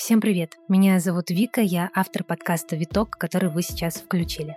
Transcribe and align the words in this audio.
Всем 0.00 0.22
привет! 0.22 0.56
Меня 0.66 0.98
зовут 0.98 1.28
Вика, 1.28 1.60
я 1.60 1.90
автор 1.94 2.24
подкаста 2.24 2.74
«Виток», 2.74 3.18
который 3.18 3.50
вы 3.50 3.60
сейчас 3.60 3.96
включили. 3.96 4.56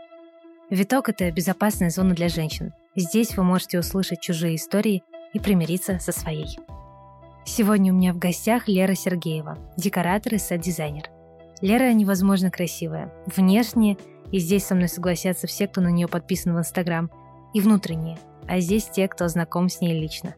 «Виток»— 0.69 1.09
это 1.09 1.29
безопасная 1.31 1.89
зона 1.89 2.15
для 2.15 2.29
женщин. 2.29 2.71
Здесь 2.95 3.35
вы 3.35 3.43
можете 3.43 3.77
услышать 3.77 4.21
чужие 4.21 4.55
истории 4.55 5.03
и 5.33 5.39
примириться 5.39 5.99
со 5.99 6.13
своей. 6.13 6.57
Сегодня 7.45 7.91
у 7.91 7.97
меня 7.97 8.14
в 8.14 8.19
гостях 8.19 8.69
Лера 8.69 8.95
Сергеева, 8.95 9.57
декоратор 9.75 10.36
и 10.36 10.37
сет-дизайнер. 10.37 11.10
Лера 11.60 11.91
невозможно 11.91 12.50
красивая, 12.50 13.14
внешне, 13.25 13.97
и 14.32 14.39
здесь 14.39 14.64
со 14.64 14.75
мной 14.75 14.87
согласятся 14.87 15.46
все, 15.46 15.68
кто 15.68 15.82
на 15.82 15.89
нее 15.89 16.07
подписан 16.07 16.55
в 16.55 16.57
Инстаграм, 16.57 17.11
и 17.54 17.60
внутренне, 17.60 18.18
а 18.47 18.61
здесь 18.61 18.86
те, 18.86 19.10
кто 19.10 19.28
знаком 19.28 19.68
с 19.68 19.82
ней 19.82 20.00
лично. 20.00 20.36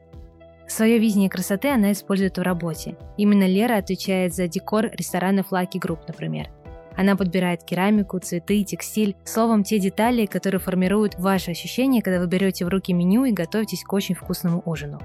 Свое 0.68 0.97
видение 0.97 1.29
красоты 1.29 1.70
она 1.70 1.91
использует 1.91 2.38
в 2.38 2.41
работе. 2.41 2.95
Именно 3.17 3.48
Лера 3.48 3.77
отвечает 3.77 4.34
за 4.34 4.48
декор 4.48 4.90
ресторанов 4.94 5.52
Lucky 5.52 5.80
Group, 5.80 5.99
например. 6.07 6.49
Она 6.98 7.16
подбирает 7.16 7.63
керамику, 7.63 8.20
цветы, 8.20 8.63
текстиль, 8.63 9.16
словом, 9.26 9.63
те 9.63 9.80
детали, 9.80 10.26
которые 10.26 10.62
формируют 10.62 11.16
ваши 11.16 11.52
ощущения, 11.52 12.02
когда 12.02 12.20
вы 12.20 12.27
берете 12.27 12.66
в 12.66 12.70
руки 12.70 12.93
меню 12.93 13.26
и 13.26 13.31
готовитесь 13.31 13.84
к 13.84 13.93
очень 13.93 14.16
вкусному 14.16 14.62
ужину. 14.66 15.02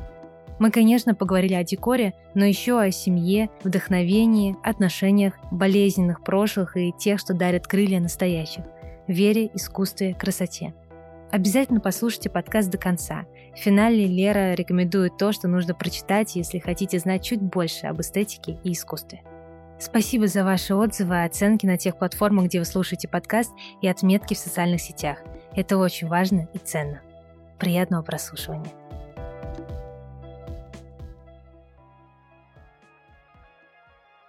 Мы, 0.60 0.70
конечно, 0.70 1.14
поговорили 1.14 1.54
о 1.54 1.64
декоре, 1.64 2.12
но 2.34 2.44
еще 2.44 2.78
о 2.78 2.90
семье, 2.90 3.48
вдохновении, 3.64 4.56
отношениях, 4.62 5.34
болезненных 5.50 6.22
прошлых 6.22 6.76
и 6.76 6.92
тех, 6.92 7.18
что 7.18 7.34
дарят 7.34 7.66
крылья 7.66 7.98
настоящих, 7.98 8.64
вере, 9.06 9.50
искусстве, 9.54 10.14
красоте. 10.14 10.74
Обязательно 11.30 11.80
послушайте 11.80 12.28
подкаст 12.28 12.70
до 12.70 12.76
конца. 12.76 13.24
В 13.60 13.62
финале 13.62 14.06
Лера 14.06 14.54
рекомендует 14.54 15.18
то, 15.18 15.32
что 15.32 15.46
нужно 15.46 15.74
прочитать, 15.74 16.34
если 16.34 16.60
хотите 16.60 16.98
знать 16.98 17.22
чуть 17.22 17.42
больше 17.42 17.88
об 17.88 18.00
эстетике 18.00 18.58
и 18.64 18.72
искусстве. 18.72 19.22
Спасибо 19.78 20.28
за 20.28 20.44
ваши 20.44 20.74
отзывы, 20.74 21.24
оценки 21.24 21.66
на 21.66 21.76
тех 21.76 21.98
платформах, 21.98 22.46
где 22.46 22.58
вы 22.58 22.64
слушаете 22.64 23.06
подкаст, 23.06 23.52
и 23.82 23.86
отметки 23.86 24.32
в 24.32 24.38
социальных 24.38 24.80
сетях. 24.80 25.18
Это 25.54 25.76
очень 25.76 26.08
важно 26.08 26.48
и 26.54 26.58
ценно. 26.58 27.02
Приятного 27.58 28.00
прослушивания. 28.02 28.72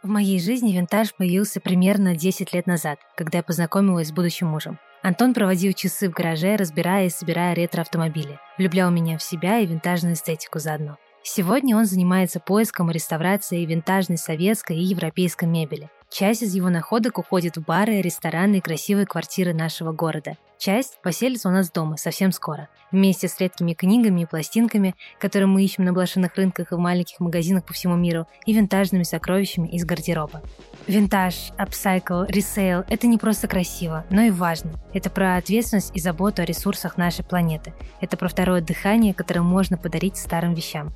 В 0.04 0.10
моей 0.10 0.42
жизни 0.42 0.73
винтаж 0.73 1.16
появился 1.16 1.62
примерно 1.62 2.18
10 2.18 2.52
лет 2.52 2.68
назад, 2.68 3.00
когда 3.16 3.38
я 3.38 3.44
познакомилась 3.45 4.10
с 4.10 4.12
будущим 4.12 4.48
мужем. 4.48 4.78
Антон 5.04 5.34
проводил 5.34 5.74
часы 5.74 6.10
в 6.10 6.14
гараже, 6.14 6.56
разбирая 6.56 7.08
и 7.08 7.10
собирая 7.10 7.56
ретро-автомобили. 7.56 8.40
Влюблял 8.60 8.92
меня 8.92 9.18
в 9.18 9.24
себя 9.24 9.58
и 9.60 9.66
винтажную 9.66 10.14
эстетику 10.14 10.60
заодно. 10.60 10.98
Сегодня 11.24 11.76
он 11.76 11.86
занимается 11.86 12.40
поиском 12.40 12.92
и 12.92 12.94
реставрацией 12.94 13.66
винтажной 13.66 14.18
советской 14.18 14.78
и 14.78 14.84
европейской 14.84 15.46
мебели. 15.46 15.90
Часть 16.12 16.44
из 16.44 16.54
его 16.54 16.67
находок 16.67 17.20
уходит 17.20 17.56
в 17.56 17.64
бары, 17.64 18.02
рестораны 18.02 18.58
и 18.58 18.62
красивые 18.62 19.06
квартиры 19.06 19.54
нашего 19.54 19.94
города. 19.94 20.36
Часть 20.58 21.02
поселится 21.02 21.48
у 21.48 21.52
нас 21.54 21.72
дома 21.72 21.95
совсем 21.95 22.34
скоро, 22.34 22.67
вместе 22.92 23.30
с 23.30 23.40
редкими 23.40 23.73
книгами 23.73 24.22
и 24.22 24.26
пластинками, 24.26 24.94
которые 25.20 25.48
мы 25.48 25.64
ищем 25.64 25.86
на 25.86 25.94
блошиных 25.94 26.36
рынках 26.36 26.73
и 26.73 26.76
в 26.76 26.80
маленьких 26.80 27.22
магазинах 27.22 27.64
по 27.64 27.72
всему 27.72 27.95
миру, 27.95 28.28
и 28.45 28.52
винтажными 28.52 29.04
сокровищами 29.04 29.70
из 29.70 29.86
гардероба. 29.86 30.42
Винтаж, 30.86 31.54
upcycle, 31.58 32.23
resale– 32.23 32.84
это 32.89 33.08
не 33.08 33.17
просто 33.17 33.48
красиво, 33.48 34.06
но 34.09 34.23
и 34.23 34.32
важно. 34.32 34.73
Это 34.94 35.09
про 35.09 35.38
ответственность 35.38 35.95
и 35.95 36.02
заботу 36.02 36.42
о 36.42 36.45
ресурсах 36.45 36.98
нашей 36.98 37.23
планеты. 37.23 37.73
Это 38.02 38.17
про 38.17 38.28
второе 38.28 38.59
дыхание, 38.59 39.14
которое 39.14 39.44
можно 39.44 39.78
подарить 39.78 40.17
старым 40.17 40.56
вещам. 40.56 40.94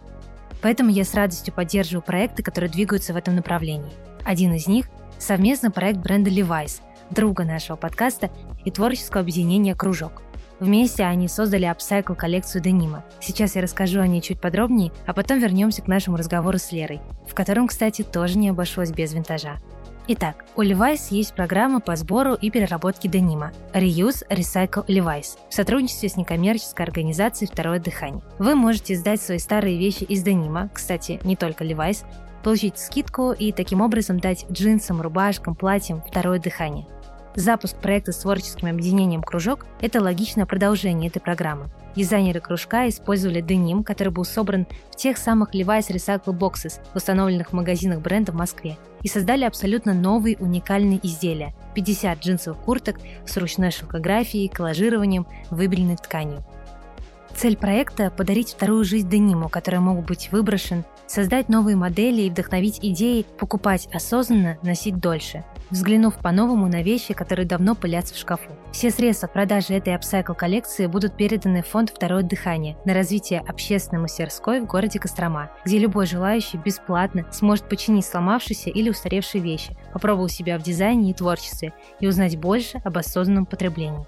Поэтому 0.61 0.89
я 0.89 1.05
с 1.05 1.13
радостью 1.13 1.53
поддерживаю 1.53 2.03
проекты, 2.03 2.43
которые 2.43 2.69
двигаются 2.69 3.13
в 3.13 3.17
этом 3.17 3.35
направлении. 3.35 3.93
Один 4.25 4.53
из 4.53 4.67
них– 4.67 4.87
совместный 5.19 5.71
проект 5.71 5.99
бренда 5.99 6.29
Levi's, 6.29 6.81
друга 7.09 7.43
нашего 7.43 7.75
подкаста 7.75 8.29
и 8.63 8.71
творческого 8.71 9.21
объединения 9.21 9.75
«Кружок». 9.75 10.21
Вместе 10.59 11.03
они 11.03 11.27
создали 11.27 11.65
upcycle 11.65 12.13
коллекцию 12.13 12.61
денима. 12.61 13.03
Сейчас 13.19 13.55
я 13.55 13.61
расскажу 13.61 13.99
о 13.99 14.07
ней 14.07 14.21
чуть 14.21 14.39
подробнее, 14.39 14.91
а 15.05 15.13
потом 15.13 15.39
вернемся 15.39 15.81
к 15.81 15.87
нашему 15.87 16.15
разговору 16.15 16.57
с 16.57 16.71
Лерой, 16.71 17.01
в 17.27 17.33
котором, 17.33 17.67
кстати, 17.67 18.03
тоже 18.03 18.37
не 18.37 18.49
обошлось 18.49 18.91
без 18.91 19.13
винтажа. 19.13 19.57
Итак, 20.07 20.45
у 20.55 20.61
Levi's 20.61 21.07
есть 21.09 21.33
программа 21.33 21.79
по 21.79 21.95
сбору 21.95 22.35
и 22.35 22.51
переработке 22.51 23.09
денима 23.09 23.51
Reuse 23.73 24.23
Recycle 24.29 24.85
Levi's 24.85 25.37
в 25.49 25.53
сотрудничестве 25.53 26.09
с 26.09 26.15
некоммерческой 26.15 26.85
организацией 26.85 27.49
«Второе 27.51 27.79
дыхание». 27.79 28.21
Вы 28.37 28.53
можете 28.53 28.95
сдать 28.95 29.19
свои 29.19 29.39
старые 29.39 29.79
вещи 29.79 30.03
из 30.03 30.21
денима, 30.21 30.69
кстати, 30.71 31.19
не 31.23 31.35
только 31.35 31.63
Levi's, 31.63 32.05
получить 32.45 32.77
скидку 32.77 33.31
и 33.31 33.51
таким 33.51 33.81
образом 33.81 34.19
дать 34.19 34.45
джинсам, 34.51 35.01
рубашкам, 35.01 35.55
платьям 35.55 36.03
второе 36.07 36.39
дыхание. 36.39 36.85
Запуск 37.33 37.75
проекта 37.77 38.11
с 38.11 38.17
творческим 38.17 38.67
объединением 38.67 39.23
«Кружок»– 39.23 39.65
это 39.81 39.99
логичное 39.99 40.45
продолжение 40.45 41.09
этой 41.09 41.21
программы. 41.21 41.71
Дизайнеры 41.95 42.41
кружка 42.41 42.87
использовали 42.87 43.41
деним, 43.41 43.83
который 43.83 44.09
был 44.09 44.25
собран 44.25 44.67
в 44.91 44.95
тех 44.95 45.17
самых 45.17 45.55
Levi's 45.55 45.89
Recycle 45.89 46.37
Boxes, 46.37 46.79
установленных 46.93 47.49
в 47.49 47.53
магазинах 47.53 47.99
бренда 48.01 48.31
в 48.31 48.35
Москве, 48.35 48.77
и 49.01 49.07
создали 49.07 49.43
абсолютно 49.43 49.95
новые 49.95 50.37
уникальные 50.37 50.99
изделия– 51.01 51.55
50 51.73 52.19
джинсовых 52.19 52.59
курток 52.59 52.97
с 53.25 53.35
ручной 53.37 53.71
шелкографией, 53.71 54.49
коллажированием, 54.49 55.25
выбеленной 55.49 55.97
тканью. 55.97 56.45
Цель 57.35 57.57
проекта– 57.57 58.11
подарить 58.15 58.51
вторую 58.51 58.85
жизнь 58.85 59.09
дениму, 59.09 59.49
который 59.49 59.79
мог 59.79 60.05
быть 60.05 60.31
выброшен, 60.31 60.85
создать 61.07 61.49
новые 61.49 61.75
модели 61.75 62.23
и 62.23 62.29
вдохновить 62.29 62.79
идеи 62.81 63.25
покупать 63.37 63.87
осознанно, 63.93 64.57
носить 64.61 64.99
дольше– 64.99 65.43
взглянув 65.69 66.15
по-новому 66.15 66.67
на 66.67 66.81
вещи, 66.81 67.13
которые 67.13 67.45
давно 67.45 67.75
пылятся 67.75 68.13
в 68.13 68.17
шкафу. 68.17 68.51
Все 68.71 68.91
средства 68.91 69.27
продажи 69.27 69.73
этой 69.73 69.95
апсайкл 69.95 70.33
коллекции 70.33 70.87
будут 70.87 71.15
переданы 71.15 71.63
в 71.63 71.67
фонд 71.67 71.91
«Второе 71.95 72.23
дыхание» 72.23 72.77
на 72.85 72.93
развитие 72.93 73.39
общественной 73.39 74.01
мастерской 74.01 74.61
в 74.61 74.65
городе 74.65 74.99
Кострома, 74.99 75.51
где 75.65 75.79
любой 75.79 76.05
желающий 76.05 76.57
бесплатно 76.57 77.25
сможет 77.31 77.67
починить 77.69 78.05
сломавшиеся 78.05 78.69
или 78.69 78.89
устаревшие 78.89 79.41
вещи, 79.41 79.75
попробовать 79.93 80.31
себя 80.31 80.57
в 80.57 80.63
дизайне 80.63 81.11
и 81.11 81.13
творчестве 81.13 81.73
и 81.99 82.07
узнать 82.07 82.37
больше 82.37 82.81
об 82.83 82.97
осознанном 82.97 83.45
потреблении. 83.45 84.05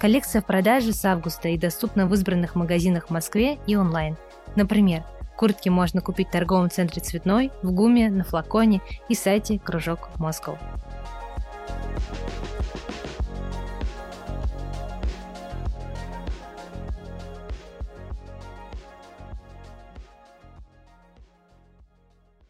Коллекция 0.00 0.42
в 0.42 0.46
продаже 0.46 0.92
с 0.92 1.04
августа 1.04 1.48
и 1.48 1.56
доступна 1.56 2.06
в 2.06 2.12
избранных 2.12 2.54
магазинах 2.54 3.06
в 3.06 3.10
Москве 3.10 3.58
и 3.66 3.76
онлайн. 3.76 4.16
Например, 4.54 5.04
Куртки 5.36 5.68
можно 5.68 6.00
купить 6.00 6.28
в 6.28 6.32
торговом 6.32 6.70
центре 6.70 7.02
«Цветной», 7.02 7.52
в 7.62 7.70
ГУМе, 7.70 8.10
на 8.10 8.24
флаконе 8.24 8.80
и 9.08 9.14
сайте 9.14 9.58
«Кружок 9.58 10.08
Москва». 10.16 10.58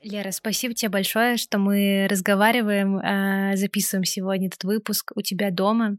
Лера, 0.07 0.31
спасибо 0.31 0.73
тебе 0.73 0.89
большое, 0.89 1.37
что 1.37 1.59
мы 1.59 2.07
разговариваем, 2.09 2.99
а, 2.99 3.57
записываем 3.57 4.05
сегодня 4.05 4.47
этот 4.47 4.63
выпуск 4.63 5.11
у 5.17 5.21
тебя 5.21 5.51
дома. 5.51 5.97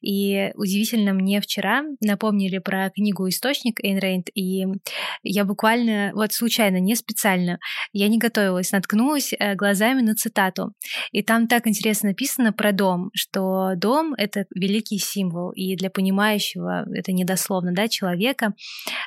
И 0.00 0.50
удивительно, 0.54 1.12
мне 1.12 1.42
вчера 1.42 1.82
напомнили 2.00 2.56
про 2.56 2.88
книгу 2.88 3.28
«Источник» 3.28 3.78
Эйн 3.84 3.98
Рейнд, 3.98 4.28
и 4.34 4.64
я 5.22 5.44
буквально, 5.44 6.10
вот 6.14 6.32
случайно, 6.32 6.78
не 6.78 6.94
специально, 6.94 7.58
я 7.92 8.08
не 8.08 8.16
готовилась, 8.18 8.72
наткнулась 8.72 9.34
э, 9.34 9.54
глазами 9.56 10.00
на 10.00 10.14
цитату. 10.14 10.72
И 11.12 11.22
там 11.22 11.46
так 11.46 11.66
интересно 11.66 12.10
написано 12.10 12.54
про 12.54 12.72
дом, 12.72 13.10
что 13.14 13.74
дом— 13.76 14.14
это 14.16 14.46
великий 14.54 14.98
символ, 14.98 15.50
и 15.50 15.76
для 15.76 15.90
понимающего, 15.90 16.86
это 16.94 17.12
недословно, 17.12 17.74
да, 17.74 17.88
человека, 17.88 18.54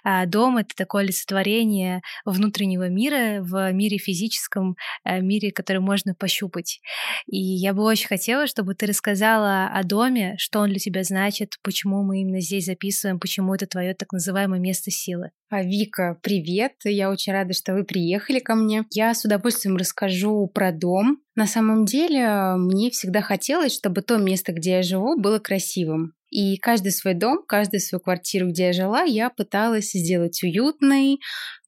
а 0.03 0.28
дом— 0.28 0.58
это 0.58 0.75
такое 0.75 1.03
олицетворение 1.03 2.02
внутреннего 2.24 2.88
мира 2.88 3.41
в 3.41 3.72
мире 3.72 3.97
физического 3.97 4.42
физическом 4.43 4.75
э, 5.05 5.22
мире, 5.22 5.51
который 5.51 5.79
можно 5.79 6.13
пощупать. 6.13 6.81
И 7.28 7.37
я 7.37 7.73
бы 7.73 7.84
очень 7.84 8.07
хотела, 8.07 8.47
чтобы 8.47 8.75
ты 8.75 8.85
рассказала 8.85 9.67
о 9.67 9.84
доме, 9.84 10.35
что 10.37 10.59
он 10.59 10.69
для 10.69 10.79
тебя 10.79 11.03
значит, 11.03 11.57
почему 11.61 12.03
мы 12.03 12.22
именно 12.22 12.41
здесь 12.41 12.66
записываем, 12.66 13.19
почему 13.19 13.53
это 13.53 13.67
твое 13.67 13.93
так 13.93 14.11
называемое 14.11 14.59
место 14.59 14.91
силы. 14.91 15.31
А, 15.49 15.61
Вика, 15.63 16.17
привет! 16.23 16.73
Я 16.84 17.11
очень 17.11 17.34
рада, 17.34 17.53
что 17.53 17.73
вы 17.73 17.84
приехали 17.84 18.40
ко 18.40 18.55
мне. 18.55 18.85
Я 18.91 19.13
с 19.13 19.23
удовольствием 19.23 19.78
расскажу 19.78 20.49
про 20.53 20.72
дом. 20.72 21.19
На 21.35 21.47
самом 21.47 21.85
деле, 21.85 22.55
мне 22.57 22.89
всегда 22.89 23.22
хотелось, 23.22 23.73
чтобы 23.75 24.01
то 24.01 24.17
место, 24.17 24.51
где 24.51 24.72
я 24.72 24.84
живу, 24.84 25.19
было 25.19 25.39
красивым. 25.39 26.13
И 26.29 26.57
каждый 26.57 26.91
свой 26.91 27.13
дом, 27.13 27.43
каждую 27.47 27.79
свою 27.79 28.01
квартиру, 28.01 28.49
где 28.49 28.67
я 28.67 28.73
жила, 28.73 29.03
я 29.03 29.29
пыталась 29.29 29.91
сделать 29.91 30.41
уютной, 30.41 31.19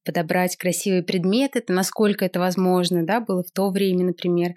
подобрать 0.06 0.56
красивые 0.56 1.04
предметы, 1.04 1.60
это 1.60 1.74
насколько 1.74 2.24
это 2.24 2.40
возможно, 2.40 3.06
да, 3.06 3.20
было 3.20 3.44
в 3.44 3.52
то 3.52 3.70
время, 3.70 4.06
например. 4.06 4.54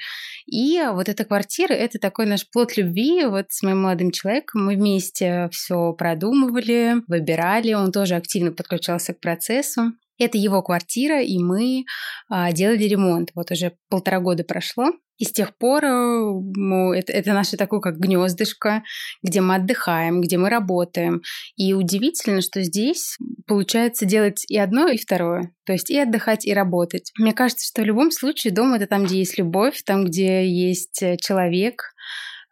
И 0.47 0.81
вот 0.93 1.09
эта 1.09 1.25
квартира, 1.25 1.73
это 1.73 1.99
такой 1.99 2.27
наш 2.27 2.49
плод 2.49 2.77
любви, 2.77 3.25
вот 3.25 3.47
с 3.49 3.63
моим 3.63 3.83
молодым 3.83 4.11
человеком 4.11 4.67
мы 4.67 4.77
вместе 4.77 5.49
все 5.51 5.93
продумывали, 5.93 7.03
выбирали, 7.09 7.73
он 7.73 7.93
тоже 7.93 8.15
активно 8.15 8.53
подключался 8.53 9.15
к 9.15 9.21
процессу. 9.21 9.93
Это 10.19 10.39
его 10.39 10.63
квартира, 10.63 11.23
и 11.23 11.39
мы 11.39 11.85
а, 12.29 12.53
делали 12.53 12.85
ремонт. 12.85 13.31
Вот 13.35 13.51
уже 13.51 13.73
полтора 13.89 14.21
года 14.21 14.45
прошло. 14.45 14.93
И 15.19 15.25
с 15.25 15.33
тех 15.33 15.57
пор 15.59 15.85
ну, 15.85 16.93
это, 16.93 17.13
это 17.13 17.33
наше 17.33 17.57
такое 17.57 17.81
как 17.81 17.99
гнездышко, 17.99 18.85
где 19.23 19.41
мы 19.41 19.57
отдыхаем, 19.57 20.21
где 20.21 20.39
мы 20.39 20.49
работаем. 20.49 21.23
И 21.57 21.75
удивительно, 21.75 22.41
что 22.41 22.63
здесь 22.63 23.19
получается 23.47 24.07
делать 24.07 24.45
и 24.49 24.57
одно, 24.57 24.89
и 24.89 24.97
второе. 24.97 25.53
То 25.67 25.73
есть 25.73 25.91
и 25.91 25.99
отдыхать, 25.99 26.47
и 26.47 26.55
работать. 26.55 27.11
Мне 27.19 27.33
кажется, 27.33 27.67
что 27.67 27.83
в 27.83 27.85
любом 27.85 28.13
случае 28.13 28.53
дом 28.53 28.75
это 28.75 28.87
там, 28.87 29.05
где 29.05 29.19
есть 29.19 29.39
любовь, 29.39 29.83
там, 29.85 30.05
где 30.05 30.49
есть 30.49 31.03
э, 31.03 31.17
человек 31.17 31.95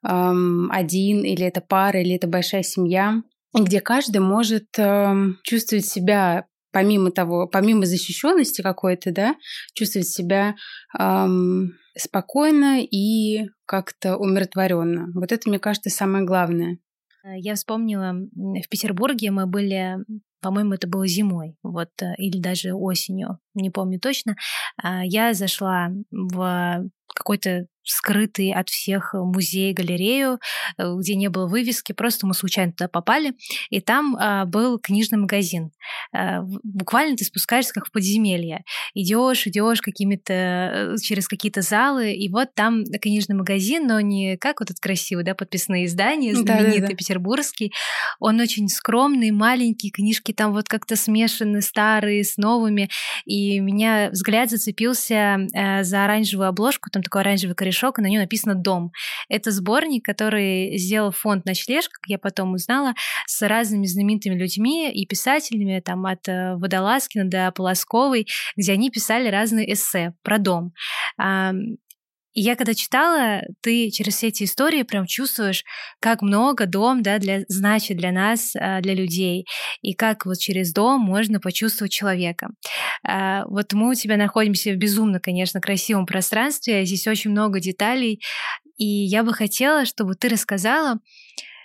эм, 0.04 0.68
один, 0.72 1.22
или 1.22 1.46
это 1.46 1.60
пара, 1.60 2.00
или 2.00 2.16
это 2.16 2.26
большая 2.26 2.62
семья 2.64 3.22
где 3.58 3.80
каждый 3.80 4.18
может 4.18 4.66
э, 4.78 5.14
чувствовать 5.42 5.86
себя 5.86 6.44
помимо 6.76 7.10
того, 7.10 7.46
помимо 7.46 7.86
защищенности 7.86 8.60
какой-то, 8.60 9.10
да, 9.10 9.34
чувствовать 9.72 10.08
себя 10.08 10.56
эм, 10.98 11.72
спокойно 11.96 12.82
и 12.82 13.46
как-то 13.64 14.18
умиротворенно. 14.18 15.06
Вот 15.14 15.32
это, 15.32 15.48
мне 15.48 15.58
кажется, 15.58 15.88
самое 15.88 16.26
главное. 16.26 16.76
Э, 17.24 17.38
я 17.38 17.54
вспомнила, 17.54 18.12
в 18.34 18.68
Петербурге 18.68 19.30
мы 19.30 19.46
были, 19.46 19.96
по-моему, 20.42 20.74
это 20.74 20.86
было 20.86 21.06
зимой, 21.06 21.56
вот, 21.62 21.88
э, 22.02 22.14
или 22.18 22.38
даже 22.38 22.74
осенью, 22.74 23.38
не 23.54 23.70
помню 23.70 23.98
точно. 23.98 24.36
А, 24.76 25.02
я 25.02 25.32
зашла 25.32 25.88
в 26.10 26.90
какой-то 27.06 27.68
скрытый 27.86 28.52
от 28.52 28.68
всех 28.68 29.14
музей, 29.14 29.72
галерею, 29.72 30.38
э, 30.76 30.94
где 30.98 31.14
не 31.14 31.28
было 31.28 31.46
вывески, 31.46 31.92
просто 31.92 32.26
мы 32.26 32.34
случайно 32.34 32.72
туда 32.72 32.88
попали, 32.88 33.34
и 33.70 33.80
там 33.80 34.16
а, 34.18 34.44
был 34.44 34.78
книжный 34.78 35.18
магазин. 35.18 35.70
А, 36.12 36.42
буквально 36.62 37.16
ты 37.16 37.24
спускаешься 37.24 37.72
как 37.72 37.86
в 37.86 37.92
подземелье, 37.92 38.64
идешь, 38.94 39.46
идешь 39.46 39.80
какими-то 39.80 40.32
э, 40.32 40.96
через 41.00 41.28
какие-то 41.28 41.62
залы, 41.62 42.12
и 42.12 42.28
вот 42.28 42.54
там 42.54 42.84
книжный 42.84 43.36
магазин, 43.36 43.86
но 43.86 44.00
не 44.00 44.36
как 44.36 44.60
вот 44.60 44.70
этот 44.70 44.80
красивый, 44.80 45.24
да, 45.24 45.34
подписные 45.34 45.86
издания, 45.86 46.34
знаменитый 46.34 46.80
да, 46.80 46.86
да, 46.86 46.92
да. 46.92 46.96
петербургский, 46.96 47.72
он 48.18 48.40
очень 48.40 48.68
скромный, 48.68 49.30
маленький, 49.30 49.90
книжки 49.90 50.32
там 50.32 50.52
вот 50.52 50.68
как-то 50.68 50.96
смешаны, 50.96 51.62
старые 51.62 52.24
с 52.24 52.36
новыми, 52.36 52.88
и 53.24 53.60
меня 53.60 54.10
взгляд 54.10 54.50
зацепился 54.50 55.38
за 55.82 56.04
оранжевую 56.04 56.48
обложку, 56.48 56.90
там 56.90 57.02
такой 57.02 57.20
оранжевый 57.20 57.54
корешок, 57.54 57.75
и 57.82 58.02
на 58.02 58.06
нем 58.06 58.20
написано 58.20 58.54
«Дом». 58.54 58.92
Это 59.28 59.50
сборник, 59.50 60.04
который 60.04 60.76
сделал 60.78 61.10
фонд 61.10 61.44
«Ночлеж», 61.46 61.88
как 61.88 62.02
я 62.06 62.18
потом 62.18 62.54
узнала, 62.54 62.94
с 63.26 63.46
разными 63.46 63.86
знаменитыми 63.86 64.34
людьми 64.34 64.90
и 64.92 65.06
писателями, 65.06 65.80
там 65.80 66.06
от 66.06 66.28
э, 66.28 66.56
Водолазкина 66.56 67.28
до 67.28 67.52
Полосковой, 67.52 68.26
где 68.56 68.72
они 68.72 68.90
писали 68.90 69.28
разные 69.28 69.72
эссе 69.72 70.14
про 70.22 70.38
дом. 70.38 70.72
Я 72.38 72.54
когда 72.54 72.74
читала, 72.74 73.40
ты 73.62 73.90
через 73.90 74.16
все 74.16 74.28
эти 74.28 74.44
истории 74.44 74.82
прям 74.82 75.06
чувствуешь, 75.06 75.64
как 76.00 76.20
много 76.20 76.66
дом 76.66 77.02
да, 77.02 77.18
для, 77.18 77.44
значит 77.48 77.96
для 77.96 78.12
нас, 78.12 78.54
а, 78.54 78.82
для 78.82 78.92
людей, 78.92 79.46
и 79.80 79.94
как 79.94 80.26
вот 80.26 80.36
через 80.36 80.74
дом 80.74 81.00
можно 81.00 81.40
почувствовать 81.40 81.92
человека. 81.92 82.50
А, 83.02 83.46
вот 83.46 83.72
мы 83.72 83.92
у 83.92 83.94
тебя 83.94 84.18
находимся 84.18 84.72
в 84.72 84.76
безумно, 84.76 85.18
конечно, 85.18 85.62
красивом 85.62 86.04
пространстве, 86.04 86.84
здесь 86.84 87.06
очень 87.06 87.30
много 87.30 87.58
деталей, 87.58 88.20
и 88.76 88.84
я 88.84 89.22
бы 89.22 89.32
хотела, 89.32 89.86
чтобы 89.86 90.14
ты 90.14 90.28
рассказала, 90.28 91.00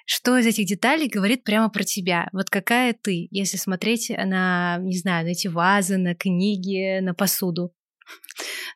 что 0.05 0.37
из 0.37 0.45
этих 0.45 0.67
деталей 0.67 1.09
говорит 1.09 1.43
прямо 1.43 1.69
про 1.69 1.83
тебя? 1.83 2.29
Вот 2.31 2.49
какая 2.49 2.93
ты, 2.93 3.27
если 3.29 3.57
смотреть 3.57 4.09
на, 4.09 4.77
не 4.79 4.97
знаю, 4.97 5.25
на 5.25 5.31
эти 5.31 5.49
вазы, 5.49 5.97
на 5.97 6.15
книги, 6.15 7.01
на 7.01 7.13
посуду? 7.13 7.73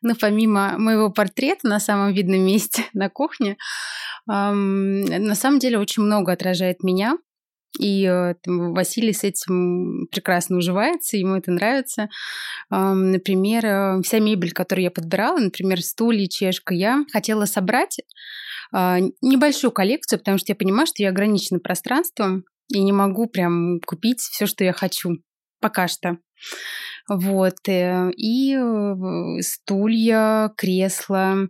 Ну, 0.02 0.16
помимо 0.20 0.78
моего 0.78 1.10
портрета 1.10 1.68
на 1.68 1.80
самом 1.80 2.14
видном 2.14 2.42
месте 2.42 2.84
на 2.94 3.10
кухне, 3.10 3.58
на 4.28 5.36
самом 5.36 5.60
деле 5.60 5.80
очень 5.80 6.04
много 6.04 6.32
отражает 6.32 6.84
меня. 6.84 7.18
И 7.78 8.06
э, 8.06 8.36
Василий 8.46 9.12
с 9.12 9.26
этим 9.26 10.08
прекрасно 10.08 10.58
уживается, 10.58 11.18
ему 11.18 11.36
это 11.36 11.52
нравится. 11.52 12.08
Например, 12.70 13.66
э, 13.66 14.02
вся 14.02 14.20
мебель, 14.20 14.54
которую 14.54 14.86
я 14.86 14.92
подбирала, 14.92 15.40
например, 15.40 15.82
стулья, 15.82 16.28
чешка, 16.28 16.74
я 16.74 17.04
хотела 17.12 17.44
собрать 17.44 17.98
а, 18.72 19.00
небольшую 19.22 19.72
коллекцию, 19.72 20.20
потому 20.20 20.38
что 20.38 20.52
я 20.52 20.56
понимаю, 20.56 20.88
что 20.88 21.04
я 21.04 21.10
ограничена 21.10 21.60
пространством 21.60 22.44
и 22.70 22.82
не 22.82 22.92
могу 22.92 23.28
прям 23.28 23.80
купить 23.86 24.20
все, 24.20 24.46
что 24.46 24.64
я 24.64 24.74
хочу. 24.74 25.18
Пока 25.62 25.88
что. 25.88 26.18
Вот. 27.08 27.68
Э, 27.68 28.12
и 28.18 28.56
э, 28.56 29.42
стулья, 29.42 30.52
кресла, 30.58 31.50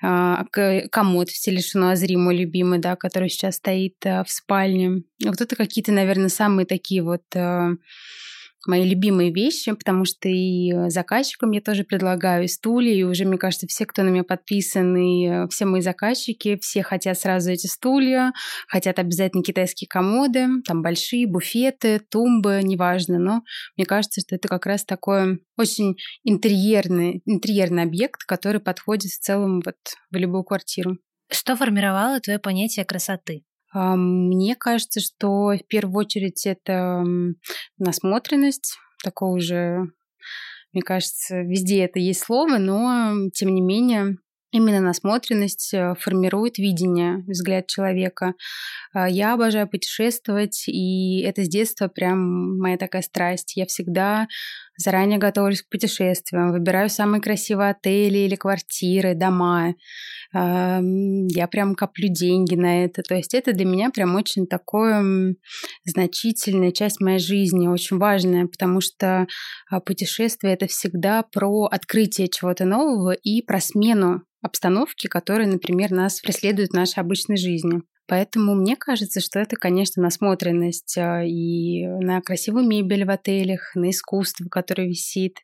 комод 0.00 1.28
в 1.28 1.36
стиле 1.36 1.60
Шануазри, 1.60 2.16
мой 2.16 2.36
любимый, 2.36 2.78
да, 2.78 2.96
который 2.96 3.28
сейчас 3.28 3.56
стоит 3.56 3.96
э, 4.04 4.24
в 4.24 4.30
спальне. 4.30 5.02
Вот 5.24 5.40
это 5.40 5.56
какие-то, 5.56 5.92
наверное, 5.92 6.28
самые 6.28 6.66
такие 6.66 7.02
вот 7.02 7.24
мои 8.66 8.88
любимые 8.88 9.32
вещи, 9.32 9.72
потому 9.72 10.04
что 10.04 10.28
и 10.28 10.72
заказчикам 10.88 11.52
я 11.52 11.60
тоже 11.60 11.84
предлагаю 11.84 12.44
и 12.44 12.48
стулья, 12.48 12.92
и 12.92 13.02
уже, 13.02 13.24
мне 13.24 13.38
кажется, 13.38 13.66
все, 13.66 13.86
кто 13.86 14.02
на 14.02 14.08
меня 14.08 14.24
подписан, 14.24 14.96
и 14.96 15.48
все 15.48 15.64
мои 15.64 15.80
заказчики, 15.80 16.58
все 16.60 16.82
хотят 16.82 17.18
сразу 17.18 17.50
эти 17.50 17.66
стулья, 17.66 18.32
хотят 18.66 18.98
обязательно 18.98 19.42
китайские 19.42 19.88
комоды, 19.88 20.46
там 20.66 20.82
большие 20.82 21.26
буфеты, 21.26 22.00
тумбы, 22.10 22.60
неважно, 22.62 23.18
но 23.18 23.42
мне 23.76 23.86
кажется, 23.86 24.20
что 24.20 24.36
это 24.36 24.48
как 24.48 24.66
раз 24.66 24.84
такой 24.84 25.40
очень 25.56 25.96
интерьерный, 26.24 27.22
интерьерный 27.26 27.82
объект, 27.84 28.24
который 28.24 28.60
подходит 28.60 29.12
в 29.12 29.20
целом 29.20 29.60
вот 29.64 29.76
в 30.10 30.16
любую 30.16 30.44
квартиру. 30.44 30.98
Что 31.30 31.56
формировало 31.56 32.20
твое 32.20 32.38
понятие 32.38 32.84
красоты? 32.84 33.44
Мне 33.74 34.56
кажется, 34.56 35.00
что 35.00 35.52
в 35.56 35.66
первую 35.68 35.96
очередь 35.96 36.46
это 36.46 37.04
насмотренность, 37.78 38.78
такого 39.02 39.36
уже, 39.36 39.90
мне 40.72 40.82
кажется, 40.82 41.42
везде 41.42 41.84
это 41.84 41.98
есть 41.98 42.20
слово, 42.20 42.58
но 42.58 43.28
тем 43.34 43.54
не 43.54 43.60
менее 43.60 44.16
Именно 44.50 44.80
насмотренность 44.80 45.74
э, 45.74 45.94
формирует 46.00 46.56
видение, 46.56 47.18
взгляд 47.26 47.66
человека. 47.66 48.32
А, 48.98 49.08
я 49.08 49.34
обожаю 49.34 49.68
путешествовать, 49.68 50.64
и 50.66 51.20
это 51.20 51.44
с 51.44 51.48
детства 51.48 51.88
прям 51.88 52.58
моя 52.58 52.76
такая 52.76 53.02
страсть. 53.02 53.56
Я 53.56 53.66
всегда 53.66 54.26
заранее 54.76 55.18
готовлюсь 55.18 55.62
к 55.62 55.68
путешествиям, 55.68 56.52
выбираю 56.52 56.88
самые 56.90 57.20
красивые 57.20 57.70
отели 57.70 58.18
или 58.18 58.34
квартиры, 58.34 59.14
дома. 59.14 59.74
Я 60.32 61.48
прям 61.50 61.74
коплю 61.74 62.08
деньги 62.08 62.54
на 62.54 62.84
это. 62.84 63.02
То 63.02 63.14
есть 63.14 63.34
это 63.34 63.52
для 63.52 63.64
меня 63.64 63.90
прям 63.90 64.14
очень 64.14 64.46
такое 64.46 65.34
значительная 65.84 66.72
часть 66.72 67.00
моей 67.00 67.18
жизни, 67.18 67.68
очень 67.68 67.98
важная, 67.98 68.46
потому 68.46 68.80
что 68.80 69.26
а, 69.70 69.80
путешествие— 69.80 70.52
это 70.54 70.66
всегда 70.66 71.22
про 71.22 71.64
открытие 71.64 72.28
чего-то 72.28 72.64
нового 72.64 73.12
и 73.12 73.42
про 73.42 73.60
смену 73.60 74.22
обстановки, 74.42 75.06
которые, 75.06 75.48
например, 75.48 75.90
нас 75.90 76.20
преследуют 76.20 76.70
в 76.70 76.74
нашей 76.74 77.00
обычной 77.00 77.36
жизни. 77.36 77.82
Поэтому 78.08 78.54
мне 78.54 78.74
кажется, 78.74 79.20
что 79.20 79.38
это, 79.38 79.56
конечно, 79.56 80.02
насмотренность 80.02 80.96
а, 80.96 81.22
и 81.22 81.86
на 81.86 82.22
красивую 82.22 82.66
мебель 82.66 83.04
в 83.04 83.10
отелях, 83.10 83.72
на 83.74 83.90
искусство, 83.90 84.46
которое 84.48 84.88
висит, 84.88 85.36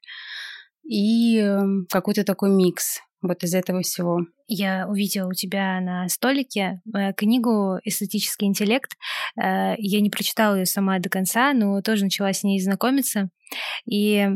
и 0.83 1.39
эм, 1.39 1.87
какой-то 1.91 2.25
такой 2.25 2.51
микс 2.51 3.01
вот 3.23 3.43
из 3.43 3.55
этого 3.55 3.83
всего. 3.83 4.21
Я 4.47 4.87
увидела 4.89 5.29
у 5.29 5.33
тебя 5.33 5.81
на 5.81 6.09
столике 6.09 6.83
э, 6.95 7.13
книгу 7.15 7.79
«Эстетический 7.83 8.47
интеллект». 8.47 8.93
Э, 9.37 9.75
я 9.79 10.01
не 10.01 10.11
прочитала 10.11 10.57
ее 10.57 10.67
сама 10.67 10.99
до 10.99 11.09
конца, 11.09 11.55
но 11.55 11.81
тоже 11.81 12.05
начала 12.05 12.33
с 12.33 12.45
ней 12.45 12.61
знакомиться. 12.61 13.31
И 13.87 14.29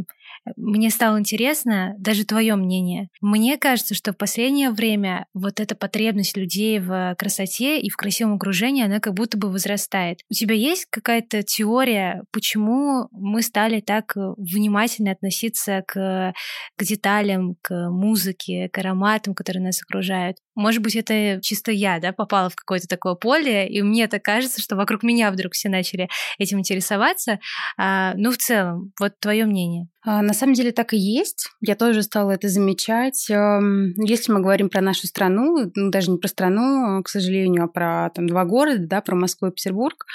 мне 0.56 0.90
стало 0.90 1.18
интересно 1.18 1.94
даже 1.98 2.24
твое 2.24 2.56
мнение. 2.56 3.08
Мне 3.20 3.56
кажется, 3.56 3.94
что 3.94 4.12
в 4.12 4.16
последнее 4.16 4.70
время 4.70 5.26
вот 5.34 5.60
эта 5.60 5.74
потребность 5.74 6.36
людей 6.36 6.78
в 6.78 7.14
красоте 7.18 7.80
и 7.80 7.90
в 7.90 7.96
красивом 7.96 8.34
окружении, 8.34 8.84
она 8.84 9.00
как 9.00 9.14
будто 9.14 9.38
бы 9.38 9.50
возрастает. 9.50 10.20
У 10.30 10.34
тебя 10.34 10.54
есть 10.54 10.86
какая-то 10.90 11.42
теория, 11.42 12.22
почему 12.32 13.08
мы 13.12 13.42
стали 13.42 13.80
так 13.80 14.14
внимательно 14.16 15.12
относиться 15.12 15.82
к, 15.86 16.32
к 16.76 16.84
деталям, 16.84 17.56
к 17.62 17.90
музыке, 17.90 18.68
к 18.72 18.78
ароматам, 18.78 19.34
которые 19.34 19.62
нас 19.62 19.82
окружают? 19.82 20.38
Может 20.58 20.82
быть, 20.82 20.96
это 20.96 21.40
чисто 21.40 21.70
я, 21.70 22.00
да, 22.00 22.12
попала 22.12 22.50
в 22.50 22.56
какое-то 22.56 22.88
такое 22.88 23.14
поле, 23.14 23.68
и 23.68 23.80
мне 23.80 24.08
так 24.08 24.22
кажется, 24.22 24.60
что 24.60 24.74
вокруг 24.74 25.04
меня 25.04 25.30
вдруг 25.30 25.52
все 25.52 25.68
начали 25.68 26.08
этим 26.38 26.58
интересоваться. 26.58 27.38
А, 27.76 28.14
ну, 28.16 28.32
в 28.32 28.38
целом, 28.38 28.92
вот 28.98 29.12
твое 29.20 29.46
мнение. 29.46 29.86
А, 30.04 30.20
на 30.20 30.32
самом 30.32 30.54
деле 30.54 30.72
так 30.72 30.94
и 30.94 30.96
есть. 30.96 31.50
Я 31.60 31.76
тоже 31.76 32.02
стала 32.02 32.32
это 32.32 32.48
замечать. 32.48 33.28
Если 33.28 34.32
мы 34.32 34.40
говорим 34.40 34.68
про 34.68 34.80
нашу 34.80 35.06
страну, 35.06 35.70
ну, 35.74 35.90
даже 35.90 36.10
не 36.10 36.18
про 36.18 36.28
страну, 36.28 37.02
к 37.04 37.08
сожалению, 37.08 37.64
а 37.64 37.68
про 37.68 38.10
там, 38.14 38.26
два 38.26 38.44
города, 38.44 38.86
да, 38.86 39.00
про 39.00 39.14
Москву 39.14 39.48
и 39.48 39.52
Петербург, 39.52 40.06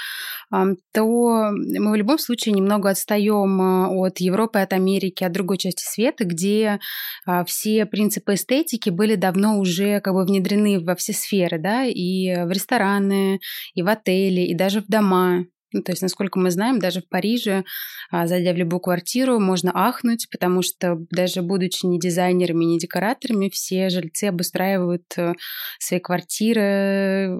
то 0.50 1.52
мы 1.54 1.92
в 1.92 1.96
любом 1.96 2.20
случае 2.20 2.54
немного 2.54 2.90
отстаем 2.90 3.62
а, 3.62 3.90
от 3.90 4.20
Европы, 4.20 4.60
от 4.60 4.74
Америки, 4.74 5.24
от 5.24 5.32
другой 5.32 5.58
части 5.58 5.84
света, 5.84 6.26
где 6.26 6.80
а, 7.26 7.44
все 7.44 7.86
принципы 7.86 8.36
эстетики 8.36 8.90
были 8.90 9.16
давно 9.16 9.58
уже 9.58 10.00
как 10.02 10.14
бы 10.14 10.24
внедрены 10.34 10.80
во 10.80 10.96
все 10.96 11.14
сферы, 11.14 11.60
да, 11.60 11.86
и 11.86 12.46
в 12.46 12.52
рестораны, 12.52 13.40
и 13.74 13.82
в 13.84 13.88
отели, 13.88 14.42
и 14.42 14.54
даже 14.56 14.82
в 14.82 14.88
дома. 14.88 15.46
Ну, 15.74 15.82
то 15.82 15.92
есть, 15.92 16.02
насколько 16.02 16.40
мы 16.40 16.52
знаем, 16.52 16.80
даже 16.80 17.02
в 17.02 17.10
Париже, 17.10 17.64
а, 18.12 18.28
зайдя 18.28 18.54
в 18.54 18.58
любую 18.58 18.80
квартиру, 18.80 19.40
можно 19.40 19.72
ахнуть, 19.74 20.28
потому 20.30 20.62
что 20.62 20.98
даже 21.10 21.42
будучи 21.42 21.86
не 21.86 22.00
дизайнерами, 22.00 22.64
не 22.66 22.80
декораторами, 22.80 23.50
все 23.50 23.90
жильцы 23.90 24.26
обустраивают 24.26 25.04
э, 25.18 25.34
свои 25.80 26.00
квартиры, 26.00 27.38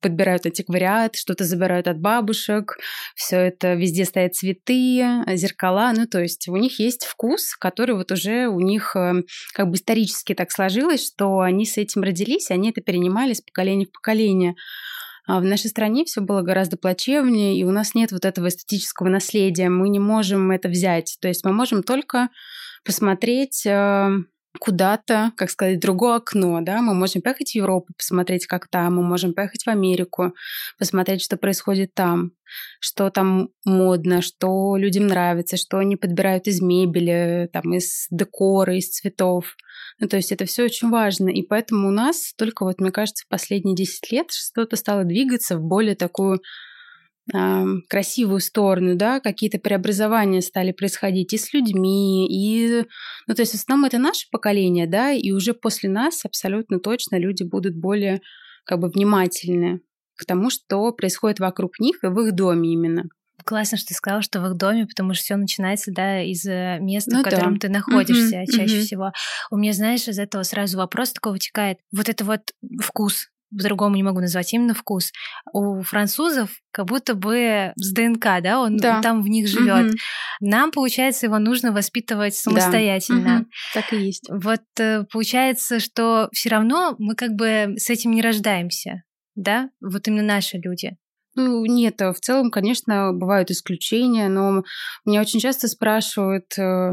подбирают 0.00 0.46
антиквариат, 0.46 1.16
что-то 1.16 1.44
забирают 1.44 1.88
от 1.88 1.98
бабушек, 1.98 2.76
все 3.14 3.38
это 3.38 3.74
везде 3.74 4.04
стоят 4.04 4.34
цветы, 4.34 5.02
зеркала, 5.34 5.92
ну 5.96 6.06
то 6.06 6.20
есть 6.20 6.48
у 6.48 6.56
них 6.56 6.78
есть 6.78 7.06
вкус, 7.06 7.56
который 7.56 7.94
вот 7.94 8.12
уже 8.12 8.48
у 8.48 8.60
них 8.60 8.94
э, 8.94 9.22
как 9.54 9.68
бы 9.68 9.76
исторически 9.76 10.34
так 10.34 10.52
сложилось, 10.52 11.06
что 11.06 11.40
они 11.40 11.64
с 11.64 11.78
этим 11.78 12.02
родились, 12.02 12.50
они 12.50 12.70
это 12.70 12.82
перенимали 12.82 13.32
с 13.32 13.40
поколения 13.40 13.86
в 13.86 13.92
поколение. 13.92 14.54
А 15.28 15.40
в 15.40 15.44
нашей 15.44 15.68
стране 15.68 16.06
все 16.06 16.22
было 16.22 16.40
гораздо 16.40 16.78
плачевнее, 16.78 17.54
и 17.54 17.62
у 17.62 17.70
нас 17.70 17.94
нет 17.94 18.12
вот 18.12 18.24
этого 18.24 18.48
эстетического 18.48 19.10
наследия. 19.10 19.68
Мы 19.68 19.90
не 19.90 19.98
можем 19.98 20.50
это 20.50 20.70
взять. 20.70 21.18
То 21.20 21.28
есть 21.28 21.44
мы 21.44 21.52
можем 21.52 21.82
только 21.82 22.30
посмотреть 22.82 23.66
э, 23.66 24.08
куда-то, 24.58 25.32
как 25.36 25.50
сказать, 25.50 25.80
другое 25.80 26.16
окно, 26.16 26.60
да, 26.60 26.82
мы 26.82 26.94
можем 26.94 27.22
поехать 27.22 27.52
в 27.52 27.54
Европу, 27.54 27.92
посмотреть, 27.96 28.46
как 28.46 28.68
там, 28.68 28.96
мы 28.96 29.02
можем 29.02 29.34
поехать 29.34 29.64
в 29.64 29.68
Америку, 29.68 30.34
посмотреть, 30.78 31.22
что 31.22 31.36
происходит 31.36 31.94
там, 31.94 32.32
что 32.80 33.10
там 33.10 33.50
модно, 33.64 34.22
что 34.22 34.76
людям 34.76 35.06
нравится, 35.06 35.56
что 35.56 35.78
они 35.78 35.96
подбирают 35.96 36.46
из 36.46 36.60
мебели, 36.60 37.48
там, 37.52 37.74
из 37.74 38.06
декора, 38.10 38.76
из 38.76 38.88
цветов. 38.88 39.56
Ну, 39.98 40.08
то 40.08 40.16
есть 40.16 40.32
это 40.32 40.44
все 40.44 40.64
очень 40.64 40.90
важно. 40.90 41.28
И 41.28 41.42
поэтому 41.42 41.88
у 41.88 41.92
нас 41.92 42.32
только 42.36 42.64
вот, 42.64 42.80
мне 42.80 42.90
кажется, 42.90 43.24
последние 43.28 43.76
10 43.76 44.12
лет 44.12 44.30
что-то 44.30 44.76
стало 44.76 45.04
двигаться 45.04 45.58
в 45.58 45.62
более 45.62 45.96
такую 45.96 46.40
красивую 47.88 48.40
сторону, 48.40 48.96
да, 48.96 49.20
какие-то 49.20 49.58
преобразования 49.58 50.40
стали 50.40 50.72
происходить 50.72 51.32
и 51.32 51.38
с 51.38 51.52
людьми, 51.52 52.26
и, 52.30 52.84
ну, 53.26 53.34
то 53.34 53.42
есть 53.42 53.52
в 53.52 53.56
основном 53.56 53.86
это 53.86 53.98
наше 53.98 54.26
поколение, 54.30 54.86
да, 54.86 55.12
и 55.12 55.30
уже 55.30 55.52
после 55.52 55.90
нас 55.90 56.24
абсолютно 56.24 56.80
точно 56.80 57.18
люди 57.18 57.42
будут 57.42 57.76
более 57.76 58.20
как 58.64 58.78
бы 58.80 58.88
внимательны 58.88 59.80
к 60.16 60.24
тому, 60.24 60.50
что 60.50 60.92
происходит 60.92 61.38
вокруг 61.38 61.78
них 61.78 62.02
и 62.02 62.08
в 62.08 62.18
их 62.20 62.34
доме 62.34 62.72
именно. 62.72 63.04
Классно, 63.44 63.78
что 63.78 63.88
ты 63.88 63.94
сказала, 63.94 64.20
что 64.20 64.40
в 64.40 64.46
их 64.46 64.56
доме, 64.56 64.86
потому 64.86 65.14
что 65.14 65.22
все 65.22 65.36
начинается, 65.36 65.92
да, 65.92 66.22
из 66.22 66.44
э, 66.44 66.78
места, 66.80 67.12
ну, 67.12 67.20
в 67.20 67.24
котором 67.24 67.54
да. 67.54 67.60
ты 67.60 67.72
находишься 67.72 68.42
mm-hmm, 68.42 68.46
чаще 68.46 68.78
mm-hmm. 68.78 68.82
всего. 68.82 69.12
У 69.50 69.56
меня, 69.56 69.72
знаешь, 69.72 70.08
из 70.08 70.18
этого 70.18 70.42
сразу 70.42 70.76
вопрос 70.76 71.12
такой 71.12 71.32
вытекает. 71.32 71.78
Вот 71.92 72.08
это 72.08 72.24
вот 72.24 72.40
вкус, 72.82 73.28
по-другому 73.50 73.96
не 73.96 74.02
могу 74.02 74.20
назвать, 74.20 74.52
именно 74.52 74.74
вкус. 74.74 75.12
У 75.52 75.82
французов 75.82 76.50
как 76.70 76.86
будто 76.86 77.14
бы 77.14 77.72
с 77.76 77.92
ДНК, 77.92 78.42
да, 78.42 78.60
он 78.60 78.76
да. 78.76 79.00
там 79.00 79.22
в 79.22 79.28
них 79.28 79.48
живет. 79.48 79.86
Угу. 79.86 79.96
Нам, 80.40 80.70
получается, 80.70 81.26
его 81.26 81.38
нужно 81.38 81.72
воспитывать 81.72 82.34
самостоятельно. 82.34 83.24
Да. 83.24 83.36
Угу. 83.36 83.46
Так 83.74 83.92
и 83.92 83.96
есть. 83.96 84.28
Вот 84.30 84.62
э, 84.78 85.04
получается, 85.10 85.80
что 85.80 86.28
все 86.32 86.50
равно 86.50 86.94
мы 86.98 87.14
как 87.14 87.32
бы 87.32 87.74
с 87.76 87.90
этим 87.90 88.12
не 88.12 88.22
рождаемся, 88.22 89.02
да, 89.34 89.70
вот 89.80 90.06
именно 90.08 90.22
наши 90.22 90.58
люди. 90.58 90.96
Ну, 91.34 91.64
нет, 91.66 92.00
в 92.00 92.16
целом, 92.20 92.50
конечно, 92.50 93.12
бывают 93.12 93.50
исключения, 93.50 94.28
но 94.28 94.64
меня 95.04 95.20
очень 95.20 95.38
часто 95.38 95.68
спрашивают, 95.68 96.46
э, 96.58 96.90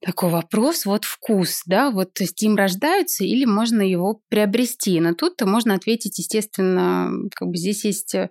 такой 0.00 0.30
вопрос, 0.30 0.86
вот 0.86 1.04
вкус, 1.04 1.62
да, 1.66 1.90
вот 1.90 2.18
с 2.18 2.40
ним 2.40 2.56
рождаются 2.56 3.24
или 3.24 3.44
можно 3.44 3.82
его 3.82 4.22
приобрести. 4.28 4.98
Но 5.00 5.14
тут 5.14 5.42
можно 5.42 5.74
ответить, 5.74 6.18
естественно, 6.18 7.12
как 7.34 7.48
бы 7.48 7.56
здесь 7.56 7.84
есть 7.84 8.14
э, 8.14 8.30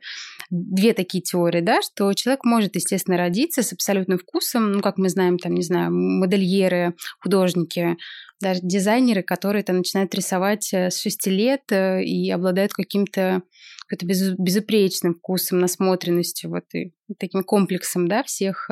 две 0.50 0.94
такие 0.94 1.22
теории, 1.22 1.62
да, 1.62 1.82
что 1.82 2.12
человек 2.14 2.44
может, 2.44 2.76
естественно, 2.76 3.18
родиться 3.18 3.62
с 3.62 3.72
абсолютным 3.72 4.18
вкусом, 4.18 4.72
ну, 4.72 4.82
как 4.82 4.98
мы 4.98 5.10
знаем, 5.10 5.38
там, 5.38 5.54
не 5.54 5.62
знаю, 5.62 5.92
модельеры, 5.94 6.96
художники, 7.22 7.98
даже 8.42 8.62
дизайнеры, 8.64 9.22
которые 9.22 9.64
там 9.64 9.78
начинают 9.78 10.14
рисовать 10.16 10.74
э, 10.74 10.90
с 10.90 11.00
6 11.02 11.28
лет 11.28 11.72
э, 11.72 12.04
и 12.04 12.32
обладают 12.32 12.74
каким-то 12.74 13.44
каким-то 13.88 14.36
безупречным 14.38 15.16
вкусом, 15.16 15.60
насмотренностью, 15.60 16.52
вот 16.52 16.64
и 16.74 16.94
таким 17.18 17.44
комплексом, 17.44 18.08
да, 18.08 18.22
всех 18.24 18.70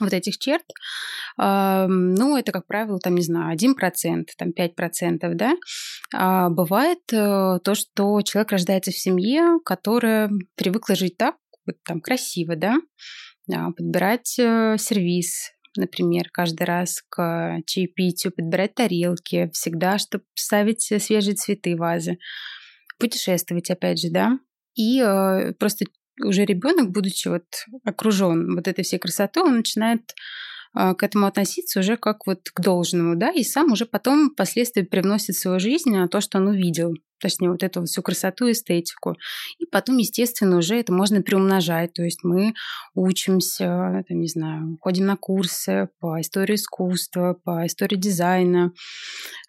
вот 0.00 0.12
этих 0.12 0.38
черт, 0.38 0.64
ну, 1.36 2.36
это, 2.36 2.52
как 2.52 2.66
правило, 2.66 2.98
там, 2.98 3.14
не 3.14 3.22
знаю, 3.22 3.56
1%, 3.56 4.24
там 4.36 4.50
5%, 4.50 5.34
да. 5.34 5.54
А 6.14 6.50
бывает 6.50 7.00
э, 7.12 7.58
то, 7.62 7.74
что 7.74 8.20
человек 8.22 8.52
рождается 8.52 8.90
в 8.90 8.98
семье, 8.98 9.58
которая 9.64 10.30
привыкла 10.56 10.94
жить 10.96 11.16
так, 11.16 11.36
вот 11.66 11.76
там 11.86 12.00
красиво, 12.00 12.56
да, 12.56 12.76
а, 13.52 13.70
подбирать 13.72 14.36
э, 14.38 14.76
сервис, 14.78 15.52
например, 15.76 16.30
каждый 16.32 16.64
раз 16.64 17.02
к 17.08 17.60
чаепитию, 17.66 18.32
подбирать 18.32 18.74
тарелки, 18.74 19.50
всегда, 19.52 19.98
чтобы 19.98 20.24
ставить 20.34 20.82
свежие 20.82 21.34
цветы 21.34 21.76
в 21.76 21.78
вазы, 21.78 22.18
путешествовать, 22.98 23.70
опять 23.70 24.00
же, 24.00 24.10
да, 24.10 24.38
и 24.74 25.00
э, 25.00 25.52
просто 25.58 25.86
уже 26.24 26.44
ребенок, 26.44 26.90
будучи 26.90 27.28
вот 27.28 27.44
окружен 27.84 28.54
вот 28.54 28.68
этой 28.68 28.84
всей 28.84 28.98
красотой, 28.98 29.44
он 29.44 29.58
начинает 29.58 30.14
а, 30.72 30.94
к 30.94 31.02
этому 31.02 31.26
относиться 31.26 31.80
уже 31.80 31.96
как 31.96 32.26
вот 32.26 32.50
к 32.50 32.60
должному, 32.60 33.16
да, 33.16 33.30
и 33.30 33.42
сам 33.42 33.72
уже 33.72 33.86
потом 33.86 34.30
впоследствии 34.30 34.82
привносит 34.82 35.36
в 35.36 35.40
свою 35.40 35.58
жизнь 35.58 35.96
а, 35.96 36.08
то, 36.08 36.20
что 36.20 36.38
он 36.38 36.48
увидел, 36.48 36.94
точнее, 37.20 37.50
вот 37.50 37.62
эту 37.62 37.84
всю 37.84 38.02
красоту 38.02 38.50
эстетику. 38.50 39.16
И 39.58 39.66
потом, 39.66 39.98
естественно, 39.98 40.58
уже 40.58 40.76
это 40.76 40.92
можно 40.92 41.22
приумножать, 41.22 41.92
то 41.92 42.02
есть 42.02 42.20
мы 42.24 42.54
учимся, 42.94 44.04
там, 44.08 44.20
не 44.20 44.28
знаю, 44.28 44.78
ходим 44.80 45.06
на 45.06 45.16
курсы 45.16 45.88
по 46.00 46.20
истории 46.20 46.54
искусства, 46.54 47.36
по 47.44 47.66
истории 47.66 47.96
дизайна, 47.96 48.72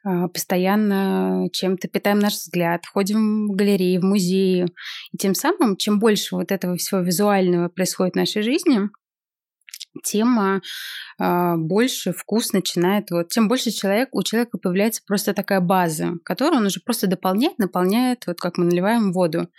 а, 0.04 0.28
постоянно 0.28 1.48
чем-то 1.51 1.88
питаем 1.88 2.20
наш 2.20 2.34
взгляд, 2.34 2.86
ходим 2.86 3.48
в 3.48 3.56
галереи, 3.56 3.98
в 3.98 4.04
музеи. 4.04 4.66
И 5.12 5.18
тем 5.18 5.36
самым, 5.36 5.78
чем 5.78 6.00
больше 6.00 6.36
вот 6.36 6.51
этого 6.51 6.75
всего 6.78 7.01
визуального 7.01 7.70
происходит 7.70 8.13
в 8.13 8.18
нашей 8.18 8.42
жизни, 8.42 8.90
тем 10.04 10.62
а, 11.20 11.58
больше 11.58 12.14
вкус 12.14 12.54
начинает, 12.54 13.12
вот, 13.12 13.30
тем 13.30 13.48
больше 13.48 13.72
человек, 13.72 14.10
у 14.14 14.24
человека 14.24 14.58
появляется 14.58 15.02
просто 15.06 15.34
такая 15.34 15.60
база, 15.60 16.14
которую 16.24 16.60
он 16.60 16.66
уже 16.68 16.80
просто 16.80 17.08
дополняет, 17.08 17.58
наполняет, 17.58 18.26
вот 18.28 18.40
как 18.40 18.58
мы 18.58 18.66
наливаем 18.66 19.12
воду 19.12 19.50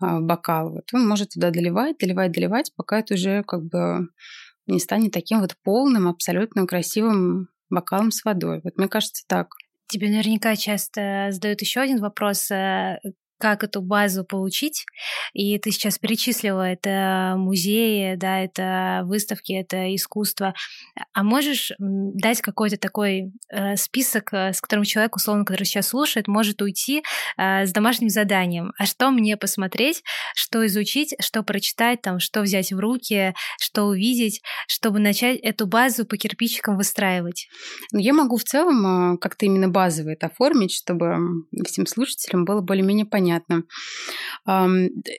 а, 0.00 0.20
в 0.20 0.22
бокал. 0.22 0.70
Вот 0.72 0.84
он 0.92 1.06
может 1.06 1.30
туда 1.30 1.50
доливать, 1.50 1.98
доливать, 1.98 2.32
доливать, 2.32 2.72
пока 2.76 3.00
это 3.00 3.14
уже 3.14 3.42
как 3.44 3.64
бы 3.64 4.08
не 4.66 4.80
станет 4.80 5.12
таким 5.12 5.40
вот 5.40 5.56
полным, 5.62 6.08
абсолютно 6.08 6.66
красивым 6.66 7.48
бокалом 7.70 8.10
с 8.10 8.24
водой. 8.24 8.60
Вот 8.62 8.76
мне 8.76 8.88
кажется 8.88 9.24
так. 9.26 9.48
Тебе 9.88 10.08
наверняка 10.10 10.54
часто 10.56 11.28
задают 11.30 11.62
еще 11.62 11.80
один 11.80 12.00
вопрос, 12.00 12.50
э, 12.50 12.98
как 13.38 13.64
эту 13.64 13.80
базу 13.80 14.24
получить. 14.24 14.84
И 15.32 15.58
ты 15.58 15.70
сейчас 15.70 15.98
перечислила, 15.98 16.62
это 16.62 17.34
музеи, 17.36 18.16
да, 18.16 18.40
это 18.40 19.02
выставки, 19.04 19.52
это 19.52 19.94
искусство. 19.94 20.54
А 21.12 21.22
можешь 21.22 21.72
дать 21.78 22.40
какой-то 22.40 22.76
такой 22.76 23.32
э, 23.50 23.76
список, 23.76 24.32
э, 24.32 24.52
с 24.52 24.60
которым 24.60 24.84
человек, 24.84 25.16
условно, 25.16 25.44
который 25.44 25.64
сейчас 25.64 25.88
слушает, 25.88 26.26
может 26.26 26.60
уйти 26.60 27.02
э, 27.36 27.66
с 27.66 27.72
домашним 27.72 28.08
заданием? 28.08 28.72
А 28.78 28.86
что 28.86 29.10
мне 29.10 29.36
посмотреть, 29.36 30.02
что 30.34 30.66
изучить, 30.66 31.14
что 31.20 31.42
прочитать, 31.42 32.02
там, 32.02 32.18
что 32.18 32.42
взять 32.42 32.72
в 32.72 32.78
руки, 32.78 33.34
что 33.60 33.84
увидеть, 33.84 34.42
чтобы 34.66 34.98
начать 34.98 35.38
эту 35.40 35.66
базу 35.66 36.04
по 36.04 36.16
кирпичикам 36.16 36.76
выстраивать? 36.76 37.48
Ну, 37.92 38.00
я 38.00 38.12
могу 38.12 38.36
в 38.36 38.44
целом 38.44 39.14
э, 39.14 39.18
как-то 39.18 39.46
именно 39.46 39.68
базово 39.68 40.10
это 40.10 40.26
оформить, 40.26 40.72
чтобы 40.72 41.16
всем 41.64 41.86
слушателям 41.86 42.44
было 42.44 42.60
более-менее 42.60 43.06
понятно 43.06 43.27
понятно. 43.28 43.64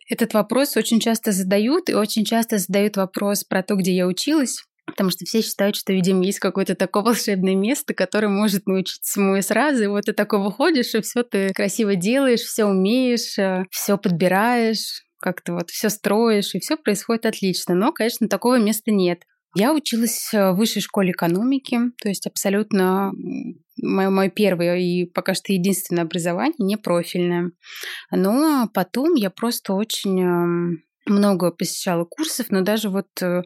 Этот 0.10 0.34
вопрос 0.34 0.78
очень 0.78 1.00
часто 1.00 1.32
задают, 1.32 1.90
и 1.90 1.94
очень 1.94 2.26
часто 2.26 2.58
задают 2.58 2.98
вопрос 2.98 3.44
про 3.44 3.64
то, 3.64 3.76
где 3.76 3.96
я 3.96 4.08
училась. 4.08 4.64
Потому 4.86 5.12
что 5.12 5.24
все 5.24 5.42
считают, 5.44 5.76
что, 5.76 5.94
видимо, 5.94 6.24
есть 6.24 6.40
какое-то 6.40 6.74
такое 6.76 7.04
волшебное 7.06 7.56
место, 7.56 7.94
которое 7.94 8.30
может 8.30 8.66
научить 8.66 9.02
всему 9.04 9.36
и 9.36 9.42
сразу. 9.42 9.84
И 9.84 9.88
вот 9.88 10.06
ты 10.06 10.14
такой 10.14 10.40
выходишь, 10.40 10.96
и 10.96 11.02
все 11.02 11.22
ты 11.22 11.54
красиво 11.54 11.96
делаешь, 11.96 12.42
все 12.42 12.66
умеешь, 12.66 13.38
э, 13.38 13.66
все 13.70 13.98
подбираешь, 14.00 15.04
как-то 15.22 15.54
вот 15.54 15.70
все 15.70 15.90
строишь, 15.90 16.56
и 16.56 16.60
все 16.60 16.76
происходит 16.76 17.28
отлично. 17.28 17.76
Но, 17.76 17.92
конечно, 17.92 18.28
такого 18.28 18.58
места 18.58 18.92
нет. 18.92 19.20
Я 19.56 19.74
училась 19.74 20.30
в 20.32 20.54
высшей 20.54 20.82
школе 20.82 21.12
экономики, 21.12 21.80
то 22.02 22.10
есть 22.10 22.28
абсолютно 22.28 23.12
мое, 23.82 24.10
мое 24.10 24.30
первое 24.30 24.78
и 24.78 25.06
пока 25.06 25.34
что 25.34 25.54
единственное 25.54 26.04
образование, 26.04 26.56
не 26.60 26.78
профильное. 26.78 27.52
Но 28.12 28.70
потом 28.74 29.16
я 29.16 29.30
просто 29.30 29.74
очень 29.74 30.22
эм, 30.22 30.84
много 31.06 31.52
посещала 31.52 32.06
курсов, 32.06 32.48
но 32.50 32.62
даже 32.62 32.90
вот 32.90 33.08
э, 33.22 33.42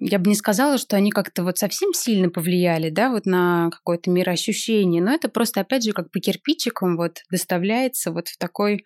я 0.00 0.18
бы 0.18 0.28
не 0.28 0.34
сказала, 0.34 0.78
что 0.78 0.96
они 0.96 1.10
как-то 1.10 1.44
вот 1.44 1.58
совсем 1.58 1.92
сильно 1.92 2.30
повлияли, 2.30 2.90
да, 2.90 3.10
вот 3.10 3.26
на 3.26 3.70
какое-то 3.70 4.10
мироощущение, 4.10 5.02
но 5.02 5.12
это 5.12 5.28
просто, 5.28 5.60
опять 5.60 5.84
же, 5.84 5.92
как 5.92 6.10
по 6.10 6.20
кирпичикам 6.20 6.96
вот 6.96 7.18
доставляется 7.30 8.12
вот 8.12 8.28
в 8.28 8.38
такой, 8.38 8.84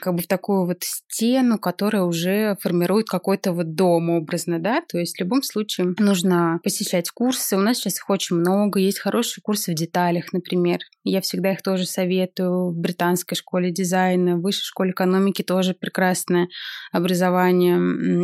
как 0.00 0.14
бы 0.14 0.22
в 0.22 0.26
такую 0.26 0.66
вот 0.66 0.82
стену, 0.82 1.58
которая 1.58 2.02
уже 2.02 2.56
формирует 2.60 3.08
какой-то 3.08 3.52
вот 3.52 3.74
дом 3.74 4.10
образно, 4.10 4.58
да, 4.58 4.82
то 4.86 4.98
есть 4.98 5.16
в 5.16 5.20
любом 5.20 5.42
случае 5.42 5.94
нужно 5.98 6.60
посещать 6.62 7.10
курсы, 7.10 7.56
у 7.56 7.60
нас 7.60 7.78
сейчас 7.78 7.98
их 7.98 8.10
очень 8.10 8.36
много, 8.36 8.80
есть 8.80 8.98
хорошие 8.98 9.42
курсы 9.42 9.72
в 9.72 9.74
деталях, 9.74 10.32
например, 10.32 10.78
я 11.04 11.20
всегда 11.20 11.52
их 11.52 11.62
тоже 11.62 11.86
советую, 11.86 12.70
в 12.70 12.76
британской 12.76 13.36
школе 13.36 13.70
дизайна, 13.70 14.36
в 14.36 14.42
высшей 14.42 14.64
школе 14.64 14.90
экономики 14.90 15.42
тоже 15.42 15.74
прекрасное 15.74 16.48
образование, 16.92 17.76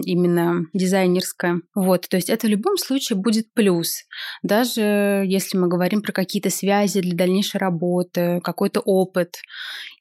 именно 0.04 0.66
дизайнерское, 0.72 1.60
вот, 1.74 2.01
вот, 2.02 2.08
то 2.08 2.16
есть 2.16 2.28
это 2.28 2.46
в 2.46 2.50
любом 2.50 2.76
случае 2.76 3.16
будет 3.18 3.52
плюс. 3.54 4.04
Даже 4.42 5.24
если 5.26 5.56
мы 5.56 5.68
говорим 5.68 6.02
про 6.02 6.12
какие-то 6.12 6.50
связи 6.50 7.00
для 7.00 7.16
дальнейшей 7.16 7.58
работы, 7.58 8.40
какой-то 8.42 8.80
опыт. 8.80 9.36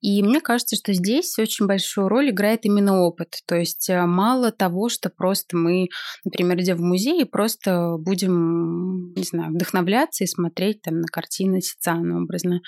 И 0.01 0.23
мне 0.23 0.41
кажется, 0.41 0.75
что 0.75 0.93
здесь 0.93 1.37
очень 1.39 1.67
большую 1.67 2.07
роль 2.07 2.29
играет 2.31 2.65
именно 2.65 3.01
опыт. 3.01 3.41
То 3.45 3.55
есть 3.55 3.89
э, 3.89 4.05
мало 4.05 4.51
того, 4.51 4.89
что 4.89 5.09
просто 5.09 5.57
мы, 5.57 5.89
например, 6.25 6.59
идя 6.59 6.75
в 6.75 6.81
музей, 6.81 7.25
просто 7.25 7.97
будем, 7.97 9.13
не 9.13 9.23
знаю, 9.23 9.53
вдохновляться 9.53 10.23
и 10.23 10.27
смотреть 10.27 10.81
там 10.81 10.99
на 10.99 11.07
картины 11.07 11.61
Тициана 11.61 12.21
образно. 12.21 12.61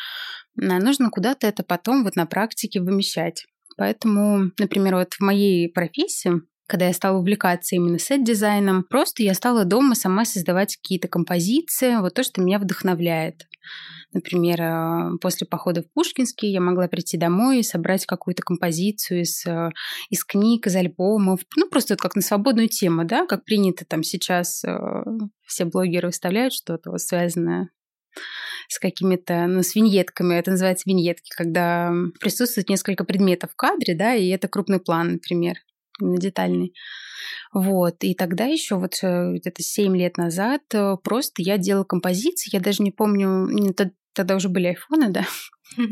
А 0.60 0.80
нужно 0.80 1.10
куда-то 1.10 1.48
это 1.48 1.64
потом 1.64 2.04
вот 2.04 2.16
на 2.16 2.26
практике 2.26 2.82
вымещать. 2.82 3.46
Поэтому, 3.76 4.52
например, 4.60 4.96
вот 4.96 5.14
в 5.14 5.22
моей 5.22 5.72
профессии 5.72 6.42
когда 6.68 6.88
я 6.88 6.94
стала 6.94 7.18
увлекаться 7.18 7.76
именно 7.76 8.00
сет-дизайном, 8.00 8.84
просто 8.84 9.24
я 9.24 9.34
стала 9.34 9.66
дома 9.66 9.96
сама 9.96 10.26
создавать 10.26 10.78
какие-то 10.78 11.08
композиции, 11.08 11.98
вот 12.00 12.14
то, 12.14 12.24
что 12.24 12.42
меня 12.42 12.60
вдохновляет. 12.60 13.48
Например, 14.14 14.62
э, 14.62 15.18
после 15.20 15.48
похода 15.48 15.82
в 15.82 15.92
Пушкинский 15.92 16.52
я 16.52 16.62
могла 16.62 16.88
прийти 16.88 17.18
домой 17.18 17.60
и 17.60 17.64
собрать 17.64 18.06
какую-то 18.06 18.44
композицию 18.44 19.22
из, 19.22 19.46
э, 19.46 19.72
из 20.10 20.24
книг, 20.24 20.68
из 20.68 20.76
альбомов. 20.76 21.42
Ну, 21.56 21.68
просто 21.68 21.96
вот 21.96 22.02
как 22.02 22.16
на 22.16 22.22
свободную 22.22 22.70
тему, 22.70 23.06
да, 23.06 23.26
как 23.26 23.44
принято 23.44 23.86
там 23.86 24.04
сейчас 24.04 24.64
э, 24.64 24.78
все 25.48 25.66
блогеры 25.66 26.10
выставляют 26.10 26.54
что-то 26.54 26.92
вот 26.92 27.02
связанное 27.02 27.70
с 28.70 28.78
какими-то, 28.80 29.48
ну, 29.48 29.64
с 29.64 29.76
виньетками. 29.76 30.36
Это 30.36 30.52
называется 30.52 30.88
виньетки, 30.88 31.32
когда 31.36 31.92
присутствует 32.20 32.70
несколько 32.70 33.04
предметов 33.04 33.52
в 33.52 33.56
кадре, 33.56 33.96
да, 33.96 34.14
и 34.14 34.28
это 34.28 34.48
крупный 34.48 34.80
план, 34.80 35.14
например 35.14 35.58
именно 36.00 36.18
детальный. 36.18 36.74
Вот. 37.54 38.04
И 38.04 38.16
тогда 38.16 38.46
еще 38.46 38.76
вот 38.76 39.00
э, 39.02 39.34
где-то 39.34 39.62
7 39.62 39.96
лет 39.96 40.18
назад 40.18 40.62
э, 40.74 40.98
просто 41.04 41.42
я 41.42 41.58
делала 41.58 41.84
композиции, 41.84 42.50
я 42.54 42.60
даже 42.60 42.84
не 42.84 42.92
помню, 42.92 43.74
тогда 44.14 44.36
уже 44.36 44.50
были 44.50 44.68
айфоны, 44.68 45.10
да, 45.10 45.26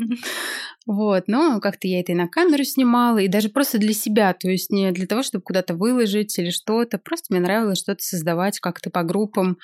вот, 0.86 1.24
но 1.26 1.60
как-то 1.60 1.88
я 1.88 2.00
это 2.00 2.12
и 2.12 2.14
на 2.14 2.28
камеру 2.28 2.64
снимала, 2.64 3.18
и 3.18 3.28
даже 3.28 3.48
просто 3.48 3.78
для 3.78 3.94
себя, 3.94 4.32
то 4.32 4.48
есть 4.48 4.70
не 4.70 4.92
для 4.92 5.06
того, 5.06 5.22
чтобы 5.22 5.42
куда-то 5.42 5.74
выложить 5.74 6.38
или 6.38 6.50
что-то, 6.50 6.98
просто 6.98 7.26
мне 7.30 7.40
нравилось 7.40 7.78
что-то 7.78 8.02
создавать 8.02 8.60
как-то 8.60 8.90
по 8.90 9.02
группам, 9.02 9.58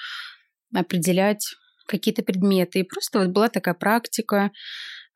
определять 0.74 1.46
какие-то 1.86 2.22
предметы. 2.22 2.80
И 2.80 2.84
просто 2.84 3.20
вот 3.20 3.28
была 3.28 3.48
такая 3.48 3.74
практика, 3.74 4.50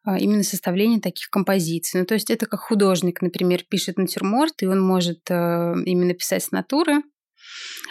именно 0.04 0.42
составление 0.42 1.00
таких 1.00 1.28
композиций. 1.30 2.00
Ну, 2.00 2.06
то 2.06 2.14
есть 2.14 2.30
это 2.30 2.46
как 2.46 2.60
художник, 2.60 3.22
например, 3.22 3.64
пишет 3.68 3.98
натюрморт, 3.98 4.62
и 4.62 4.66
он 4.66 4.80
может 4.80 5.20
э, 5.30 5.74
именно 5.84 6.14
писать 6.14 6.44
с 6.44 6.50
натуры, 6.50 7.02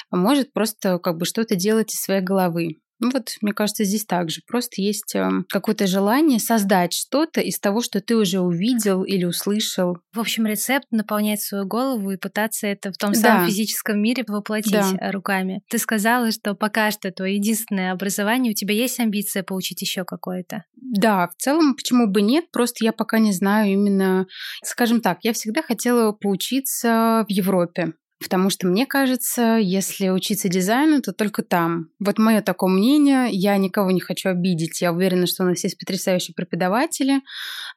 а 0.10 0.18
может 0.18 0.53
просто 0.53 1.00
как 1.00 1.18
бы 1.18 1.25
что-то 1.25 1.56
делать 1.56 1.94
из 1.94 2.01
своей 2.01 2.22
головы. 2.22 2.77
Ну 3.01 3.10
вот, 3.12 3.31
мне 3.41 3.51
кажется, 3.51 3.84
здесь 3.84 4.05
также. 4.05 4.41
Просто 4.48 4.79
есть 4.79 5.15
эм, 5.15 5.46
какое-то 5.50 5.88
желание 5.88 6.39
создать 6.39 6.93
что-то 6.93 7.41
из 7.41 7.59
того, 7.59 7.81
что 7.81 8.00
ты 8.00 8.16
уже 8.16 8.40
увидел 8.40 9.03
или 9.03 9.25
услышал. 9.25 9.98
В 10.14 10.20
общем, 10.20 10.46
рецепт 10.46 10.85
наполнять 10.92 11.42
свою 11.42 11.66
голову 11.66 12.11
и 12.11 12.18
пытаться 12.18 12.68
это 12.68 12.94
в 12.94 12.98
том 12.98 13.16
самом 13.16 13.46
да. 13.46 13.50
физическом 13.50 14.00
мире 14.00 14.24
воплотить 14.27 14.72
да. 14.72 14.94
Э, 15.00 15.09
руками. 15.09 15.64
Ты 15.68 15.79
сказала, 15.79 16.31
что 16.31 16.53
пока 16.53 16.92
что 16.92 17.11
твое 17.11 17.37
единственное 17.37 17.92
образование, 17.92 18.51
у 18.51 18.55
тебя 18.55 18.75
есть 18.75 19.00
амбиция 19.00 19.42
получить 19.42 19.81
еще 19.81 20.05
какое-то? 20.05 20.66
Да, 20.75 21.27
в 21.27 21.42
целом, 21.42 21.74
почему 21.75 22.05
бы 22.05 22.22
нет? 22.22 22.51
Просто 22.51 22.85
я 22.85 22.94
пока 22.94 23.18
не 23.18 23.33
знаю 23.33 23.72
именно, 23.72 24.27
скажем 24.64 25.01
так, 25.01 25.20
я 25.24 25.33
всегда 25.33 25.64
хотела 25.64 26.11
поучиться 26.11 27.25
в 27.27 27.31
Европе. 27.31 27.94
Потому 28.22 28.51
что 28.51 28.68
мне 28.68 28.86
кажется, 28.86 29.57
если 29.60 30.10
учиться 30.10 30.48
дизайну, 30.48 31.01
то 31.01 31.12
только 31.12 31.42
там. 31.42 31.90
Вот 32.00 32.20
мое 32.20 32.42
такое 32.42 32.70
мнение. 32.70 33.29
Я 33.31 33.57
никого 33.57 33.90
не 33.90 34.00
хочу 34.00 34.29
обидеть. 34.29 34.81
Я 34.81 34.94
уверена, 34.94 35.25
что 35.25 35.44
у 35.44 35.48
нас 35.48 35.64
есть 35.64 35.77
потрясающие 35.79 36.36
преподаватели. 36.36 37.22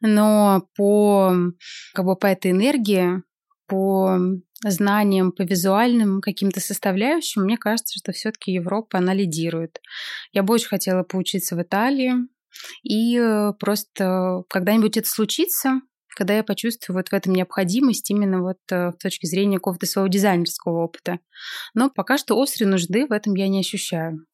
Но 0.03 0.69
по, 0.77 1.35
как 1.95 2.05
бы 2.05 2.17
по 2.17 2.27
этой 2.27 2.51
энергии, 2.51 3.23
по 3.67 4.19
знаниям, 4.63 5.33
по 5.33 5.43
визуальным 5.43 6.21
каким-то 6.21 6.61
составляющим, 6.61 7.43
мне 7.43 7.57
кажется, 7.57 7.99
что 7.99 8.13
все-таки 8.13 8.53
Европа, 8.53 8.99
она 8.99 9.15
лидирует. 9.15 9.81
Я 10.33 10.43
бы 10.43 10.55
очень 10.55 10.69
хотела 10.69 11.05
поучиться 11.05 11.57
в 11.57 11.63
Италии. 11.63 12.13
И 12.83 13.19
э, 13.19 13.53
просто 13.59 14.43
когда-нибудь 14.49 14.97
это 14.97 15.09
случится, 15.09 15.81
когда 16.15 16.37
я 16.37 16.45
почувствую 16.45 16.97
вот 16.97 17.09
в 17.09 17.13
этом 17.13 17.33
необходимость 17.35 18.11
именно 18.11 18.43
вот 18.43 18.59
э, 18.71 18.93
с 18.93 19.03
точки 19.03 19.27
зрения 19.27 19.57
какого-то 19.57 19.87
своего 19.87 20.09
дизайнерского 20.09 20.85
опыта. 20.85 21.19
Но 21.75 21.91
пока 21.91 22.19
что 22.19 22.41
острой 22.41 22.69
нужды 22.69 23.07
в 23.07 23.13
этом 23.13 23.35
я 23.35 23.49
не 23.49 23.61
ощущаю. 23.61 24.25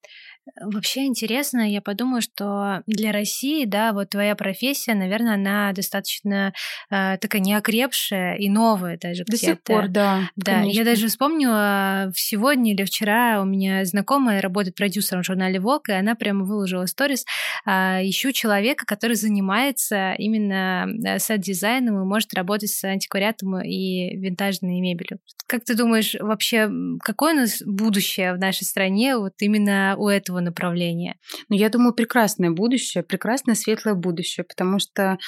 Вообще 0.61 1.05
интересно, 1.05 1.71
я 1.71 1.81
подумаю, 1.81 2.23
что 2.23 2.83
для 2.87 3.13
России, 3.13 3.67
да, 3.67 3.93
вот 3.93 4.11
твоя 4.11 4.35
профессия, 4.35 4.95
наверное, 4.95 5.35
она 5.35 5.73
достаточно 5.73 6.53
э, 6.91 7.19
такая 7.19 7.41
неокрепшая 7.41 8.37
и 8.37 8.49
новая 8.49 8.99
даже 8.99 9.25
До 9.25 9.37
сих 9.37 9.63
пор, 9.63 9.89
да. 9.89 10.31
Да, 10.37 10.57
конечно. 10.57 10.79
я 10.79 10.85
даже 10.85 11.09
вспомнила, 11.09 12.11
сегодня 12.15 12.73
или 12.73 12.85
вчера 12.85 13.41
у 13.43 13.45
меня 13.45 13.85
знакомая 13.85 14.41
работает 14.41 14.77
продюсером 14.77 15.23
в 15.23 15.27
журнале 15.27 15.59
Vogue, 15.59 15.89
и 15.89 15.93
она 15.93 16.15
прямо 16.15 16.45
выложила 16.45 16.87
сторис, 16.87 17.25
э, 17.67 17.71
ищу 18.09 18.33
человека, 18.33 18.87
который 18.87 19.17
занимается 19.17 20.15
именно 20.19 20.89
э, 21.07 21.19
сет-дизайном 21.19 22.01
и 22.01 22.05
может 22.05 22.33
работать 22.35 22.71
с 22.71 22.83
антиквариатом 22.85 23.61
и 23.61 24.17
винтажной 24.17 24.81
мебелью. 24.81 25.21
Как 25.47 25.65
ты 25.65 25.75
думаешь, 25.75 26.17
вообще, 26.19 26.71
какое 27.03 27.35
у 27.35 27.37
нас 27.37 27.63
будущее 27.65 28.35
в 28.35 28.39
нашей 28.39 28.65
стране 28.65 29.17
вот 29.17 29.35
именно 29.41 29.97
у 29.99 30.09
этого 30.09 30.30
направления? 30.39 31.19
Ну, 31.49 31.57
я 31.57 31.69
думаю, 31.69 31.93
прекрасное 31.93 32.53
будущее, 32.53 33.03
прекрасное 33.03 33.57
светлое 33.57 33.95
будущее, 33.95 34.45
потому 34.45 34.79
что, 34.79 35.19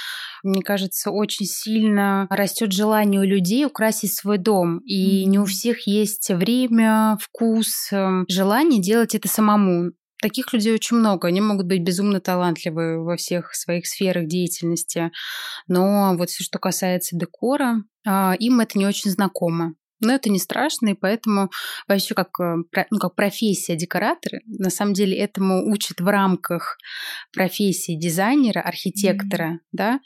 мне 0.44 0.62
кажется, 0.62 1.10
очень 1.10 1.46
сильно 1.46 2.28
растет 2.30 2.72
желание 2.72 3.20
у 3.20 3.24
людей 3.24 3.66
украсить 3.66 4.14
свой 4.14 4.38
дом. 4.38 4.78
И 4.80 5.24
mm-hmm. 5.24 5.28
не 5.28 5.38
у 5.40 5.44
всех 5.44 5.88
есть 5.88 6.30
время, 6.30 7.18
вкус, 7.20 7.88
эм, 7.90 8.24
желание 8.28 8.80
делать 8.80 9.16
это 9.16 9.26
самому. 9.26 9.92
Таких 10.22 10.52
людей 10.52 10.72
очень 10.72 10.98
много. 10.98 11.26
Они 11.26 11.40
могут 11.40 11.66
быть 11.66 11.82
безумно 11.82 12.20
талантливы 12.20 13.02
во 13.04 13.16
всех 13.16 13.56
своих 13.56 13.88
сферах 13.88 14.28
деятельности. 14.28 15.10
Но 15.66 16.14
вот 16.16 16.30
все, 16.30 16.44
что 16.44 16.60
касается 16.60 17.16
декора, 17.16 17.82
а, 18.06 18.34
им 18.38 18.60
это 18.60 18.78
не 18.78 18.86
очень 18.86 19.10
знакомо. 19.10 19.74
Но 20.02 20.14
это 20.14 20.30
не 20.30 20.38
страшно, 20.38 20.90
и 20.90 20.94
поэтому 20.94 21.50
вообще 21.88 22.14
как, 22.14 22.38
э, 22.40 22.56
ну, 22.90 22.98
как 22.98 23.14
профессия 23.14 23.76
декоратора, 23.76 24.40
на 24.46 24.70
самом 24.70 24.92
деле 24.94 25.16
этому 25.16 25.70
учат 25.70 26.00
в 26.00 26.06
рамках 26.06 26.78
профессии 27.32 27.94
дизайнера, 27.94 28.60
архитектора, 28.60 29.52
mm-hmm. 29.52 29.58
да, 29.72 30.00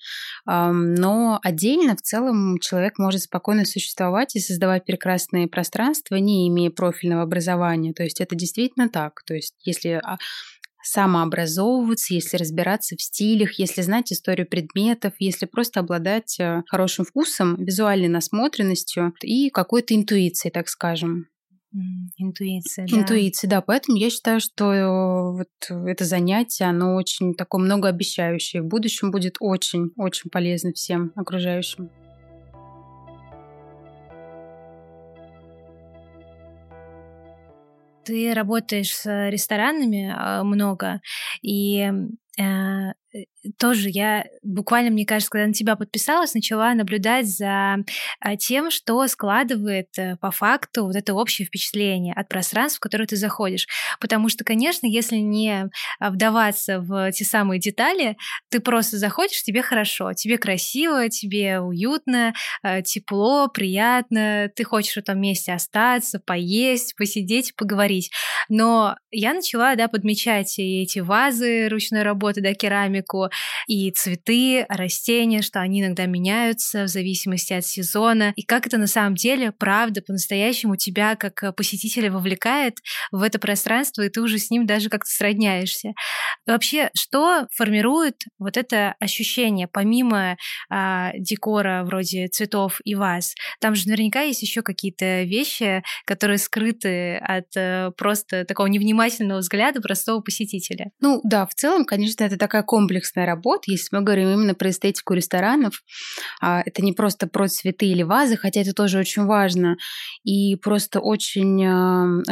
но 0.47 1.41
отдельно 1.43 1.97
в 1.97 2.03
целом 2.03 2.59
человек 2.59 2.99
может 2.99 3.23
спокойно 3.23 3.65
существовать 3.65 4.37
и 4.37 4.41
создавать 4.41 4.85
прекрасные 4.85 5.49
пространства, 5.49 6.17
не 6.17 6.49
имея 6.49 6.71
профильного 6.71 7.23
образования. 7.23 7.93
То 7.93 8.03
есть 8.03 8.21
это 8.21 8.37
действительно 8.37 8.89
так. 8.89 9.23
То 9.25 9.35
есть 9.35 9.55
если 9.65 10.01
а, 10.05 10.19
самообразовываться, 10.87 12.14
если 12.14 12.37
разбираться 12.37 12.96
в 12.96 13.03
стилях, 13.03 13.59
если 13.59 13.83
знать 13.83 14.12
историю 14.12 14.46
предметов, 14.46 15.14
если 15.18 15.46
просто 15.46 15.81
обладать 15.81 16.38
э, 16.38 16.62
хорошим 16.68 17.05
вкусом, 17.05 17.57
визуальной 17.57 18.09
насмотренностью 18.09 19.14
и 19.22 19.51
какой-то 19.51 19.94
интуицией, 19.94 20.53
так 20.53 20.68
скажем. 20.68 21.27
Интуиция, 22.16 22.87
да. 22.88 22.96
Интуиция, 22.96 23.51
да. 23.51 23.61
Поэтому 23.61 23.99
я 23.99 24.09
считаю, 24.09 24.40
что 24.40 24.72
э, 24.72 25.33
вот 25.33 25.88
это 25.88 26.05
занятие, 26.05 26.64
оно 26.64 26.94
очень 26.94 27.35
такое 27.35 27.61
многообещающее. 27.61 28.62
В 28.62 28.66
будущем 28.66 29.11
будет 29.11 29.37
очень-очень 29.40 30.31
полезно 30.31 30.72
всем 30.72 31.12
окружающим. 31.16 31.90
Ты 38.07 38.35
работаешь 38.35 38.95
с 38.95 39.29
ресторанами 39.31 40.14
а, 40.16 40.45
много, 40.45 41.01
и 41.42 41.90
э, 42.38 42.92
тоже 43.59 43.89
я 43.91 44.27
буквально, 44.43 44.91
мне 44.91 45.07
кажется, 45.07 45.31
когда 45.31 45.47
на 45.47 45.53
тебя 45.53 45.77
подписалась, 45.77 46.35
начала 46.35 46.75
наблюдать 46.75 47.27
за 47.27 47.79
а, 48.21 48.37
тем, 48.37 48.71
что 48.71 49.07
складывает 49.09 49.89
э, 49.99 50.17
по 50.17 50.31
факту 50.31 50.85
вот 50.85 50.97
это 50.97 51.15
общее 51.15 51.47
впечатление 51.47 52.15
от 52.15 52.29
пространств, 52.29 52.79
в 52.79 52.81
которое 52.81 53.07
ты 53.07 53.17
заходишь. 53.17 53.67
Потому 54.01 54.29
что, 54.29 54.45
конечно, 54.45 54.87
если 54.87 55.17
не 55.17 55.71
вдаваться 56.01 56.81
в 56.81 57.11
те 57.13 57.25
самые 57.25 57.61
детали, 57.61 58.17
ты 58.51 58.61
просто 58.61 58.99
заходишь, 58.99 59.43
тебе 59.43 59.63
хорошо, 59.63 60.13
тебе 60.13 60.39
красиво, 60.39 61.09
тебе 61.09 61.61
уютно, 61.61 62.35
а, 62.63 62.83
тепло, 62.83 63.49
приятно, 63.49 64.51
ты 64.55 64.65
хочешь 64.65 64.95
в 64.95 64.99
этом 64.99 65.21
месте 65.21 65.53
остаться, 65.53 66.21
поесть, 66.21 66.95
посидеть, 66.97 67.55
поговорить. 67.57 68.11
Но 68.49 68.97
я 69.11 69.35
начала, 69.35 69.75
да, 69.75 69.89
подмечать 69.89 70.59
и 70.59 70.83
эти 70.83 71.01
вазы 71.01 71.69
ручной 71.69 72.03
работы, 72.03 72.41
да, 72.41 72.55
керамику, 72.55 73.29
и 73.66 73.90
цветы, 73.90 74.66
растения, 74.68 75.42
что 75.42 75.61
они 75.61 75.83
иногда 75.83 76.07
меняются 76.07 76.85
в 76.85 76.88
зависимости 76.88 77.53
от 77.53 77.64
сезона, 77.64 78.33
и 78.37 78.42
как 78.42 78.66
это 78.66 78.79
на 78.79 78.87
самом 78.87 79.14
деле, 79.14 79.53
правда, 79.53 80.03
по-настоящему 80.03 80.77
тебя 80.77 81.16
как 81.16 81.42
э, 81.42 81.53
посетителя 81.53 82.11
вовлекает 82.11 82.79
в 83.11 83.22
это 83.22 83.38
пространство, 83.38 84.03
и 84.03 84.09
ты 84.09 84.20
уже 84.20 84.38
с 84.38 84.51
ним 84.51 84.66
даже 84.66 84.88
как-то 84.88 85.11
сродняешься. 85.11 85.92
Вообще, 86.46 86.90
что 86.94 87.46
формирует 87.55 88.22
вот 88.38 88.57
это 88.57 88.94
ощущение, 89.01 89.68
помимо 89.68 90.37
а, 90.70 91.12
декора 91.18 91.85
вроде 91.85 92.29
цветов 92.29 92.81
и 92.85 92.94
ваз? 92.94 93.35
Там 93.61 93.75
же 93.75 93.88
наверняка 93.88 94.22
есть 94.22 94.42
еще 94.42 94.62
какие-то 94.62 95.22
вещи, 95.22 95.83
которые 96.05 96.38
скрыты 96.38 97.16
от 97.16 97.46
а, 97.57 97.90
просто 97.92 98.44
такого 98.44 98.66
невнимательного 98.66 99.40
взгляда 99.40 99.81
простого 99.81 100.20
посетителя. 100.20 100.90
Ну 101.01 101.20
да, 101.25 101.46
в 101.46 101.55
целом, 101.55 101.85
конечно, 101.85 102.25
это 102.25 102.37
такая 102.37 102.62
комплексная 102.62 103.26
работа, 103.27 103.65
если 103.67 103.95
мы 103.95 104.03
говорим 104.03 104.31
именно 104.31 104.55
про 104.55 104.71
эстетику 104.71 105.15
ресторанов. 105.15 105.83
А, 106.41 106.62
это 106.65 106.83
не 106.83 106.93
просто 106.93 107.27
про 107.27 107.49
цветы 107.49 107.87
или 107.87 108.03
вазы, 108.03 108.37
хотя 108.37 108.62
это 108.62 108.73
тоже 108.73 108.99
очень 108.99 109.25
важно. 109.25 109.77
И 110.25 110.57
просто 110.57 111.01
очень, 111.01 111.67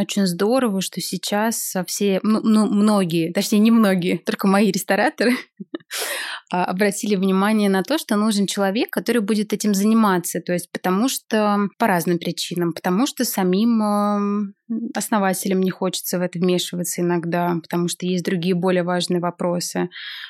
очень 0.00 0.26
здорово, 0.26 0.80
что 0.80 1.00
сейчас 1.00 1.74
все, 1.87 2.20
ну, 2.22 2.66
многие, 2.66 3.33
точнее 3.33 3.59
не 3.59 3.70
многие, 3.70 4.18
только 4.18 4.46
мои 4.46 4.70
рестораторы 4.70 5.33
а, 5.33 5.37
обратили 6.62 7.16
внимание 7.16 7.68
на 7.68 7.82
то, 7.82 7.98
что 7.98 8.16
нужен 8.16 8.46
человек, 8.46 8.90
который 8.90 9.20
будет 9.20 9.52
этим 9.52 9.74
заниматься. 9.74 10.40
То 10.40 10.52
есть 10.52 10.70
потому 10.70 11.08
что 11.08 11.68
по 11.78 11.86
разным 11.86 12.18
причинам. 12.18 12.72
Потому 12.72 13.06
что 13.06 13.24
самим 13.24 14.54
основателям 14.94 15.60
не 15.60 15.70
хочется 15.70 16.18
в 16.18 16.22
это 16.22 16.38
вмешиваться 16.38 17.02
иногда, 17.02 17.56
потому 17.62 17.88
что 17.88 18.06
есть 18.06 18.24
другие 18.24 18.54
более 18.54 18.82
важные 18.82 19.20
вопросы. 19.20 19.88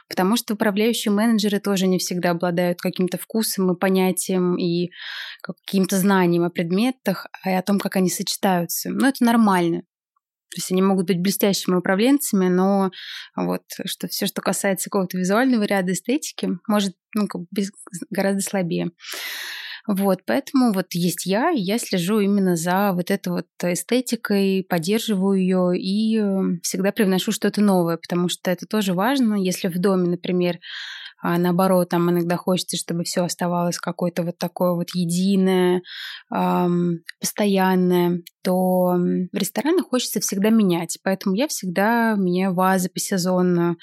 Потому 0.09 0.37
что 0.37 0.55
управляющие 0.55 1.13
менеджеры 1.13 1.61
тоже 1.61 1.87
не 1.87 1.99
всегда 1.99 2.31
обладают 2.31 2.81
каким-то 2.81 3.19
вкусом 3.19 3.73
и 3.73 3.79
понятием 3.79 4.57
и 4.57 4.91
каким-то 5.43 5.99
знанием 5.99 6.45
о 6.45 6.51
предметах, 6.51 7.27
и 7.45 7.51
о 7.51 7.63
том, 7.63 7.79
как 7.79 7.97
они 7.97 8.09
сочетаются. 8.09 8.91
Но 8.91 9.09
это 9.09 9.25
нормально. 9.25 9.83
То 10.55 10.59
есть 10.59 10.71
они 10.71 10.83
могут 10.83 11.09
быть 11.09 11.21
блестящими 11.21 11.75
управленцами, 11.75 12.49
но 12.49 12.93
вот 13.35 13.63
что 13.87 14.07
все, 14.07 14.27
что 14.27 14.41
касается 14.41 14.89
какого-то 14.89 15.19
визуального 15.19 15.65
ряда 15.65 15.93
эстетики, 15.93 16.49
может 16.69 16.95
ну, 17.15 17.27
как 17.27 17.43
бы 17.43 17.63
гораздо 18.11 18.41
слабее. 18.41 18.91
Вот, 19.87 20.21
поэтому 20.25 20.73
вот 20.73 20.87
есть 20.95 21.27
я, 21.27 21.51
и 21.51 21.61
я 21.61 21.79
слежу 21.79 22.21
именно 22.21 22.57
за 22.57 22.93
вот 22.93 23.11
этой 23.11 23.29
вот 23.29 23.47
эстетикой, 23.63 24.65
поддерживаю 24.67 25.39
ее 25.39 25.79
и 25.79 26.19
э, 26.19 26.59
всегда 26.63 26.91
привношу 26.91 27.33
что-то 27.33 27.61
новое, 27.61 27.99
потому 27.99 28.31
что 28.31 28.51
это 28.51 28.65
тоже 28.65 28.95
важно. 28.95 29.35
Если 29.35 29.69
в 29.69 29.79
доме, 29.79 30.09
например, 30.09 30.59
а 31.25 31.39
наоборот, 31.39 31.89
там 31.89 32.11
иногда 32.11 32.37
хочется, 32.37 32.77
чтобы 32.77 33.05
все 33.05 33.25
оставалось 33.25 33.79
какое-то 33.79 34.23
вот 34.25 34.37
такое 34.37 34.73
вот 34.75 34.91
единое, 34.95 35.81
эм, 36.31 36.99
постоянное, 37.19 38.21
то 38.43 38.97
в 38.99 39.37
ресторанах 39.37 39.89
хочется 39.89 40.21
всегда 40.21 40.51
менять. 40.51 40.99
Поэтому 41.03 41.35
я 41.35 41.49
всегда 41.49 42.15
меняю 42.15 42.53
вазы 42.53 42.91
посезонно, 42.91 43.77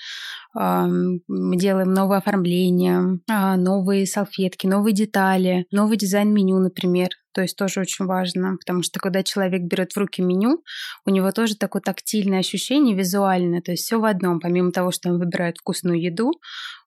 мы 0.53 1.55
делаем 1.55 1.93
новое 1.93 2.17
оформление, 2.17 3.19
э, 3.29 3.55
новые 3.55 4.05
салфетки, 4.05 4.67
новые 4.67 4.93
детали, 4.93 5.65
новый 5.71 5.97
дизайн 5.97 6.33
меню, 6.33 6.59
например. 6.59 7.09
То 7.33 7.41
есть 7.41 7.55
тоже 7.55 7.79
очень 7.79 8.05
важно, 8.05 8.57
потому 8.57 8.83
что 8.83 8.99
когда 8.99 9.23
человек 9.23 9.61
берет 9.61 9.93
в 9.93 9.97
руки 9.97 10.21
меню, 10.21 10.61
у 11.05 11.09
него 11.09 11.31
тоже 11.31 11.55
такое 11.55 11.81
тактильное 11.81 12.39
ощущение, 12.39 12.95
визуальное, 12.95 13.61
то 13.61 13.71
есть 13.71 13.85
все 13.85 13.99
в 13.99 14.05
одном. 14.05 14.41
Помимо 14.41 14.71
того, 14.71 14.91
что 14.91 15.09
он 15.09 15.17
выбирает 15.17 15.57
вкусную 15.57 16.01
еду, 16.01 16.33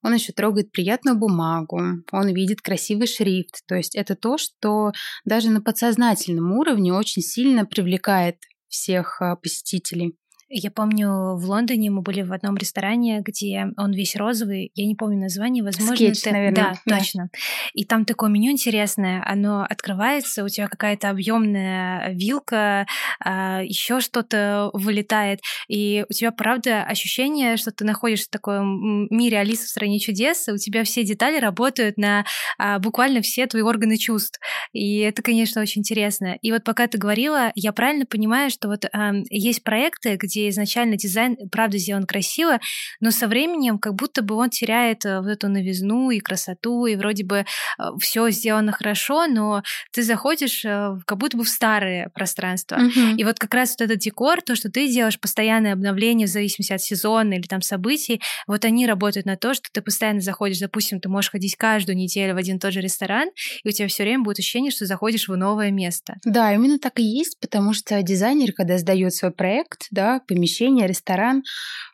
он 0.03 0.13
еще 0.13 0.33
трогает 0.33 0.71
приятную 0.71 1.17
бумагу, 1.17 1.81
он 2.13 2.29
видит 2.35 2.61
красивый 2.61 3.07
шрифт. 3.07 3.63
То 3.67 3.75
есть 3.75 3.95
это 3.95 4.17
то, 4.17 4.37
что 4.37 4.93
даже 5.25 5.51
на 5.51 5.63
подсознательном 5.63 6.53
уровне 6.53 6.93
очень 6.93 7.23
сильно 7.23 7.65
привлекает 7.65 8.37
всех 8.69 9.23
а, 9.23 9.37
посетителей. 9.37 10.17
Я 10.49 10.71
помню, 10.71 11.37
в 11.37 11.45
Лондоне 11.49 11.91
мы 11.91 12.03
были 12.03 12.21
в 12.21 12.33
одном 12.33 12.57
ресторане, 12.57 13.23
где 13.25 13.67
он 13.79 13.93
весь 13.93 14.15
розовый, 14.15 14.71
я 14.75 14.87
не 14.87 14.95
помню 14.95 15.19
название, 15.19 15.65
возможно, 15.65 15.97
Скетч, 15.97 16.23
ты... 16.23 16.33
наверное. 16.33 16.55
Да, 16.63 16.75
да, 16.85 16.99
точно. 16.99 17.31
И 17.73 17.85
там 17.85 18.05
такое 18.05 18.29
меню 18.29 18.53
интересное, 18.53 19.23
оно 19.27 19.65
открывается, 19.65 20.45
у 20.45 20.49
тебя 20.49 20.69
какая-то 20.69 21.09
объемная 21.09 22.13
вилка, 22.13 22.87
а, 23.25 23.63
еще 23.63 24.01
что-то 24.01 24.71
вылетает, 24.75 25.41
и 25.69 26.05
у 26.09 26.13
тебя, 26.13 26.31
правда, 26.31 26.83
ощущение, 26.83 27.57
что 27.57 27.71
ты 27.71 27.85
находишься 27.85 28.27
в 28.27 28.31
таком 28.31 29.07
мире 29.11 29.39
Алисы 29.39 29.65
в 29.65 29.71
стране 29.71 29.99
чудес, 29.99 30.49
и 30.49 30.53
у 30.53 30.59
тебя 30.59 30.85
все 30.85 31.05
детали 31.05 31.41
работают 31.41 31.97
на 31.97 32.27
а, 32.59 32.79
буквально 32.81 33.23
все 33.23 33.47
твои 33.47 33.63
органы 33.63 33.97
чувств. 33.97 34.39
И 34.73 34.99
это, 34.99 35.23
конечно, 35.23 35.63
очень 35.63 35.81
интересно. 35.81 36.37
И 36.43 36.53
вот 36.53 36.65
пока 36.65 36.87
ты 36.87 36.99
говорила, 36.99 37.51
я 37.55 37.73
правильно 37.73 38.05
понимаю, 38.05 38.51
что 38.51 38.69
вот 38.69 38.85
есть 39.31 39.65
проекты, 39.65 40.17
где 40.17 40.34
изначально 40.37 40.97
дизайн, 40.97 41.37
правда, 41.51 41.79
сделан 41.79 42.07
красиво, 42.07 42.61
но 43.01 43.11
со 43.11 43.29
временем 43.29 43.79
как 43.79 43.95
будто 43.95 44.23
бы 44.23 44.35
он 44.35 44.51
теряет 44.51 45.05
э, 45.05 45.21
вот 45.21 45.29
эту 45.29 45.49
новизну 45.49 46.11
и 46.11 46.21
красоту, 46.21 46.87
и 46.87 46.97
вроде 46.97 47.25
бы 47.25 47.39
э, 47.39 47.83
все 48.01 48.31
сделано 48.31 48.73
хорошо, 48.73 49.27
но 49.27 49.63
ты 49.93 50.03
заходишь 50.03 50.65
э, 50.65 50.97
как 51.07 51.19
будто 51.19 51.37
бы 51.37 51.45
в 51.45 51.49
старые 51.49 52.09
пространства. 52.11 52.77
Mm-hmm. 52.77 53.17
И 53.17 53.25
вот 53.25 53.39
как 53.39 53.55
раз 53.55 53.77
вот 53.79 53.85
этот 53.85 53.99
декор, 53.99 54.43
то, 54.43 54.55
что 54.57 54.71
ты 54.71 54.89
делаешь, 54.89 55.21
постоянное 55.21 55.73
обновление 55.73 56.27
в 56.27 56.31
зависимости 56.31 56.73
от 56.73 56.83
сезона 56.83 57.35
или 57.35 57.47
там 57.47 57.63
событий, 57.63 58.21
вот 58.47 58.65
они 58.65 58.87
работают 58.87 59.27
на 59.27 59.37
то, 59.37 59.55
что 59.55 59.69
ты 59.73 59.83
постоянно 59.83 60.21
заходишь, 60.21 60.59
допустим, 60.59 61.01
ты 61.01 61.09
можешь 61.09 61.31
ходить 61.31 61.57
каждую 61.57 61.97
неделю 61.97 62.35
в 62.35 62.37
один 62.37 62.57
и 62.57 62.61
тот 62.61 62.73
же 62.73 62.81
ресторан, 62.81 63.29
и 63.63 63.69
у 63.69 63.73
тебя 63.73 63.89
все 63.89 64.03
время 64.03 64.23
будет 64.23 64.39
ощущение, 64.39 64.71
что 64.71 64.87
заходишь 64.87 65.29
в 65.29 65.37
новое 65.37 65.71
место. 65.71 66.17
Да, 66.25 66.53
именно 66.53 66.79
так 66.79 66.99
и 66.99 67.03
есть, 67.03 67.39
потому 67.41 67.73
что 67.73 68.03
дизайнер, 68.03 68.53
когда 68.53 68.79
сдает 68.79 69.15
свой 69.15 69.33
проект, 69.33 69.87
да, 69.91 70.21
помещение, 70.27 70.87
ресторан. 70.87 71.43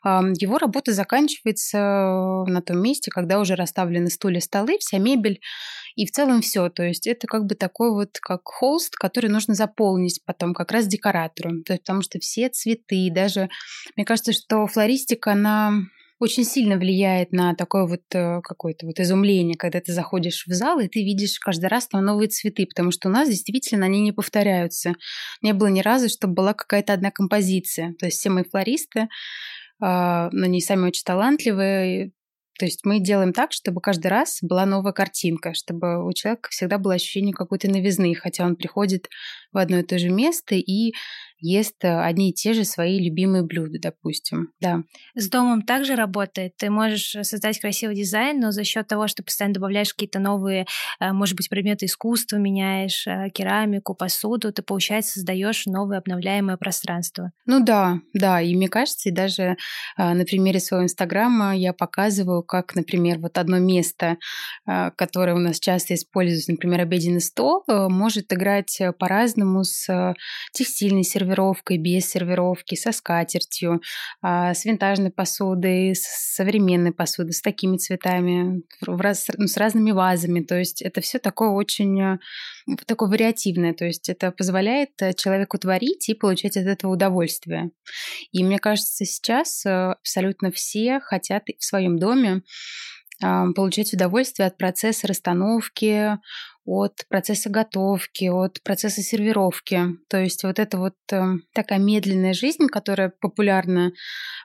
Его 0.03 0.57
работа 0.57 0.93
заканчивается 0.93 1.77
на 2.47 2.61
том 2.61 2.81
месте, 2.81 3.11
когда 3.11 3.39
уже 3.39 3.55
расставлены 3.55 4.09
стулья, 4.09 4.39
столы, 4.39 4.77
вся 4.79 4.97
мебель 4.97 5.39
и 5.95 6.05
в 6.05 6.11
целом 6.11 6.41
все. 6.41 6.69
То 6.69 6.83
есть 6.83 7.07
это 7.07 7.27
как 7.27 7.45
бы 7.45 7.55
такой 7.55 7.91
вот 7.91 8.17
как 8.21 8.41
холст, 8.45 8.95
который 8.95 9.29
нужно 9.29 9.53
заполнить 9.53 10.21
потом 10.25 10.53
как 10.53 10.71
раз 10.71 10.87
декоратору. 10.87 11.63
Потому 11.67 12.01
что 12.01 12.19
все 12.19 12.49
цветы, 12.49 13.09
даже 13.11 13.49
мне 13.95 14.05
кажется, 14.05 14.33
что 14.33 14.67
флористика, 14.67 15.33
она 15.33 15.73
очень 16.21 16.45
сильно 16.45 16.77
влияет 16.77 17.31
на 17.31 17.55
такое 17.55 17.87
вот 17.87 18.03
э, 18.13 18.41
какое-то 18.43 18.85
вот 18.85 18.99
изумление, 18.99 19.57
когда 19.57 19.81
ты 19.81 19.91
заходишь 19.91 20.45
в 20.45 20.53
зал, 20.53 20.79
и 20.79 20.87
ты 20.87 21.03
видишь 21.03 21.39
каждый 21.39 21.65
раз 21.65 21.87
там 21.87 22.05
новые 22.05 22.29
цветы, 22.29 22.67
потому 22.67 22.91
что 22.91 23.09
у 23.09 23.11
нас 23.11 23.27
действительно 23.27 23.85
они 23.87 24.01
не 24.01 24.11
повторяются. 24.11 24.93
Не 25.41 25.53
было 25.53 25.67
ни 25.67 25.81
разу, 25.81 26.09
чтобы 26.09 26.35
была 26.35 26.53
какая-то 26.53 26.93
одна 26.93 27.09
композиция. 27.09 27.95
То 27.99 28.05
есть 28.05 28.19
все 28.19 28.29
мои 28.29 28.43
флористы, 28.43 29.07
а, 29.81 30.29
но 30.31 30.45
они 30.45 30.61
сами 30.61 30.87
очень 30.87 31.03
талантливые, 31.03 32.11
то 32.61 32.65
есть 32.65 32.81
мы 32.85 32.99
делаем 32.99 33.33
так, 33.33 33.53
чтобы 33.53 33.81
каждый 33.81 34.09
раз 34.09 34.37
была 34.43 34.67
новая 34.67 34.91
картинка, 34.91 35.55
чтобы 35.55 36.07
у 36.07 36.13
человека 36.13 36.49
всегда 36.51 36.77
было 36.77 36.93
ощущение 36.93 37.33
какой-то 37.33 37.67
новизны, 37.67 38.13
хотя 38.13 38.45
он 38.45 38.55
приходит 38.55 39.09
в 39.51 39.57
одно 39.57 39.79
и 39.79 39.83
то 39.83 39.97
же 39.97 40.09
место, 40.09 40.53
и 40.53 40.93
ест 41.41 41.83
э, 41.83 42.01
одни 42.01 42.29
и 42.29 42.33
те 42.33 42.53
же 42.53 42.63
свои 42.63 42.99
любимые 43.03 43.43
блюда, 43.43 43.79
допустим. 43.81 44.49
Да. 44.61 44.83
С 45.15 45.29
домом 45.29 45.63
также 45.63 45.95
работает. 45.95 46.55
Ты 46.57 46.69
можешь 46.69 47.15
создать 47.23 47.59
красивый 47.59 47.95
дизайн, 47.95 48.39
но 48.39 48.51
за 48.51 48.63
счет 48.63 48.87
того, 48.87 49.07
что 49.07 49.23
постоянно 49.23 49.55
добавляешь 49.55 49.93
какие-то 49.93 50.19
новые, 50.19 50.67
э, 50.99 51.11
может 51.11 51.35
быть, 51.35 51.49
предметы 51.49 51.87
искусства, 51.87 52.37
меняешь 52.37 53.07
э, 53.07 53.29
керамику, 53.33 53.95
посуду, 53.95 54.53
ты, 54.53 54.61
получается, 54.61 55.13
создаешь 55.13 55.65
новое 55.65 55.97
обновляемое 55.97 56.57
пространство. 56.57 57.31
Ну 57.45 57.63
да, 57.63 57.99
да. 58.13 58.39
И 58.41 58.55
мне 58.55 58.69
кажется, 58.69 59.09
и 59.09 59.11
даже 59.11 59.57
на 59.97 60.23
примере 60.25 60.59
своего 60.59 60.85
инстаграма 60.85 61.55
я 61.57 61.73
показываю, 61.73 62.43
как, 62.43 62.75
например, 62.75 63.19
вот 63.19 63.37
одно 63.37 63.59
место, 63.59 64.17
которое 64.65 65.33
у 65.33 65.39
нас 65.39 65.59
часто 65.59 65.95
используется, 65.95 66.51
например, 66.51 66.81
обеденный 66.81 67.21
стол, 67.21 67.63
может 67.67 68.31
играть 68.31 68.79
по-разному 68.99 69.63
с 69.63 70.13
текстильной 70.53 71.03
сервировкой, 71.03 71.30
сервировкой, 71.31 71.77
без 71.77 72.09
сервировки, 72.09 72.75
со 72.75 72.91
скатертью, 72.91 73.81
а, 74.21 74.53
с 74.53 74.65
винтажной 74.65 75.11
посудой, 75.11 75.95
с 75.95 76.35
современной 76.35 76.91
посудой, 76.91 77.33
с 77.33 77.41
такими 77.41 77.77
цветами, 77.77 78.63
ну, 78.85 79.47
с 79.47 79.57
разными 79.57 79.91
вазами. 79.91 80.41
То 80.41 80.57
есть 80.57 80.81
это 80.81 81.01
все 81.01 81.19
такое 81.19 81.49
очень 81.49 82.01
э, 82.01 82.17
такое 82.85 83.09
вариативное. 83.09 83.73
То 83.73 83.85
есть 83.85 84.09
это 84.09 84.31
позволяет 84.31 84.89
э, 85.01 85.13
человеку 85.13 85.57
творить 85.57 86.09
и 86.09 86.13
получать 86.13 86.57
от 86.57 86.65
этого 86.65 86.93
удовольствие. 86.93 87.71
И 88.31 88.43
мне 88.43 88.59
кажется, 88.59 89.05
сейчас 89.05 89.65
э, 89.65 89.69
абсолютно 89.69 90.51
все 90.51 90.99
хотят 90.99 91.43
в 91.57 91.63
своем 91.63 91.97
доме 91.97 92.41
получать 93.55 93.93
удовольствие 93.93 94.47
от 94.47 94.57
процесса 94.57 95.05
расстановки, 95.05 96.17
от 96.65 97.05
процесса 97.09 97.49
готовки, 97.49 98.25
от 98.25 98.61
процесса 98.63 99.01
сервировки. 99.01 99.81
То 100.09 100.17
есть 100.17 100.43
вот 100.43 100.59
это 100.59 100.77
вот 100.77 100.95
э, 101.11 101.21
такая 101.53 101.79
медленная 101.79 102.33
жизнь, 102.33 102.67
которая 102.67 103.11
популярна 103.19 103.91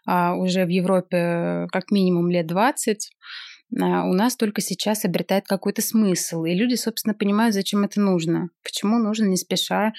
э, 0.08 0.32
уже 0.32 0.64
в 0.64 0.68
Европе 0.68 1.66
как 1.70 1.90
минимум 1.90 2.30
лет 2.30 2.46
20, 2.46 2.96
э, 2.96 3.76
у 3.76 4.12
нас 4.14 4.36
только 4.36 4.62
сейчас 4.62 5.04
обретает 5.04 5.46
какой-то 5.46 5.82
смысл. 5.82 6.44
И 6.44 6.54
люди, 6.54 6.74
собственно, 6.74 7.14
понимают, 7.14 7.54
зачем 7.54 7.84
это 7.84 8.00
нужно. 8.00 8.48
Почему 8.62 8.98
нужно 8.98 9.26
не 9.26 9.36
спеша 9.36 9.92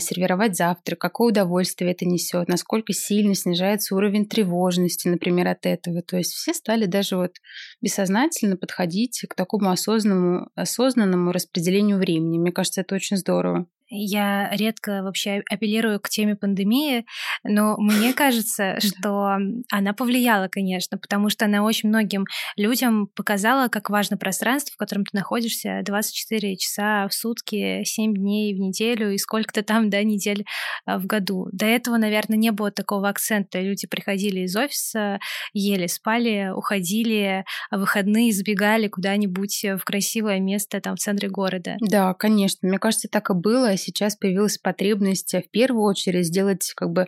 сервировать 0.00 0.56
завтрак, 0.56 0.98
какое 0.98 1.28
удовольствие 1.28 1.92
это 1.92 2.04
несет, 2.06 2.48
насколько 2.48 2.92
сильно 2.92 3.34
снижается 3.34 3.94
уровень 3.94 4.26
тревожности, 4.26 5.08
например, 5.08 5.48
от 5.48 5.66
этого. 5.66 6.02
То 6.02 6.16
есть 6.16 6.32
все 6.32 6.54
стали 6.54 6.86
даже 6.86 7.16
вот 7.16 7.36
бессознательно 7.80 8.56
подходить 8.56 9.24
к 9.28 9.34
такому 9.34 9.70
осознанному, 9.70 10.48
осознанному 10.54 11.32
распределению 11.32 11.98
времени. 11.98 12.38
Мне 12.38 12.52
кажется, 12.52 12.82
это 12.82 12.94
очень 12.94 13.16
здорово. 13.16 13.66
Я 13.94 14.48
редко 14.52 15.02
вообще 15.02 15.42
апеллирую 15.50 16.00
к 16.00 16.08
теме 16.08 16.34
пандемии, 16.34 17.04
но 17.44 17.76
мне 17.76 18.14
кажется, 18.14 18.80
что 18.80 19.36
она 19.70 19.92
повлияла, 19.92 20.48
конечно, 20.48 20.96
потому 20.96 21.28
что 21.28 21.44
она 21.44 21.62
очень 21.62 21.90
многим 21.90 22.24
людям 22.56 23.08
показала, 23.14 23.68
как 23.68 23.90
важно 23.90 24.16
пространство, 24.16 24.72
в 24.72 24.78
котором 24.78 25.04
ты 25.04 25.14
находишься 25.14 25.82
24 25.84 26.56
часа 26.56 27.06
в 27.06 27.12
сутки, 27.12 27.84
7 27.84 28.14
дней 28.14 28.54
в 28.54 28.58
неделю 28.60 29.12
и 29.12 29.18
сколько-то 29.18 29.62
там, 29.62 29.90
да, 29.90 30.02
недель 30.02 30.46
а, 30.86 30.98
в 30.98 31.04
году. 31.04 31.48
До 31.52 31.66
этого, 31.66 31.98
наверное, 31.98 32.38
не 32.38 32.50
было 32.50 32.70
такого 32.70 33.10
акцента. 33.10 33.60
Люди 33.60 33.86
приходили 33.86 34.40
из 34.40 34.56
офиса, 34.56 35.18
ели, 35.52 35.86
спали, 35.86 36.50
уходили, 36.54 37.44
а 37.70 37.76
выходные 37.76 38.32
сбегали 38.32 38.88
куда-нибудь 38.88 39.66
в 39.78 39.84
красивое 39.84 40.40
место 40.40 40.80
там 40.80 40.96
в 40.96 40.98
центре 40.98 41.28
города. 41.28 41.76
Да, 41.80 42.14
конечно. 42.14 42.66
Мне 42.66 42.78
кажется, 42.78 43.08
так 43.08 43.28
и 43.28 43.34
было 43.34 43.76
сейчас 43.82 44.16
появилась 44.16 44.58
потребность 44.58 45.34
в 45.34 45.50
первую 45.50 45.84
очередь 45.84 46.26
сделать 46.26 46.72
как 46.76 46.90
бы 46.90 47.06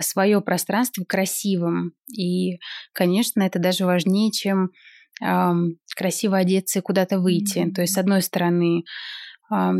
свое 0.00 0.40
пространство 0.40 1.04
красивым. 1.04 1.92
И, 2.16 2.58
конечно, 2.92 3.42
это 3.42 3.58
даже 3.58 3.84
важнее, 3.84 4.30
чем 4.30 4.70
эм, 5.22 5.78
красиво 5.96 6.38
одеться 6.38 6.78
и 6.80 6.82
куда-то 6.82 7.18
выйти. 7.18 7.58
Mm-hmm. 7.58 7.72
То 7.72 7.82
есть, 7.82 7.94
с 7.94 7.98
одной 7.98 8.22
стороны, 8.22 8.84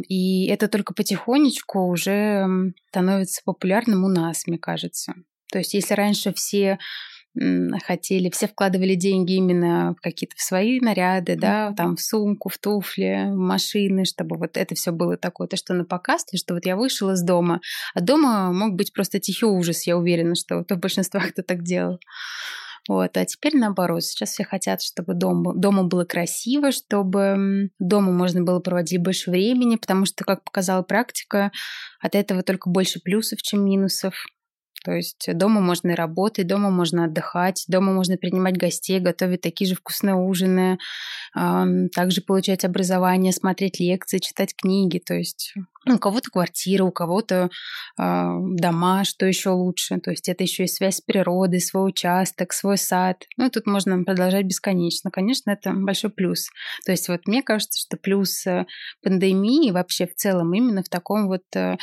и 0.08 0.46
это 0.48 0.68
только 0.68 0.92
потихонечку 0.92 1.86
уже 1.86 2.46
становится 2.90 3.40
популярным 3.44 4.04
у 4.04 4.08
нас, 4.08 4.46
мне 4.46 4.58
кажется. 4.58 5.14
То 5.50 5.58
есть, 5.58 5.74
если 5.74 5.94
раньше 5.94 6.32
все 6.34 6.78
хотели, 7.84 8.30
все 8.30 8.46
вкладывали 8.46 8.94
деньги 8.94 9.34
именно 9.34 9.94
в 9.98 10.00
какие-то 10.02 10.36
в 10.36 10.42
свои 10.42 10.80
наряды, 10.80 11.36
да, 11.36 11.72
там 11.76 11.96
в 11.96 12.00
сумку, 12.02 12.48
в 12.48 12.58
туфли, 12.58 13.30
в 13.30 13.36
машины, 13.36 14.04
чтобы 14.04 14.36
вот 14.36 14.56
это 14.56 14.74
все 14.74 14.92
было 14.92 15.16
такое, 15.16 15.48
то, 15.48 15.56
что 15.56 15.72
на 15.74 15.84
показ, 15.84 16.24
то, 16.24 16.36
что 16.36 16.54
вот 16.54 16.66
я 16.66 16.76
вышла 16.76 17.12
из 17.12 17.22
дома, 17.22 17.60
а 17.94 18.00
дома 18.00 18.52
мог 18.52 18.74
быть 18.74 18.92
просто 18.92 19.18
тихий 19.18 19.46
ужас, 19.46 19.86
я 19.86 19.96
уверена, 19.96 20.34
что 20.34 20.58
вот 20.58 20.70
в 20.70 20.76
большинстве 20.76 21.20
кто 21.20 21.42
так 21.42 21.62
делал. 21.62 21.98
Вот. 22.88 23.16
А 23.16 23.24
теперь 23.24 23.56
наоборот, 23.56 24.02
сейчас 24.02 24.30
все 24.30 24.44
хотят, 24.44 24.82
чтобы 24.82 25.14
дом, 25.14 25.58
дома 25.58 25.84
было 25.84 26.04
красиво, 26.04 26.72
чтобы 26.72 27.70
дома 27.78 28.12
можно 28.12 28.42
было 28.42 28.58
проводить 28.58 29.00
больше 29.00 29.30
времени, 29.30 29.76
потому 29.76 30.04
что, 30.04 30.24
как 30.24 30.42
показала 30.42 30.82
практика, 30.82 31.52
от 32.00 32.14
этого 32.14 32.42
только 32.42 32.68
больше 32.70 33.00
плюсов, 33.00 33.40
чем 33.40 33.64
минусов. 33.64 34.26
То 34.84 34.92
есть 34.92 35.26
дома 35.34 35.60
можно 35.60 35.94
работать, 35.94 36.46
дома 36.46 36.70
можно 36.70 37.04
отдыхать, 37.04 37.64
дома 37.68 37.92
можно 37.92 38.16
принимать 38.16 38.56
гостей, 38.56 38.98
готовить 38.98 39.40
такие 39.40 39.68
же 39.68 39.76
вкусные 39.76 40.16
ужины, 40.16 40.78
также 41.34 42.20
получать 42.22 42.64
образование, 42.64 43.32
смотреть 43.32 43.80
лекции, 43.80 44.18
читать 44.18 44.54
книги. 44.56 44.98
То 44.98 45.14
есть 45.14 45.54
у 45.88 45.98
кого-то 45.98 46.30
квартира, 46.30 46.84
у 46.84 46.92
кого-то 46.92 47.50
э, 47.98 48.36
дома, 48.54 49.04
что 49.04 49.26
еще 49.26 49.50
лучше. 49.50 49.98
То 49.98 50.10
есть 50.10 50.28
это 50.28 50.44
еще 50.44 50.64
и 50.64 50.68
связь 50.68 50.98
с 50.98 51.00
природой, 51.00 51.60
свой 51.60 51.88
участок, 51.88 52.52
свой 52.52 52.78
сад. 52.78 53.24
Ну, 53.36 53.50
тут 53.50 53.66
можно 53.66 54.02
продолжать 54.04 54.46
бесконечно. 54.46 55.10
Конечно, 55.10 55.50
это 55.50 55.72
большой 55.72 56.10
плюс. 56.10 56.48
То 56.84 56.92
есть 56.92 57.08
вот 57.08 57.26
мне 57.26 57.42
кажется, 57.42 57.80
что 57.80 57.96
плюс 57.96 58.44
пандемии 59.02 59.72
вообще 59.72 60.06
в 60.06 60.14
целом 60.14 60.54
именно 60.54 60.82
в 60.82 60.88
таком 60.88 61.26
вот 61.26 61.42
э, 61.56 61.76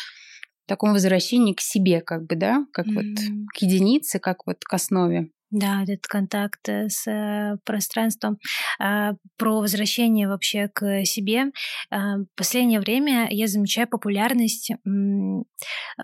таком 0.69 0.93
возвращении 0.93 1.53
к 1.53 1.61
себе, 1.61 2.01
как 2.01 2.25
бы, 2.25 2.35
да, 2.35 2.65
как 2.71 2.87
mm-hmm. 2.87 2.93
вот 2.93 3.47
к 3.53 3.57
единице, 3.57 4.19
как 4.19 4.47
вот 4.47 4.63
к 4.63 4.73
основе. 4.73 5.29
Да, 5.51 5.81
этот 5.81 6.05
контакт 6.05 6.69
э, 6.69 6.89
с 6.89 7.07
э, 7.07 7.57
пространством. 7.65 8.37
А, 8.79 9.13
про 9.35 9.61
возвращение 9.61 10.27
вообще 10.27 10.67
к 10.71 11.05
себе. 11.05 11.45
А, 11.89 12.17
в 12.17 12.27
последнее 12.35 12.79
время 12.79 13.27
я 13.31 13.47
замечаю 13.47 13.87
популярность 13.87 14.71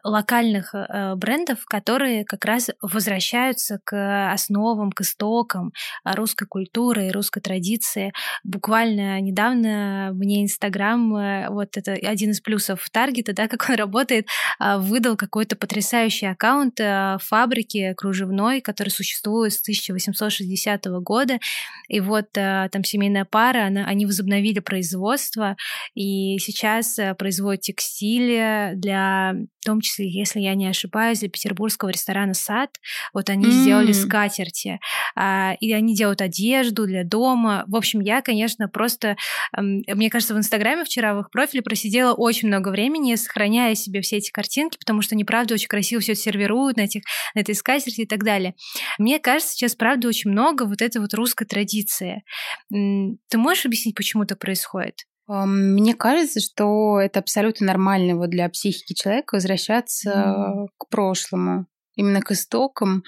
локальных 0.03 0.73
э, 0.73 1.13
брендов, 1.15 1.63
которые 1.65 2.25
как 2.25 2.43
раз 2.43 2.71
возвращаются 2.81 3.79
к 3.83 4.31
основам, 4.31 4.91
к 4.91 5.01
истокам 5.01 5.73
русской 6.03 6.47
культуры 6.47 7.07
и 7.07 7.11
русской 7.11 7.39
традиции. 7.39 8.13
Буквально 8.43 9.21
недавно 9.21 10.09
мне 10.13 10.43
Инстаграм, 10.43 11.53
вот 11.53 11.77
это 11.77 11.91
один 11.91 12.31
из 12.31 12.41
плюсов 12.41 12.89
Таргета, 12.91 13.33
да, 13.33 13.47
как 13.47 13.69
он 13.69 13.75
работает, 13.75 14.27
а, 14.57 14.79
выдал 14.79 15.15
какой-то 15.15 15.55
потрясающий 15.55 16.25
аккаунт 16.25 16.79
фабрики 17.21 17.93
кружевной, 17.95 18.61
который 18.61 18.89
существует 18.89 19.34
существует 19.35 19.53
с 19.53 19.61
1860 19.61 20.85
года. 21.01 21.39
И 21.87 21.99
вот 21.99 22.29
э, 22.35 22.69
там 22.71 22.83
семейная 22.83 23.25
пара, 23.25 23.67
она, 23.67 23.85
они 23.85 24.05
возобновили 24.05 24.59
производство, 24.59 25.55
и 25.93 26.37
сейчас 26.39 26.97
э, 26.97 27.13
производят 27.15 27.61
текстиль 27.61 28.75
для, 28.75 29.33
в 29.61 29.65
том 29.65 29.81
числе, 29.81 30.09
если 30.09 30.39
я 30.39 30.55
не 30.55 30.67
ошибаюсь, 30.67 31.19
для 31.19 31.29
петербургского 31.29 31.89
ресторана 31.89 32.33
«Сад». 32.33 32.69
Вот 33.13 33.29
они 33.29 33.45
mm. 33.45 33.51
сделали 33.51 33.91
скатерти. 33.91 34.79
А, 35.15 35.55
и 35.59 35.71
они 35.73 35.95
делают 35.95 36.21
одежду 36.21 36.85
для 36.85 37.03
дома. 37.03 37.63
В 37.67 37.75
общем, 37.75 37.99
я, 37.99 38.21
конечно, 38.21 38.67
просто... 38.67 39.15
Мне 39.55 40.09
кажется, 40.09 40.33
в 40.33 40.37
Инстаграме 40.37 40.83
вчера 40.85 41.15
в 41.15 41.21
их 41.21 41.29
профиле 41.31 41.61
просидела 41.61 42.13
очень 42.13 42.47
много 42.47 42.69
времени, 42.69 43.15
сохраняя 43.15 43.75
себе 43.75 44.01
все 44.01 44.17
эти 44.17 44.31
картинки, 44.31 44.77
потому 44.77 45.01
что 45.01 45.15
они, 45.15 45.23
правда, 45.23 45.53
очень 45.53 45.67
красиво 45.67 46.01
все 46.01 46.15
сервируют 46.15 46.77
на, 46.77 46.81
этих, 46.81 47.03
на 47.33 47.39
этой 47.39 47.55
скатерти 47.55 48.01
и 48.01 48.05
так 48.05 48.23
далее. 48.23 48.55
Мне 48.97 49.19
кажется, 49.25 49.53
сейчас, 49.53 49.75
правда, 49.75 50.07
очень 50.07 50.29
много 50.29 50.65
вот 50.65 50.83
этой 50.83 51.01
вот 51.01 51.13
русской 51.15 51.45
традиции. 51.45 52.23
Ты 52.69 53.37
можешь 53.37 53.65
объяснить, 53.65 53.95
почему 53.95 54.23
это 54.23 54.35
происходит? 54.35 55.05
Мне 55.27 55.95
кажется, 55.95 56.39
что 56.39 56.99
это 56.99 57.19
абсолютно 57.19 57.65
нормально 57.65 58.15
вот 58.15 58.29
для 58.29 58.47
психики 58.49 58.93
человека 58.93 59.35
возвращаться 59.35 60.11
mm. 60.11 60.67
к 60.77 60.87
прошлому, 60.89 61.65
именно 61.95 62.21
к 62.21 62.31
истокам 62.31 63.03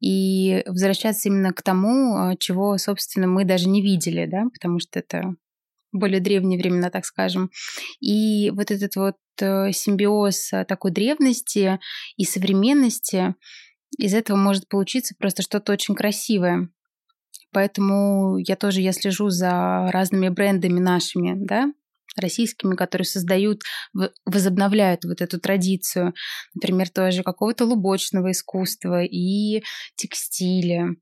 и 0.00 0.64
возвращаться 0.66 1.28
именно 1.28 1.52
к 1.52 1.62
тому, 1.62 2.16
а, 2.16 2.36
чего, 2.36 2.76
собственно, 2.76 3.28
мы 3.28 3.44
даже 3.44 3.68
не 3.68 3.82
видели, 3.82 4.26
да, 4.26 4.46
потому 4.52 4.80
что 4.80 4.98
это 4.98 5.36
более 5.92 6.20
древние 6.20 6.58
времена, 6.58 6.90
так 6.90 7.04
скажем. 7.04 7.50
И 8.00 8.50
вот 8.50 8.72
этот 8.72 8.96
вот 8.96 9.16
э, 9.40 9.70
симбиоз 9.72 10.52
э, 10.52 10.64
такой 10.64 10.90
древности 10.90 11.78
и 12.16 12.24
современности, 12.24 13.34
из 13.98 14.14
этого 14.14 14.36
может 14.36 14.68
получиться 14.68 15.14
просто 15.18 15.42
что-то 15.42 15.72
очень 15.72 15.94
красивое. 15.94 16.68
Поэтому 17.52 18.38
я 18.38 18.56
тоже 18.56 18.80
я 18.80 18.92
слежу 18.92 19.28
за 19.30 19.90
разными 19.90 20.28
брендами 20.28 20.78
нашими, 20.78 21.34
да, 21.36 21.72
российскими, 22.16 22.74
которые 22.74 23.06
создают, 23.06 23.62
возобновляют 24.24 25.04
вот 25.04 25.20
эту 25.20 25.40
традицию, 25.40 26.14
например, 26.54 26.88
тоже 26.90 27.22
какого-то 27.22 27.64
лубочного 27.64 28.30
искусства 28.30 29.02
и 29.02 29.62
текстиля 29.96 30.96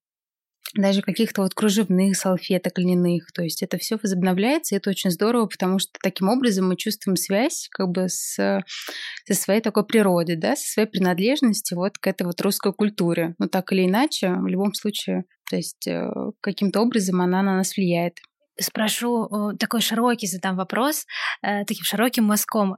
даже 0.74 1.02
каких-то 1.02 1.42
вот 1.42 1.54
кружевных 1.54 2.16
салфеток 2.16 2.78
льняных. 2.78 3.33
То 3.33 3.42
есть 3.42 3.62
это 3.62 3.78
все 3.78 3.96
возобновляется, 4.02 4.74
и 4.74 4.78
это 4.78 4.90
очень 4.90 5.11
здорово, 5.11 5.46
потому 5.46 5.78
что 5.78 5.92
таким 6.02 6.28
образом 6.28 6.68
мы 6.68 6.76
чувствуем 6.76 7.16
связь 7.16 7.68
как 7.70 7.88
бы 7.88 8.09
с, 8.09 8.35
со 8.35 9.35
своей 9.35 9.61
такой 9.61 9.87
природой, 9.87 10.37
да, 10.37 10.57
со 10.57 10.66
своей 10.66 10.88
принадлежностью 10.88 11.78
вот 11.78 11.98
к 11.98 12.07
этой 12.07 12.24
вот 12.24 12.40
русской 12.40 12.72
культуре. 12.72 13.35
Но 13.38 13.48
так 13.48 13.72
или 13.72 13.87
иначе, 13.87 14.31
в 14.31 14.46
любом 14.46 14.74
случае, 14.74 15.24
то 15.50 15.57
есть 15.57 15.87
э, 15.87 16.09
каким-то 16.40 16.81
образом 16.81 17.20
она 17.20 17.42
на 17.42 17.57
нас 17.57 17.76
влияет 17.76 18.18
спрошу 18.61 19.54
такой 19.59 19.81
широкий 19.81 20.26
задам 20.26 20.57
вопрос, 20.57 21.07
э, 21.42 21.64
таким 21.64 21.85
широким 21.85 22.24
мазком. 22.24 22.76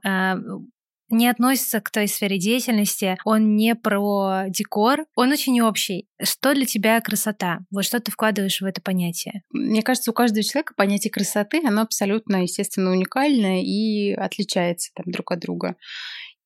Не 1.11 1.27
относится 1.27 1.81
к 1.81 1.91
той 1.91 2.07
сфере 2.07 2.39
деятельности, 2.39 3.17
он 3.25 3.55
не 3.55 3.75
про 3.75 4.45
декор, 4.47 5.05
он 5.15 5.31
очень 5.31 5.61
общий. 5.61 6.07
Что 6.23 6.53
для 6.53 6.65
тебя 6.65 6.99
красота? 7.01 7.59
Вот 7.69 7.83
что 7.83 7.99
ты 7.99 8.11
вкладываешь 8.11 8.61
в 8.61 8.65
это 8.65 8.81
понятие? 8.81 9.43
Мне 9.51 9.83
кажется, 9.83 10.11
у 10.11 10.13
каждого 10.13 10.41
человека 10.41 10.73
понятие 10.75 11.11
красоты, 11.11 11.61
оно 11.65 11.81
абсолютно, 11.81 12.43
естественно, 12.43 12.91
уникальное 12.91 13.61
и 13.61 14.13
отличается 14.13 14.91
там 14.95 15.11
друг 15.11 15.31
от 15.31 15.39
друга. 15.39 15.75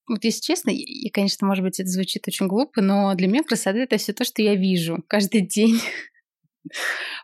Вот 0.07 0.23
если 0.23 0.41
честно, 0.41 0.69
и, 0.69 1.09
конечно, 1.09 1.47
может 1.47 1.63
быть, 1.63 1.79
это 1.79 1.89
звучит 1.89 2.27
очень 2.27 2.47
глупо, 2.47 2.81
но 2.81 3.13
для 3.15 3.27
меня 3.27 3.43
красота— 3.43 3.77
это 3.79 3.97
все 3.97 4.13
то, 4.13 4.23
что 4.23 4.41
я 4.41 4.55
вижу 4.55 5.03
каждый 5.07 5.41
день. 5.47 5.79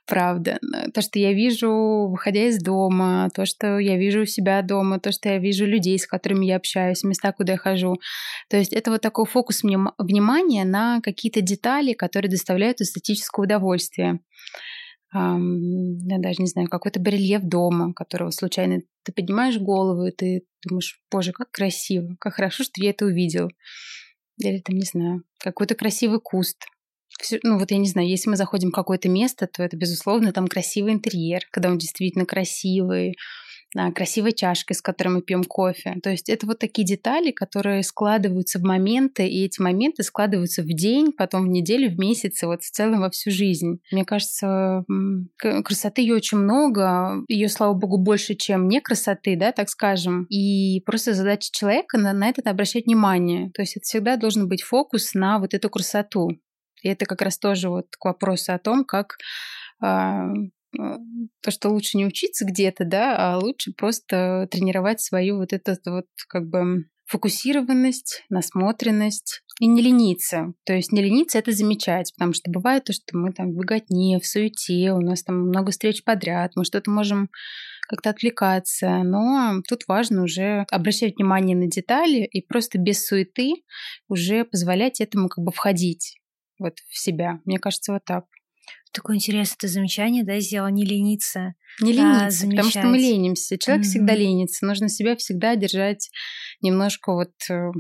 Правда. 0.06 0.60
То, 0.94 1.02
что 1.02 1.20
я 1.20 1.34
вижу, 1.34 2.08
выходя 2.10 2.48
из 2.48 2.62
дома, 2.62 3.30
то, 3.34 3.46
что 3.46 3.80
я 3.80 3.98
вижу 3.98 4.22
у 4.22 4.26
себя 4.26 4.62
дома, 4.62 5.00
то, 5.00 5.12
что 5.12 5.30
я 5.30 5.38
вижу 5.38 5.66
людей, 5.66 5.98
с 5.98 6.06
которыми 6.08 6.46
я 6.46 6.58
общаюсь, 6.58 7.04
места, 7.04 7.32
куда 7.32 7.54
я 7.54 7.58
хожу. 7.58 7.96
То 8.50 8.58
есть 8.58 8.74
это 8.74 8.92
вот 8.92 9.02
такой 9.02 9.26
фокус 9.26 9.64
внимания 9.64 10.66
на 10.66 11.02
какие-то 11.02 11.42
детали, 11.42 11.94
которые 11.94 12.30
доставляют 12.30 12.82
эстетическое 12.82 13.46
удовольствие. 13.46 14.20
Я 15.14 16.18
даже 16.20 16.42
не 16.42 16.48
знаю, 16.48 16.70
какой-то 16.70 17.00
барельеф 17.02 17.42
дома, 17.42 17.94
которого 17.94 18.30
случайно 18.32 18.82
ты 19.04 19.12
поднимаешь 19.12 19.58
голову, 19.58 20.06
и 20.06 20.12
ты 20.12 20.44
думаешь, 20.66 21.02
боже, 21.12 21.34
как 21.34 21.52
красиво, 21.52 22.16
как 22.20 22.36
хорошо, 22.36 22.64
что 22.64 22.82
я 22.82 22.92
это 22.92 23.06
увидел. 23.06 23.50
Или 24.38 24.60
там, 24.60 24.78
не 24.78 24.86
знаю, 24.86 25.24
какой-то 25.40 25.76
красивый 25.76 26.20
куст, 26.22 26.66
ну 27.44 27.58
вот 27.58 27.72
я 27.72 27.78
не 27.78 27.88
знаю, 27.88 28.08
если 28.08 28.30
мы 28.30 28.36
заходим 28.36 28.70
в 28.70 28.76
какое-то 28.76 29.10
место, 29.10 29.48
то 29.48 29.64
это, 29.64 29.78
безусловно, 29.78 30.32
там 30.32 30.48
красивый 30.48 30.94
интерьер, 30.94 31.42
когда 31.52 31.70
он 31.70 31.78
действительно 31.78 32.26
красивый, 32.26 33.16
красивой 33.96 34.34
чашкой, 34.34 34.74
с 34.74 34.82
которой 34.82 35.10
мы 35.10 35.22
пьем 35.22 35.44
кофе. 35.44 35.96
То 36.04 36.10
есть 36.10 36.30
это 36.30 36.46
вот 36.46 36.60
такие 36.60 36.86
детали, 36.86 37.32
которые 37.32 37.84
складываются 37.84 38.60
в 38.60 38.64
моменты, 38.64 39.28
и 39.28 39.46
эти 39.46 39.62
моменты 39.62 40.04
складываются 40.04 40.62
в 40.62 40.68
день, 40.68 41.14
потом 41.14 41.46
в 41.46 41.48
неделю, 41.48 41.90
в 41.90 41.98
месяц, 41.98 42.44
и 42.44 42.46
вот 42.46 42.64
в 42.64 42.70
целом 42.70 43.00
во 43.00 43.10
всю 43.10 43.32
жизнь. 43.32 43.80
Мне 43.92 44.04
кажется, 44.04 44.84
красоты 45.38 46.02
ее 46.02 46.16
очень 46.16 46.40
много, 46.40 47.24
ее, 47.30 47.48
слава 47.48 47.74
богу, 47.74 47.98
больше, 47.98 48.36
чем 48.36 48.68
не 48.68 48.82
красоты, 48.82 49.38
да, 49.38 49.52
так 49.54 49.70
скажем. 49.70 50.26
И 50.26 50.82
просто 50.86 51.14
задача 51.14 51.50
человека 51.52 51.98
на, 51.98 52.12
на 52.12 52.28
это 52.28 52.50
обращать 52.50 52.88
внимание. 52.88 53.52
То 53.52 53.62
есть 53.62 53.78
это 53.78 53.86
всегда 53.86 54.18
должен 54.18 54.50
быть 54.50 54.64
фокус 54.64 55.14
на 55.14 55.40
вот 55.40 55.54
эту 55.54 55.70
красоту. 55.70 56.32
И 56.82 56.90
это 56.90 57.06
как 57.06 57.22
раз 57.22 57.38
тоже 57.38 57.70
вот 57.70 57.88
к 57.98 58.06
вопросу 58.06 58.54
о 58.54 58.60
том, 58.60 58.86
как 58.86 59.18
а, 59.82 60.28
а, 60.80 60.98
то, 61.42 61.52
что 61.52 61.70
лучше 61.70 61.98
не 61.98 62.06
учиться 62.06 62.46
где-то, 62.46 62.86
да, 62.86 63.16
а 63.18 63.38
лучше 63.38 63.74
просто 63.74 64.48
тренировать 64.52 65.02
свою 65.02 65.38
вот 65.38 65.54
эту 65.54 65.76
вот 65.88 66.06
как 66.28 66.48
бы 66.48 66.86
фокусированность, 67.12 68.24
насмотренность 68.30 69.44
и 69.60 69.68
не 69.68 69.82
лениться. 69.82 70.54
То 70.66 70.74
есть 70.74 70.94
не 70.94 71.04
лениться— 71.04 71.38
это 71.40 71.52
замечать, 71.52 72.12
потому 72.16 72.34
что 72.34 72.50
бывает 72.50 72.86
то, 72.86 72.94
что 72.94 73.18
мы 73.18 73.34
там 73.34 73.52
в 73.52 73.56
беготне, 73.56 74.20
в 74.20 74.26
суете, 74.26 74.94
у 74.94 75.02
нас 75.02 75.24
там 75.24 75.50
много 75.50 75.72
встреч 75.72 76.04
подряд, 76.06 76.54
мы 76.56 76.64
что-то 76.64 76.90
можем 76.90 77.30
как-то 77.90 78.12
отвлекаться, 78.12 79.04
но 79.04 79.62
тут 79.68 79.84
важно 79.88 80.24
уже 80.24 80.66
обращать 80.72 81.18
внимание 81.18 81.58
на 81.58 81.68
детали 81.68 82.24
и 82.24 82.42
просто 82.42 82.78
без 82.78 83.06
суеты 83.06 83.56
уже 84.08 84.46
позволять 84.46 85.02
этому 85.02 85.28
как 85.28 85.44
бы 85.44 85.52
входить 85.52 86.21
вот 86.62 86.80
в 86.88 86.98
себя. 86.98 87.40
Мне 87.46 87.60
кажется, 87.60 87.94
вот 87.94 88.06
так. 88.06 88.26
Такое 88.94 89.16
интересное 89.16 89.58
ты 89.58 89.68
замечание, 89.68 90.24
да, 90.24 90.40
сделала, 90.40 90.68
не 90.68 90.86
лениться. 90.86 91.54
Не 91.80 91.94
лениться, 91.94 92.46
а 92.46 92.50
потому 92.50 92.70
что 92.70 92.84
мы 92.84 92.98
ленимся. 92.98 93.58
Человек 93.58 93.86
mm-hmm. 93.86 93.90
всегда 93.90 94.16
ленится. 94.16 94.66
Нужно 94.66 94.90
себя 94.90 95.16
всегда 95.16 95.56
держать 95.56 96.10
немножко 96.62 97.14
вот 97.14 97.32
э, 97.50 97.72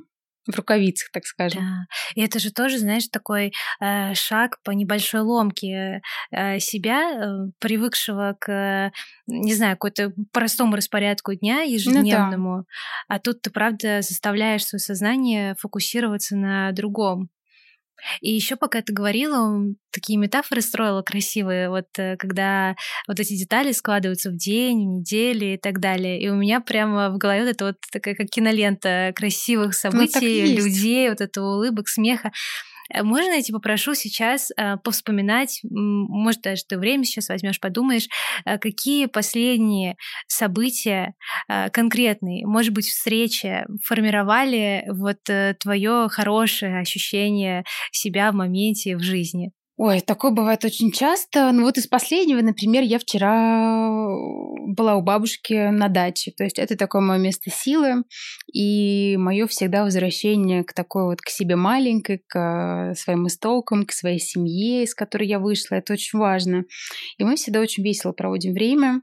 в 0.47 0.55
рукавицах, 0.55 1.11
так 1.11 1.25
скажем. 1.25 1.61
Да. 1.61 1.85
И 2.15 2.25
это 2.25 2.39
же 2.39 2.51
тоже, 2.51 2.79
знаешь, 2.79 3.07
такой 3.07 3.53
э, 3.79 4.13
шаг 4.13 4.61
по 4.63 4.71
небольшой 4.71 5.21
ломке 5.21 6.01
э, 6.31 6.59
себя, 6.59 7.11
э, 7.11 7.51
привыкшего 7.59 8.35
к, 8.39 8.91
не 9.27 9.53
знаю, 9.53 9.75
какой-то 9.75 10.13
простому 10.31 10.75
распорядку 10.75 11.33
дня 11.33 11.61
ежедневному. 11.61 12.57
Ну, 12.57 12.63
да. 12.63 13.15
А 13.15 13.19
тут 13.19 13.41
ты, 13.41 13.51
правда, 13.51 14.01
заставляешь 14.01 14.65
свое 14.65 14.79
сознание 14.79 15.55
фокусироваться 15.59 16.35
на 16.35 16.71
другом. 16.71 17.29
И 18.21 18.31
еще 18.31 18.55
пока 18.55 18.81
ты 18.81 18.93
говорила, 18.93 19.63
такие 19.91 20.17
метафоры 20.17 20.61
строила 20.61 21.01
красивые, 21.01 21.69
вот 21.69 21.87
э, 21.97 22.17
когда 22.17 22.75
вот 23.07 23.19
эти 23.19 23.37
детали 23.37 23.71
складываются 23.71 24.31
в 24.31 24.37
день, 24.37 24.79
в 24.79 24.99
неделю 24.99 25.53
и 25.53 25.57
так 25.57 25.79
далее. 25.79 26.21
И 26.21 26.29
у 26.29 26.35
меня 26.35 26.61
прямо 26.61 27.09
в 27.09 27.17
голове 27.17 27.43
вот 27.43 27.49
это 27.49 27.65
вот 27.65 27.75
такая 27.91 28.15
как 28.15 28.27
кинолента 28.27 29.13
красивых 29.15 29.67
ну, 29.67 29.71
событий, 29.73 30.55
ну, 30.55 30.65
людей, 30.65 31.09
вот 31.09 31.21
это 31.21 31.41
улыбок, 31.41 31.87
смеха. 31.87 32.31
Э, 32.93 33.03
можно 33.03 33.33
я 33.35 33.41
тебя 33.41 33.57
попрошу 33.57 33.93
сейчас 33.95 34.51
э, 34.57 34.77
повспоминать, 34.83 35.61
может, 35.63 36.41
даже 36.41 36.63
ты 36.67 36.77
время 36.77 37.03
сейчас 37.05 37.29
возьмешь, 37.29 37.59
подумаешь, 37.59 38.07
э, 38.45 38.57
какие 38.57 39.05
последние 39.07 39.95
события 40.27 41.13
конкретные, 41.73 42.45
может 42.45 42.73
быть, 42.73 42.87
встречи 42.87 43.65
формировали 43.83 44.85
вот 44.89 45.17
твое 45.59 46.07
хорошее 46.09 46.79
ощущение 46.79 47.63
себя 47.91 48.31
в 48.31 48.35
моменте, 48.35 48.95
в 48.97 49.01
жизни? 49.01 49.51
Ой, 49.83 49.99
такое 49.99 50.29
бывает 50.29 50.63
очень 50.63 50.91
часто. 50.91 51.51
Ну 51.51 51.63
вот 51.63 51.79
из 51.79 51.87
последнего, 51.87 52.39
например, 52.39 52.83
я 52.83 52.99
вчера 52.99 54.07
была 54.67 54.93
у 54.95 55.01
бабушки 55.01 55.71
на 55.71 55.87
даче. 55.87 56.31
То 56.37 56.43
есть 56.43 56.59
это 56.59 56.77
такое 56.77 57.01
мое 57.01 57.17
место 57.17 57.49
силы. 57.49 58.03
И 58.53 59.17
мое 59.17 59.47
всегда 59.47 59.83
возвращение 59.83 60.63
к 60.63 60.73
такой 60.73 61.05
вот 61.05 61.19
к 61.21 61.29
себе 61.29 61.55
маленькой, 61.55 62.21
к 62.27 62.93
своим 62.95 63.25
истокам, 63.25 63.87
к 63.87 63.91
своей 63.91 64.19
семье, 64.19 64.83
из 64.83 64.93
которой 64.93 65.27
я 65.27 65.39
вышла. 65.39 65.77
Это 65.77 65.93
очень 65.93 66.19
важно. 66.19 66.65
И 67.17 67.23
мы 67.23 67.35
всегда 67.35 67.59
очень 67.59 67.83
весело 67.83 68.11
проводим 68.11 68.53
время. 68.53 69.01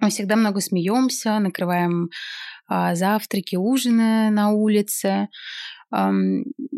Мы 0.00 0.10
всегда 0.10 0.36
много 0.36 0.60
смеемся, 0.60 1.38
накрываем 1.38 2.10
а, 2.68 2.94
завтраки, 2.94 3.56
ужины 3.56 4.28
на 4.28 4.50
улице. 4.50 5.28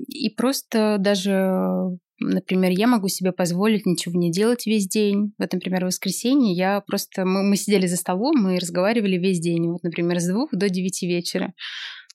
И 0.08 0.30
просто 0.30 0.96
даже 0.98 1.98
Например, 2.20 2.70
я 2.70 2.86
могу 2.86 3.08
себе 3.08 3.32
позволить 3.32 3.86
ничего 3.86 4.18
не 4.18 4.30
делать 4.30 4.66
весь 4.66 4.86
день. 4.86 5.32
Вот, 5.36 5.52
например, 5.52 5.82
в 5.82 5.86
воскресенье 5.88 6.54
я 6.54 6.80
просто... 6.80 7.24
Мы, 7.24 7.42
мы 7.42 7.56
сидели 7.56 7.86
за 7.86 7.96
столом, 7.96 8.36
мы 8.40 8.58
разговаривали 8.58 9.16
весь 9.16 9.40
день. 9.40 9.68
Вот, 9.68 9.82
например, 9.82 10.20
с 10.20 10.28
двух 10.28 10.50
до 10.52 10.68
девяти 10.68 11.08
вечера. 11.08 11.52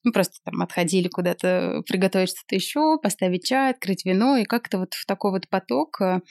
Мы 0.03 0.13
просто 0.13 0.35
там 0.45 0.61
отходили 0.61 1.09
куда-то 1.09 1.83
приготовить 1.85 2.29
что-то 2.29 2.55
еще, 2.55 2.97
поставить 3.03 3.43
чай, 3.43 3.71
открыть 3.71 4.05
вино, 4.05 4.37
и 4.37 4.45
как-то 4.45 4.79
вот 4.79 4.93
в 4.93 5.05
такой 5.05 5.31
вот 5.31 5.49
поток 5.49 5.99
э, 5.99 6.21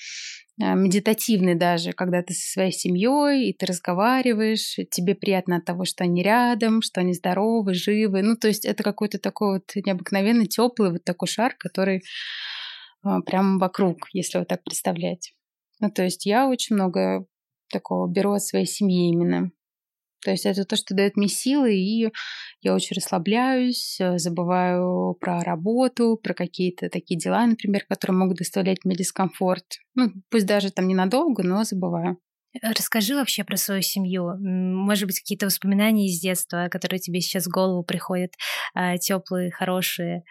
медитативный 0.58 1.54
даже, 1.54 1.92
когда 1.92 2.22
ты 2.22 2.34
со 2.34 2.50
своей 2.50 2.72
семьей, 2.72 3.48
и 3.48 3.52
ты 3.52 3.66
разговариваешь, 3.66 4.76
тебе 4.90 5.14
приятно 5.14 5.56
от 5.56 5.64
того, 5.64 5.84
что 5.84 6.04
они 6.04 6.22
рядом, 6.22 6.82
что 6.82 7.00
они 7.00 7.14
здоровы, 7.14 7.74
живы. 7.74 8.22
Ну, 8.22 8.36
то 8.36 8.48
есть 8.48 8.64
это 8.64 8.82
какой-то 8.82 9.18
такой 9.18 9.58
вот 9.58 9.86
необыкновенно 9.86 10.46
теплый 10.46 10.90
вот 10.90 11.04
такой 11.04 11.28
шар, 11.28 11.54
который 11.56 12.02
а, 13.02 13.20
прямо 13.20 13.58
вокруг, 13.58 14.08
если 14.12 14.38
вот 14.38 14.48
так 14.48 14.64
представлять. 14.64 15.32
Ну, 15.80 15.90
то 15.90 16.02
есть 16.02 16.26
я 16.26 16.48
очень 16.48 16.74
много 16.74 17.24
такого 17.70 18.08
беру 18.08 18.32
от 18.32 18.42
своей 18.42 18.66
семьи 18.66 19.10
именно. 19.10 19.52
То 20.24 20.30
есть 20.30 20.46
это 20.46 20.64
то, 20.64 20.76
что 20.76 20.94
дает 20.94 21.16
мне 21.16 21.28
силы, 21.28 21.74
и 21.74 22.10
я 22.60 22.74
очень 22.74 22.96
расслабляюсь, 22.96 24.00
э, 24.00 24.18
забываю 24.18 25.14
про 25.20 25.42
работу, 25.42 26.18
про 26.22 26.34
какие-то 26.34 26.88
такие 26.88 27.18
дела, 27.18 27.46
например, 27.46 27.84
которые 27.88 28.16
могут 28.16 28.38
доставлять 28.38 28.84
мне 28.84 28.96
дискомфорт. 28.96 29.64
Ну, 29.94 30.10
пусть 30.30 30.46
даже 30.46 30.70
там 30.70 30.88
ненадолго, 30.88 31.42
но 31.42 31.64
забываю. 31.64 32.18
Расскажи 32.62 33.14
вообще 33.14 33.44
про 33.44 33.56
свою 33.56 33.82
семью. 33.82 34.36
Может 34.38 35.06
быть, 35.06 35.20
какие-то 35.20 35.46
воспоминания 35.46 36.08
из 36.08 36.18
детства, 36.20 36.68
которые 36.70 36.98
тебе 36.98 37.20
сейчас 37.20 37.46
в 37.46 37.50
голову 37.50 37.84
приходят, 37.84 38.32
а, 38.74 38.96
теплые, 38.96 39.50
хорошие. 39.50 40.24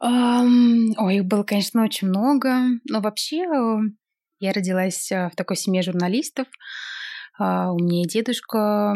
Ой, 0.00 1.16
их 1.16 1.24
было, 1.24 1.42
конечно, 1.42 1.82
очень 1.82 2.08
много. 2.08 2.60
Но 2.88 3.00
вообще 3.00 3.38
э, 3.38 3.78
я 4.38 4.52
родилась 4.52 5.10
э, 5.10 5.28
в 5.32 5.36
такой 5.36 5.56
семье 5.56 5.82
журналистов. 5.82 6.46
А 7.38 7.72
у 7.72 7.78
меня 7.78 8.04
дедушка 8.04 8.94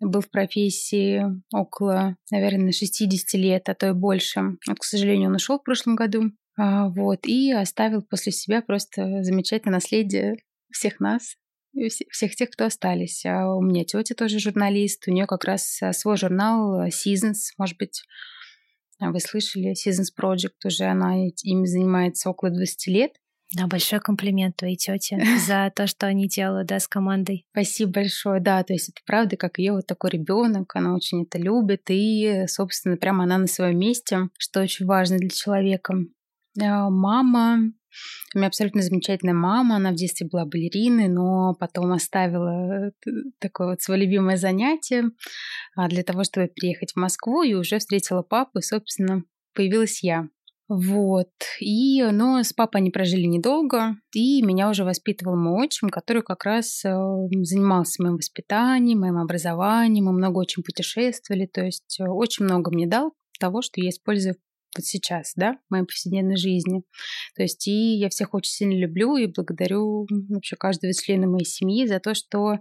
был 0.00 0.20
в 0.20 0.30
профессии 0.30 1.24
около, 1.52 2.16
наверное, 2.30 2.72
60 2.72 3.40
лет, 3.40 3.68
а 3.68 3.74
то 3.74 3.88
и 3.88 3.92
больше. 3.92 4.56
Вот, 4.68 4.78
к 4.78 4.84
сожалению, 4.84 5.30
он 5.30 5.36
ушел 5.36 5.58
в 5.58 5.64
прошлом 5.64 5.96
году. 5.96 6.32
А, 6.56 6.88
вот, 6.88 7.26
и 7.26 7.52
оставил 7.52 8.02
после 8.02 8.32
себя 8.32 8.62
просто 8.62 9.22
замечательное 9.22 9.74
наследие 9.74 10.36
всех 10.70 11.00
нас, 11.00 11.36
всех 12.10 12.36
тех, 12.36 12.50
кто 12.50 12.66
остались. 12.66 13.24
А 13.26 13.54
у 13.54 13.62
меня 13.62 13.84
тетя 13.84 14.14
тоже 14.14 14.38
журналист, 14.38 15.08
у 15.08 15.10
нее 15.10 15.26
как 15.26 15.44
раз 15.44 15.82
а, 15.82 15.92
свой 15.92 16.16
журнал 16.16 16.86
Seasons, 16.88 17.54
может 17.58 17.76
быть, 17.78 18.02
вы 19.00 19.18
слышали, 19.20 19.72
Seasons 19.72 20.12
Project, 20.18 20.64
уже 20.64 20.84
она 20.84 21.26
им 21.26 21.66
занимается 21.66 22.30
около 22.30 22.50
20 22.50 22.86
лет. 22.88 23.12
Да, 23.52 23.66
большой 23.66 24.00
комплимент 24.00 24.56
твоей 24.56 24.76
тете 24.76 25.18
за 25.46 25.72
то, 25.74 25.86
что 25.86 26.06
они 26.06 26.26
делают, 26.28 26.66
да, 26.68 26.80
с 26.80 26.88
командой. 26.88 27.46
Спасибо 27.52 27.92
большое, 27.92 28.40
да, 28.40 28.62
то 28.64 28.72
есть 28.72 28.88
это 28.88 29.00
правда, 29.06 29.36
как 29.36 29.58
ее 29.58 29.72
вот 29.72 29.86
такой 29.86 30.10
ребенок, 30.10 30.74
она 30.74 30.94
очень 30.94 31.22
это 31.22 31.38
любит, 31.38 31.82
и, 31.88 32.44
собственно, 32.48 32.96
прямо 32.96 33.24
она 33.24 33.38
на 33.38 33.46
своем 33.46 33.78
месте, 33.78 34.28
что 34.38 34.60
очень 34.60 34.86
важно 34.86 35.18
для 35.18 35.28
человека. 35.28 35.94
А, 36.60 36.90
мама, 36.90 37.72
у 38.34 38.38
меня 38.38 38.48
абсолютно 38.48 38.82
замечательная 38.82 39.34
мама, 39.34 39.76
она 39.76 39.90
в 39.90 39.94
детстве 39.94 40.26
была 40.26 40.44
балериной, 40.44 41.08
но 41.08 41.54
потом 41.54 41.92
оставила 41.92 42.88
э, 42.88 42.90
такое 43.38 43.68
вот 43.68 43.82
свое 43.82 44.04
любимое 44.04 44.36
занятие 44.36 45.10
а, 45.76 45.88
для 45.88 46.02
того, 46.02 46.24
чтобы 46.24 46.48
приехать 46.48 46.92
в 46.92 46.96
Москву, 46.96 47.42
и 47.42 47.54
уже 47.54 47.78
встретила 47.78 48.22
папу, 48.22 48.58
и, 48.58 48.62
собственно, 48.62 49.22
появилась 49.54 50.02
я. 50.02 50.28
Вот. 50.68 51.28
И, 51.60 52.02
но 52.02 52.42
с 52.42 52.54
папой 52.54 52.80
они 52.80 52.90
прожили 52.90 53.26
недолго, 53.26 53.96
и 54.14 54.40
меня 54.40 54.70
уже 54.70 54.84
воспитывал 54.84 55.36
мой 55.36 55.66
отчим, 55.66 55.90
который 55.90 56.22
как 56.22 56.44
раз 56.44 56.82
э, 56.86 56.90
занимался 57.42 58.02
моим 58.02 58.16
воспитанием, 58.16 59.00
моим 59.00 59.18
образованием, 59.18 60.06
мы 60.06 60.12
много 60.12 60.38
очень 60.38 60.62
путешествовали, 60.62 61.46
то 61.46 61.62
есть 61.62 62.00
э, 62.00 62.04
очень 62.04 62.46
много 62.46 62.70
мне 62.70 62.86
дал 62.86 63.12
того, 63.38 63.60
что 63.60 63.82
я 63.82 63.90
использую 63.90 64.36
вот 64.76 64.84
сейчас, 64.84 65.32
да, 65.36 65.58
в 65.68 65.70
моей 65.70 65.84
повседневной 65.84 66.36
жизни. 66.36 66.82
То 67.36 67.42
есть 67.42 67.68
и 67.68 67.96
я 67.98 68.08
всех 68.08 68.32
очень 68.32 68.52
сильно 68.52 68.74
люблю 68.74 69.16
и 69.16 69.26
благодарю 69.26 70.06
вообще 70.30 70.56
каждого 70.56 70.92
члена 70.94 71.26
моей 71.26 71.44
семьи 71.44 71.86
за 71.86 72.00
то, 72.00 72.14
что 72.14 72.54
э, 72.54 72.58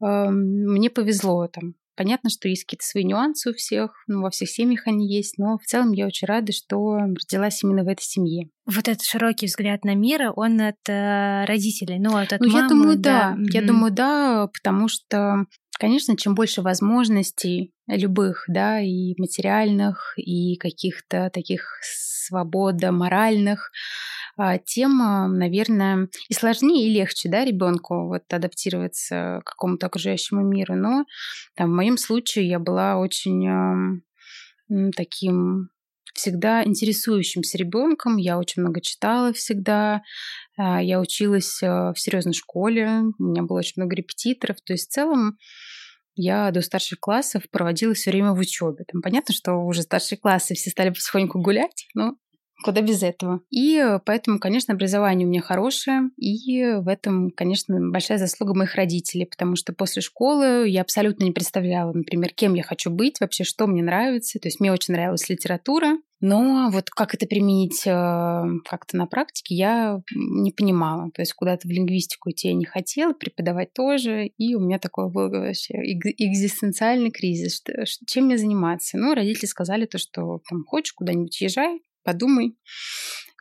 мне 0.00 0.88
повезло 0.88 1.48
там 1.48 1.74
Понятно, 1.96 2.28
что 2.30 2.48
есть 2.48 2.64
какие-то 2.64 2.84
свои 2.84 3.04
нюансы 3.04 3.50
у 3.50 3.54
всех, 3.54 3.92
ну, 4.06 4.22
во 4.22 4.30
всех 4.30 4.50
семьях 4.50 4.86
они 4.86 5.08
есть, 5.08 5.38
но 5.38 5.58
в 5.58 5.64
целом 5.64 5.92
я 5.92 6.06
очень 6.06 6.26
рада, 6.26 6.52
что 6.52 6.96
родилась 6.96 7.62
именно 7.62 7.84
в 7.84 7.88
этой 7.88 8.02
семье. 8.02 8.50
Вот 8.66 8.88
этот 8.88 9.02
широкий 9.02 9.46
взгляд 9.46 9.84
на 9.84 9.94
мир, 9.94 10.32
он 10.36 10.60
от 10.60 10.76
э, 10.88 11.44
родителей, 11.46 11.98
ну, 11.98 12.16
от, 12.16 12.32
от 12.32 12.40
ну, 12.40 12.48
мамы, 12.48 12.60
я 12.60 12.68
думаю, 12.68 12.96
да. 12.98 13.34
да. 13.36 13.42
Я 13.50 13.60
mm-hmm. 13.60 13.66
думаю, 13.66 13.92
да, 13.92 14.48
потому 14.52 14.88
что, 14.88 15.46
конечно, 15.78 16.16
чем 16.16 16.34
больше 16.34 16.62
возможностей 16.62 17.72
любых, 17.86 18.44
да, 18.48 18.80
и 18.80 19.14
материальных, 19.18 20.14
и 20.16 20.56
каких-то 20.56 21.30
таких 21.32 21.78
свобода 21.82 22.92
моральных, 22.92 23.70
тем, 24.64 24.98
наверное, 25.38 26.08
и 26.28 26.34
сложнее, 26.34 26.86
и 26.86 26.92
легче, 26.92 27.28
да, 27.28 27.44
ребенку 27.44 28.08
вот 28.08 28.22
адаптироваться 28.32 29.40
к 29.44 29.50
какому-то 29.50 29.86
окружающему 29.86 30.42
миру. 30.42 30.74
Но 30.74 31.04
там, 31.54 31.70
в 31.70 31.74
моем 31.74 31.96
случае 31.96 32.48
я 32.48 32.58
была 32.58 32.98
очень 32.98 34.02
таким 34.94 35.70
всегда 36.16 36.64
интересующимся 36.64 37.58
ребенком. 37.58 38.16
Я 38.16 38.38
очень 38.38 38.62
много 38.62 38.80
читала 38.80 39.32
всегда. 39.32 40.02
А, 40.56 40.82
я 40.82 41.00
училась 41.00 41.62
а, 41.62 41.92
в 41.92 42.00
серьезной 42.00 42.34
школе. 42.34 43.02
У 43.18 43.22
меня 43.22 43.42
было 43.42 43.58
очень 43.58 43.74
много 43.76 43.94
репетиторов. 43.94 44.60
То 44.62 44.72
есть 44.72 44.88
в 44.88 44.92
целом 44.92 45.38
я 46.14 46.50
до 46.50 46.62
старших 46.62 46.98
классов 46.98 47.42
проводила 47.50 47.94
все 47.94 48.10
время 48.10 48.32
в 48.32 48.38
учебе. 48.38 48.84
Там 48.90 49.02
понятно, 49.02 49.34
что 49.34 49.54
уже 49.56 49.82
старшие 49.82 50.18
классы 50.18 50.54
все 50.54 50.70
стали 50.70 50.88
потихоньку 50.88 51.40
гулять, 51.40 51.86
но 51.94 52.16
Куда 52.64 52.80
без 52.80 53.02
этого. 53.02 53.40
И 53.50 53.76
э, 53.76 54.00
поэтому, 54.04 54.38
конечно, 54.38 54.72
образование 54.72 55.26
у 55.26 55.30
меня 55.30 55.42
хорошее. 55.42 56.10
И 56.16 56.64
в 56.64 56.88
этом, 56.88 57.30
конечно, 57.30 57.78
большая 57.90 58.18
заслуга 58.18 58.54
моих 58.54 58.74
родителей, 58.76 59.26
потому 59.26 59.56
что 59.56 59.74
после 59.74 60.00
школы 60.00 60.68
я 60.68 60.80
абсолютно 60.80 61.24
не 61.24 61.32
представляла, 61.32 61.92
например, 61.92 62.32
кем 62.34 62.54
я 62.54 62.62
хочу 62.62 62.90
быть, 62.90 63.20
вообще, 63.20 63.44
что 63.44 63.66
мне 63.66 63.82
нравится. 63.82 64.38
То 64.38 64.48
есть 64.48 64.60
мне 64.60 64.72
очень 64.72 64.94
нравилась 64.94 65.28
литература, 65.28 65.98
но 66.20 66.70
вот 66.72 66.88
как 66.88 67.14
это 67.14 67.26
применить 67.26 67.86
э, 67.86 67.90
как-то 68.64 68.96
на 68.96 69.06
практике, 69.06 69.54
я 69.54 70.00
не 70.14 70.50
понимала. 70.50 71.10
То 71.10 71.20
есть 71.20 71.34
куда-то 71.34 71.68
в 71.68 71.70
лингвистику 71.70 72.30
идти 72.30 72.48
я 72.48 72.54
не 72.54 72.64
хотела, 72.64 73.12
преподавать 73.12 73.74
тоже. 73.74 74.26
И 74.38 74.54
у 74.54 74.60
меня 74.60 74.78
такой 74.78 75.10
был 75.10 75.28
вообще 75.28 75.74
экзистенциальный 75.74 77.10
кризис. 77.10 77.62
Чем 78.06 78.24
мне 78.24 78.38
заниматься? 78.38 78.96
Ну, 78.96 79.14
родители 79.14 79.46
сказали 79.46 79.84
то, 79.84 79.98
что 79.98 80.40
там 80.48 80.64
хочешь 80.64 80.94
куда-нибудь 80.94 81.38
езжай, 81.40 81.82
подумай. 82.06 82.56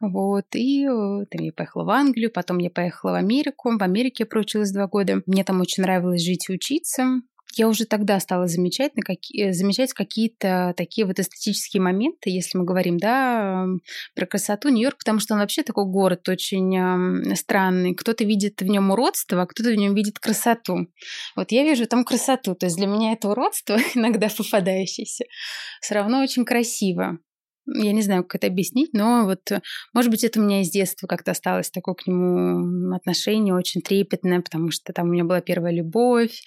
Вот, 0.01 0.45
и 0.55 0.85
э, 0.85 1.25
там 1.31 1.41
я 1.41 1.53
поехала 1.53 1.83
в 1.85 1.89
Англию, 1.89 2.31
потом 2.31 2.57
я 2.57 2.69
поехала 2.69 3.11
в 3.11 3.15
Америку. 3.15 3.77
В 3.77 3.81
Америке 3.81 4.23
я 4.23 4.25
проучилась 4.25 4.71
два 4.71 4.87
года. 4.87 5.21
Мне 5.25 5.43
там 5.43 5.61
очень 5.61 5.83
нравилось 5.83 6.21
жить 6.21 6.49
и 6.49 6.53
учиться. 6.53 7.21
Я 7.57 7.69
уже 7.69 7.85
тогда 7.85 8.19
стала 8.19 8.47
замечать, 8.47 8.91
какие, 8.99 9.51
замечать 9.51 9.93
какие-то 9.93 10.73
такие 10.75 11.07
вот 11.07 11.19
эстетические 11.19 11.81
моменты, 11.81 12.29
если 12.29 12.57
мы 12.57 12.65
говорим, 12.65 12.97
да, 12.97 13.65
про 14.13 14.25
красоту 14.25 14.67
Нью-Йорк, 14.67 14.97
потому 14.97 15.19
что 15.19 15.35
он 15.35 15.39
вообще 15.39 15.63
такой 15.63 15.85
город 15.85 16.27
очень 16.27 16.75
э, 16.75 17.35
странный. 17.35 17.95
Кто-то 17.95 18.25
видит 18.25 18.61
в 18.61 18.65
нем 18.65 18.91
уродство, 18.91 19.41
а 19.41 19.45
кто-то 19.45 19.69
в 19.69 19.75
нем 19.75 19.95
видит 19.95 20.19
красоту. 20.19 20.87
Вот 21.37 21.53
я 21.53 21.63
вижу 21.63 21.87
там 21.87 22.03
красоту, 22.03 22.55
то 22.55 22.65
есть 22.65 22.75
для 22.75 22.87
меня 22.87 23.13
это 23.13 23.29
уродство, 23.29 23.77
иногда 23.95 24.27
попадающееся, 24.27 25.23
все 25.79 25.95
равно 25.95 26.21
очень 26.21 26.43
красиво. 26.43 27.19
Я 27.67 27.93
не 27.93 28.03
знаю, 28.03 28.23
как 28.23 28.35
это 28.35 28.47
объяснить, 28.47 28.93
но 28.93 29.25
вот, 29.25 29.51
э, 29.51 29.61
может 29.93 30.11
быть, 30.11 30.23
это 30.23 30.39
у 30.39 30.43
меня 30.43 30.61
из 30.61 30.69
детства 30.69 31.07
как-то 31.07 31.31
осталось 31.31 31.71
такое 31.71 31.95
к 31.95 32.05
нему 32.05 32.93
отношение 32.95 33.55
очень 33.55 33.81
трепетное, 33.81 34.41
потому 34.41 34.69
что 34.69 34.93
там 34.93 35.09
у 35.09 35.11
меня 35.11 35.23
была 35.23 35.41
первая 35.41 35.73
любовь, 35.73 36.43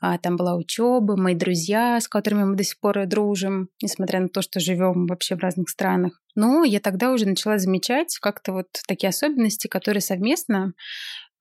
а 0.00 0.18
там 0.18 0.36
была 0.36 0.56
учеба, 0.56 1.16
мои 1.16 1.34
друзья, 1.34 1.98
с 2.00 2.06
которыми 2.06 2.44
мы 2.44 2.56
до 2.56 2.64
сих 2.64 2.78
пор 2.80 3.06
дружим, 3.06 3.68
несмотря 3.82 4.20
на 4.20 4.28
то, 4.28 4.42
что 4.42 4.60
живем 4.60 5.06
вообще 5.06 5.36
в 5.36 5.40
разных 5.40 5.70
странах. 5.70 6.20
Но 6.34 6.64
я 6.64 6.80
тогда 6.80 7.12
уже 7.12 7.26
начала 7.26 7.58
замечать 7.58 8.18
как-то 8.18 8.52
вот 8.52 8.68
такие 8.86 9.08
особенности, 9.08 9.68
которые 9.68 10.02
совместно 10.02 10.74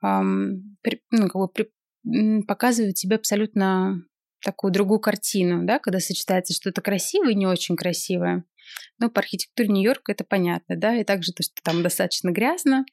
эм, 0.04 0.78
при, 0.82 1.02
ну, 1.12 1.28
как 1.28 1.36
бы 1.36 1.48
при, 1.50 1.70
показывают 2.44 2.96
тебе 2.96 3.18
абсолютно 3.18 4.04
такую 4.44 4.72
другую 4.72 5.00
картину, 5.00 5.66
да, 5.66 5.80
когда 5.80 6.00
сочетается 6.00 6.54
что-то 6.54 6.82
красивое 6.82 7.32
и 7.32 7.36
не 7.36 7.48
очень 7.48 7.76
красивое. 7.76 8.44
Ну, 9.00 9.10
по 9.10 9.20
архитектуре 9.20 9.70
Нью-Йорка 9.70 10.12
это 10.12 10.24
понятно, 10.24 10.76
да, 10.76 10.96
и 10.96 11.04
также 11.04 11.32
то, 11.34 11.44
что 11.44 11.62
там 11.64 11.84
достаточно 11.84 12.32
грязно, 12.32 12.86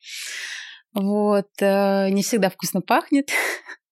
вот, 0.95 1.51
э, 1.61 2.09
не 2.11 2.23
всегда 2.23 2.51
вкусно 2.51 2.81
пахнет, 2.81 3.31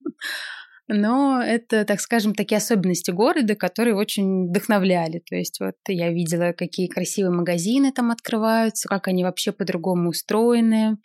но 0.89 1.43
это, 1.43 1.85
так 1.85 2.01
скажем, 2.01 2.35
такие 2.35 2.59
особенности 2.59 3.11
города, 3.11 3.57
которые 3.57 3.97
очень 3.97 4.49
вдохновляли. 4.49 5.23
То 5.29 5.35
есть 5.35 5.59
вот 5.61 5.75
я 5.89 6.11
видела, 6.11 6.53
какие 6.53 6.87
красивые 6.87 7.33
магазины 7.33 7.93
там 7.93 8.11
открываются, 8.11 8.89
как 8.89 9.09
они 9.09 9.25
вообще 9.25 9.53
по-другому 9.53 10.11
устроены, 10.11 10.99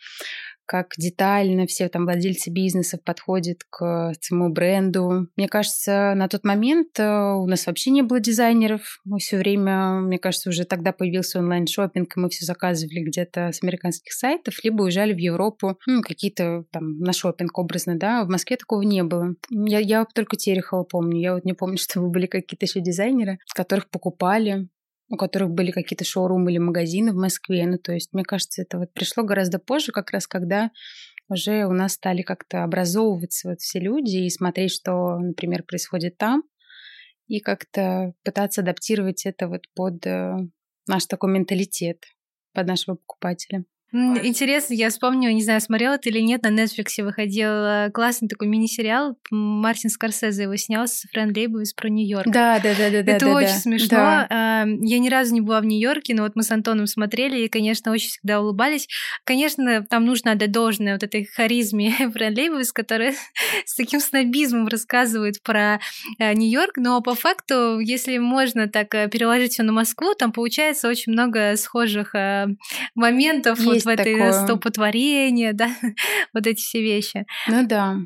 как 0.68 0.92
детально 0.98 1.66
все 1.66 1.88
там 1.88 2.04
владельцы 2.04 2.50
бизнесов 2.50 3.02
подходят 3.02 3.62
к 3.70 4.12
своему 4.20 4.50
бренду. 4.50 5.26
Мне 5.34 5.48
кажется, 5.48 6.12
на 6.14 6.28
тот 6.28 6.44
момент 6.44 7.00
э, 7.00 7.32
у 7.32 7.46
нас 7.46 7.66
вообще 7.66 7.90
не 7.90 8.02
было 8.02 8.20
дизайнеров. 8.20 9.00
Мы 9.04 9.18
все 9.18 9.38
время, 9.38 10.00
мне 10.00 10.18
кажется, 10.18 10.50
уже 10.50 10.64
тогда 10.64 10.92
появился 10.92 11.38
онлайн-шоппинг, 11.38 12.14
и 12.14 12.20
мы 12.20 12.28
все 12.28 12.44
заказывали 12.44 13.00
где-то 13.00 13.50
с 13.50 13.62
американских 13.62 14.12
сайтов, 14.12 14.62
либо 14.62 14.82
уезжали 14.82 15.14
в 15.14 15.18
Европу, 15.18 15.78
ну, 15.86 16.02
какие-то 16.02 16.64
там 16.70 16.98
на 16.98 17.14
шопинг 17.14 17.58
образно, 17.58 17.98
да. 17.98 18.24
В 18.24 18.28
Москве 18.28 18.58
такого 18.58 18.82
не 18.82 19.02
было. 19.02 19.34
Я, 19.50 19.78
я 19.78 20.04
только 20.04 20.36
Терехова 20.36 20.84
помню. 20.84 21.18
Я 21.18 21.34
вот 21.34 21.46
не 21.46 21.54
помню, 21.54 21.78
что 21.78 22.02
были 22.02 22.26
какие-то 22.26 22.66
еще 22.66 22.80
дизайнеры, 22.80 23.38
которых 23.54 23.88
покупали 23.88 24.68
у 25.08 25.16
которых 25.16 25.50
были 25.50 25.70
какие-то 25.70 26.04
шоурумы 26.04 26.50
или 26.50 26.58
магазины 26.58 27.12
в 27.12 27.16
Москве. 27.16 27.66
Ну, 27.66 27.78
то 27.78 27.92
есть, 27.92 28.12
мне 28.12 28.24
кажется, 28.24 28.62
это 28.62 28.78
вот 28.78 28.92
пришло 28.92 29.24
гораздо 29.24 29.58
позже, 29.58 29.92
как 29.92 30.10
раз 30.10 30.26
когда 30.26 30.70
уже 31.28 31.66
у 31.66 31.72
нас 31.72 31.94
стали 31.94 32.22
как-то 32.22 32.64
образовываться 32.64 33.50
вот 33.50 33.60
все 33.60 33.80
люди 33.80 34.16
и 34.16 34.30
смотреть, 34.30 34.72
что, 34.72 35.18
например, 35.18 35.62
происходит 35.62 36.16
там, 36.16 36.42
и 37.26 37.40
как-то 37.40 38.14
пытаться 38.24 38.62
адаптировать 38.62 39.26
это 39.26 39.48
вот 39.48 39.64
под 39.74 40.06
э, 40.06 40.36
наш 40.86 41.06
такой 41.06 41.30
менталитет, 41.30 42.04
под 42.54 42.66
нашего 42.66 42.96
покупателя. 42.96 43.64
Интересно, 43.90 44.74
я 44.74 44.90
вспомню, 44.90 45.30
не 45.32 45.42
знаю, 45.42 45.62
смотрела 45.62 45.96
ты 45.96 46.10
или 46.10 46.20
нет, 46.20 46.42
на 46.42 46.48
Netflix 46.48 47.02
выходил 47.02 47.48
э, 47.48 47.90
классный 47.90 48.28
такой 48.28 48.46
мини-сериал, 48.46 49.16
Мартин 49.30 49.88
Скорсезе 49.88 50.42
его 50.42 50.56
снял 50.56 50.86
с 50.86 51.04
Фрэн 51.10 51.34
Лейбовиц 51.34 51.72
про 51.72 51.88
Нью-Йорк. 51.88 52.26
Да, 52.26 52.60
да, 52.62 52.74
да, 52.76 52.90
да. 52.90 52.98
Это 52.98 53.24
да, 53.24 53.32
очень 53.32 53.48
да, 53.48 53.58
смешно. 53.58 53.88
Да. 53.88 54.26
А, 54.28 54.66
я 54.66 54.98
ни 54.98 55.08
разу 55.08 55.32
не 55.32 55.40
была 55.40 55.60
в 55.60 55.64
Нью-Йорке, 55.64 56.14
но 56.14 56.24
вот 56.24 56.32
мы 56.34 56.42
с 56.42 56.50
Антоном 56.50 56.86
смотрели 56.86 57.40
и, 57.40 57.48
конечно, 57.48 57.90
очень 57.90 58.10
всегда 58.10 58.42
улыбались. 58.42 58.88
Конечно, 59.24 59.82
там 59.88 60.04
нужно 60.04 60.32
отдать 60.32 60.52
должное 60.52 60.92
вот 60.92 61.02
этой 61.02 61.24
харизме 61.24 61.92
Фрэн 62.14 62.36
Лейбовиц, 62.36 62.72
которая 62.72 63.14
с 63.64 63.74
таким 63.74 64.00
снобизмом 64.00 64.68
рассказывает 64.68 65.42
про 65.42 65.80
э, 66.18 66.34
Нью-Йорк, 66.34 66.76
но 66.76 67.00
по 67.00 67.14
факту, 67.14 67.78
если 67.78 68.18
можно 68.18 68.68
так 68.68 68.94
э, 68.94 69.08
переложить 69.08 69.52
все 69.52 69.62
на 69.62 69.72
Москву, 69.72 70.12
там 70.12 70.30
получается 70.30 70.88
очень 70.88 71.12
много 71.12 71.56
схожих 71.56 72.14
моментов 72.94 73.58
Есть 73.58 73.77
вот 73.84 73.96
в 73.96 74.00
этой 74.00 74.14
такое. 74.14 74.32
стопотворение, 74.32 75.52
да, 75.52 75.70
вот 76.34 76.46
эти 76.46 76.60
все 76.60 76.82
вещи. 76.82 77.26
Ну 77.46 77.66
да. 77.66 77.96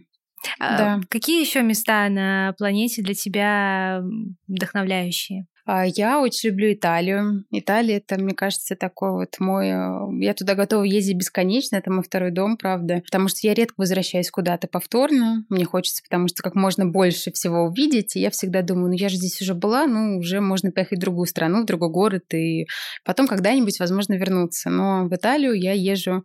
А, 0.59 0.79
Да. 0.79 1.01
Какие 1.09 1.41
еще 1.41 1.63
места 1.63 2.09
на 2.09 2.55
планете 2.59 3.03
для 3.03 3.15
тебя 3.15 4.03
вдохновляющие? 4.49 5.47
А, 5.65 5.87
Я 5.87 6.21
очень 6.21 6.51
люблю 6.51 6.73
Италию. 6.73 7.45
Италия 7.51 7.99
это, 7.99 8.21
мне 8.21 8.35
кажется, 8.35 8.75
такой 8.75 9.13
вот 9.13 9.37
мой... 9.39 9.69
э, 9.69 10.25
Я 10.25 10.35
туда 10.35 10.55
готова 10.55 10.83
ездить 10.83 11.17
бесконечно. 11.17 11.77
Это 11.77 11.91
мой 11.93 12.03
второй 12.03 12.33
дом, 12.33 12.57
правда. 12.57 13.03
Потому 13.05 13.29
что 13.29 13.47
я 13.47 13.55
редко 13.55 13.75
возвращаюсь 13.79 14.31
куда-то 14.31 14.67
повторно. 14.67 15.45
Мне 15.49 15.65
хочется, 15.65 16.03
потому 16.03 16.27
что 16.29 16.43
как 16.43 16.57
можно 16.57 16.87
больше 16.87 17.31
всего 17.31 17.65
увидеть. 17.65 18.17
И 18.17 18.21
я 18.21 18.31
всегда 18.31 18.63
думаю, 18.63 18.89
ну 18.89 18.95
я 18.95 19.09
же 19.09 19.17
здесь 19.17 19.41
уже 19.41 19.55
была, 19.55 19.87
ну 19.87 20.19
уже 20.19 20.41
можно 20.41 20.73
поехать 20.73 20.99
в 20.99 21.03
другую 21.03 21.27
страну, 21.27 21.63
в 21.63 21.67
другой 21.67 21.91
город. 21.91 22.25
И 22.35 22.67
потом 23.05 23.29
когда-нибудь, 23.29 23.79
возможно, 23.79 24.15
вернуться. 24.15 24.69
Но 24.69 25.07
в 25.07 25.15
Италию 25.15 25.55
я 25.55 25.73
езжу 25.73 26.25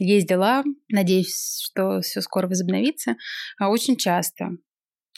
ездила, 0.00 0.64
надеюсь, 0.88 1.60
что 1.62 2.00
все 2.00 2.20
скоро 2.20 2.48
возобновится, 2.48 3.14
а 3.60 3.68
очень 3.68 3.96
часто. 3.96 4.50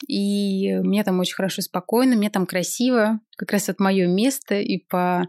И 0.07 0.73
мне 0.79 1.03
там 1.03 1.19
очень 1.19 1.35
хорошо, 1.35 1.61
спокойно, 1.61 2.15
мне 2.15 2.29
там 2.29 2.45
красиво, 2.45 3.19
как 3.37 3.51
раз 3.51 3.67
вот 3.67 3.79
мое 3.79 4.07
место 4.07 4.55
и 4.55 4.77
по 4.77 5.27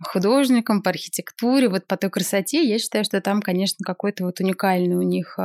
художникам, 0.00 0.82
по 0.82 0.90
архитектуре, 0.90 1.68
вот 1.68 1.86
по 1.86 1.96
той 1.96 2.10
красоте, 2.10 2.62
я 2.62 2.78
считаю, 2.78 3.04
что 3.04 3.20
там, 3.20 3.42
конечно, 3.42 3.84
какой-то 3.84 4.24
вот 4.24 4.40
уникальный 4.40 4.96
у 4.96 5.02
них 5.02 5.38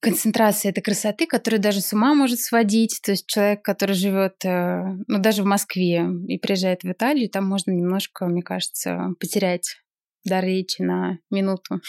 концентрация 0.00 0.70
этой 0.70 0.82
красоты, 0.82 1.26
которая 1.26 1.60
даже 1.60 1.80
с 1.80 1.92
ума 1.92 2.14
может 2.14 2.40
сводить. 2.40 3.00
То 3.02 3.12
есть 3.12 3.26
человек, 3.26 3.62
который 3.62 3.94
живет, 3.94 4.44
э, 4.44 4.82
ну, 5.06 5.18
даже 5.18 5.42
в 5.42 5.46
Москве 5.46 6.06
и 6.28 6.38
приезжает 6.38 6.82
в 6.82 6.90
Италию, 6.90 7.30
там 7.30 7.46
можно 7.46 7.70
немножко, 7.70 8.26
мне 8.26 8.42
кажется, 8.42 9.08
потерять 9.18 9.76
дар 10.24 10.44
речи 10.44 10.82
на 10.82 11.18
минуту. 11.30 11.80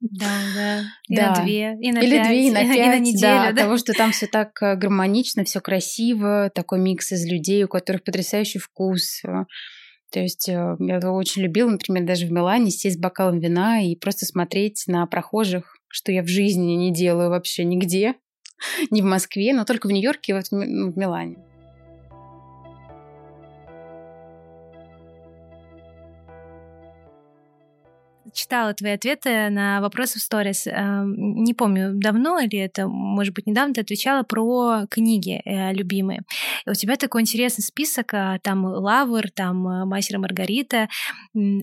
Да, 0.00 0.30
да. 0.54 0.82
И 1.08 1.16
Да. 1.16 1.30
на 1.34 1.44
две, 1.44 1.76
и 1.80 1.92
на 1.92 1.98
Или 1.98 2.16
пять, 2.16 2.28
две, 2.28 2.46
и 2.46 2.50
на 2.50 2.60
пять, 2.62 2.76
и 2.76 2.88
на 2.88 2.98
неделю, 2.98 3.20
да, 3.20 3.42
да. 3.44 3.48
от 3.48 3.56
того, 3.56 3.78
что 3.78 3.92
там 3.94 4.12
все 4.12 4.26
так 4.26 4.62
э, 4.62 4.76
гармонично, 4.76 5.44
все 5.44 5.60
красиво, 5.60 6.50
такой 6.54 6.78
микс 6.78 7.10
из 7.12 7.26
людей, 7.26 7.64
у 7.64 7.68
которых 7.68 8.04
потрясающий 8.04 8.58
вкус. 8.58 9.22
э. 9.24 9.44
То 10.10 10.20
есть 10.20 10.48
э, 10.48 10.76
я 10.78 11.12
очень 11.12 11.42
любила, 11.42 11.70
например, 11.70 12.04
даже 12.04 12.26
в 12.26 12.32
Милане 12.32 12.70
сесть 12.70 12.96
с 12.96 13.00
бокалом 13.00 13.40
вина 13.40 13.82
и 13.82 13.96
просто 13.96 14.24
смотреть 14.24 14.84
на 14.86 15.04
прохожих, 15.06 15.76
что 15.88 16.12
я 16.12 16.22
в 16.22 16.28
жизни 16.28 16.72
не 16.74 16.92
делаю 16.92 17.30
вообще 17.30 17.64
нигде, 17.64 18.14
не 18.90 19.02
в 19.02 19.06
Москве, 19.06 19.52
но 19.52 19.64
только 19.64 19.88
в 19.88 19.90
Нью-Йорке 19.90 20.32
и 20.32 20.34
вот 20.36 20.46
в 20.46 20.52
ну, 20.52 20.92
в 20.92 20.96
Милане. 20.96 21.36
Читала 28.32 28.74
твои 28.74 28.92
ответы 28.92 29.48
на 29.50 29.80
вопросы 29.80 30.18
в 30.18 30.22
сторис. 30.22 30.66
Эм, 30.66 31.14
Не 31.44 31.54
помню, 31.54 31.92
давно 31.94 32.38
или 32.40 32.58
это, 32.58 32.86
может 32.88 33.34
быть, 33.34 33.46
недавно 33.46 33.74
ты 33.74 33.80
отвечала 33.80 34.22
про 34.22 34.86
книги 34.90 35.40
э, 35.44 35.72
любимые. 35.72 36.20
И 36.66 36.70
у 36.70 36.74
тебя 36.74 36.96
такой 36.96 37.22
интересный 37.22 37.62
список. 37.62 38.14
а, 38.14 38.38
Там 38.40 38.64
Лавр, 38.64 39.30
там 39.30 39.66
э, 39.68 39.84
Мастер 39.84 40.16
и 40.16 40.18
Маргарита. 40.18 40.88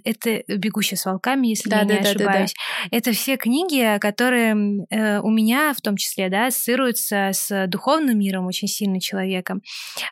Это 0.03 0.43
«Бегущая 0.47 0.97
с 0.97 1.05
волками», 1.05 1.47
если 1.47 1.69
я 1.69 1.83
не 1.83 1.89
Да-да-да-да-да. 1.89 2.25
ошибаюсь. 2.29 2.53
Это 2.91 3.11
все 3.11 3.37
книги, 3.37 3.97
которые 3.99 4.85
э, 4.89 5.19
у 5.19 5.29
меня 5.29 5.73
в 5.73 5.81
том 5.81 5.97
числе 5.97 6.29
да, 6.29 6.47
ассоциируются 6.47 7.31
с 7.33 7.67
духовным 7.67 8.19
миром 8.19 8.45
очень 8.47 8.67
сильно 8.67 8.99
человеком. 8.99 9.61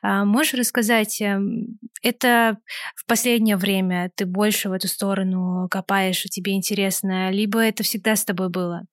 А 0.02 0.26
Можешь 0.26 0.54
рассказать, 0.54 1.22
эм, 1.22 1.78
это 2.02 2.58
в 2.96 3.06
последнее 3.06 3.56
время 3.58 4.12
ты 4.16 4.26
больше 4.26 4.70
в 4.70 4.74
эту 4.74 4.88
сторону 4.88 5.68
копаешь, 5.70 6.26
и 6.26 6.30
тебе 6.44 6.54
интересно, 6.56 7.32
либо 7.32 7.60
это 7.60 7.84
всегда 7.84 8.16
с 8.16 8.26
тобой 8.26 8.50
было? 8.50 8.84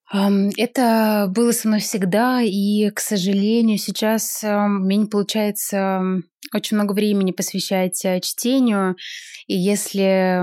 Это 0.57 1.27
было 1.29 1.51
со 1.51 1.67
мной 1.67 1.79
всегда, 1.79 2.41
и, 2.41 2.89
к 2.89 2.99
сожалению, 2.99 3.77
сейчас 3.77 4.39
у 4.43 4.47
меня 4.47 5.01
не 5.01 5.05
получается 5.07 6.01
очень 6.53 6.75
много 6.75 6.93
времени 6.93 7.31
посвящать 7.31 8.03
э, 8.03 8.19
чтению. 8.19 8.95
И 9.47 9.55
если 9.55 10.41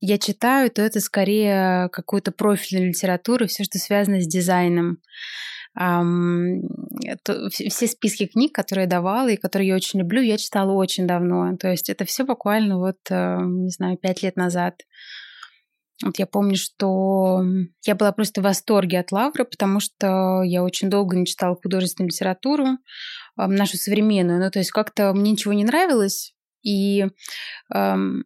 я 0.00 0.18
читаю, 0.18 0.70
то 0.70 0.82
это 0.82 1.00
скорее 1.00 1.88
какую-то 1.90 2.32
профильную 2.32 2.90
литературу, 2.90 3.46
все, 3.46 3.64
что 3.64 3.78
связано 3.78 4.20
с 4.20 4.26
дизайном. 4.26 4.98
Ам, 5.74 6.60
то- 7.24 7.46
вс- 7.48 7.68
Все 7.70 7.86
списки 7.86 8.26
книг, 8.26 8.54
которые 8.54 8.84
я 8.84 8.90
давала 8.90 9.28
и 9.28 9.36
которые 9.36 9.68
я 9.68 9.74
очень 9.76 10.00
люблю, 10.00 10.20
я 10.20 10.36
читала 10.36 10.72
очень 10.72 11.06
давно. 11.06 11.56
То 11.56 11.68
есть 11.70 11.88
это 11.88 12.04
все 12.04 12.24
буквально 12.24 12.78
вот, 12.78 12.98
э, 13.10 13.38
не 13.40 13.70
знаю, 13.70 13.96
пять 13.96 14.22
лет 14.22 14.36
назад. 14.36 14.82
Вот 16.04 16.18
я 16.18 16.26
помню, 16.26 16.56
что 16.56 17.42
я 17.84 17.94
была 17.96 18.12
просто 18.12 18.40
в 18.40 18.44
восторге 18.44 19.00
от 19.00 19.10
Лавры, 19.10 19.44
потому 19.44 19.80
что 19.80 20.42
я 20.44 20.62
очень 20.62 20.90
долго 20.90 21.16
не 21.16 21.26
читала 21.26 21.56
художественную 21.56 22.10
литературу, 22.10 22.78
нашу 23.36 23.76
современную. 23.78 24.38
Ну, 24.38 24.50
то 24.50 24.60
есть 24.60 24.70
как-то 24.70 25.12
мне 25.12 25.32
ничего 25.32 25.54
не 25.54 25.64
нравилось. 25.64 26.34
И 26.62 27.06
ам, 27.68 28.24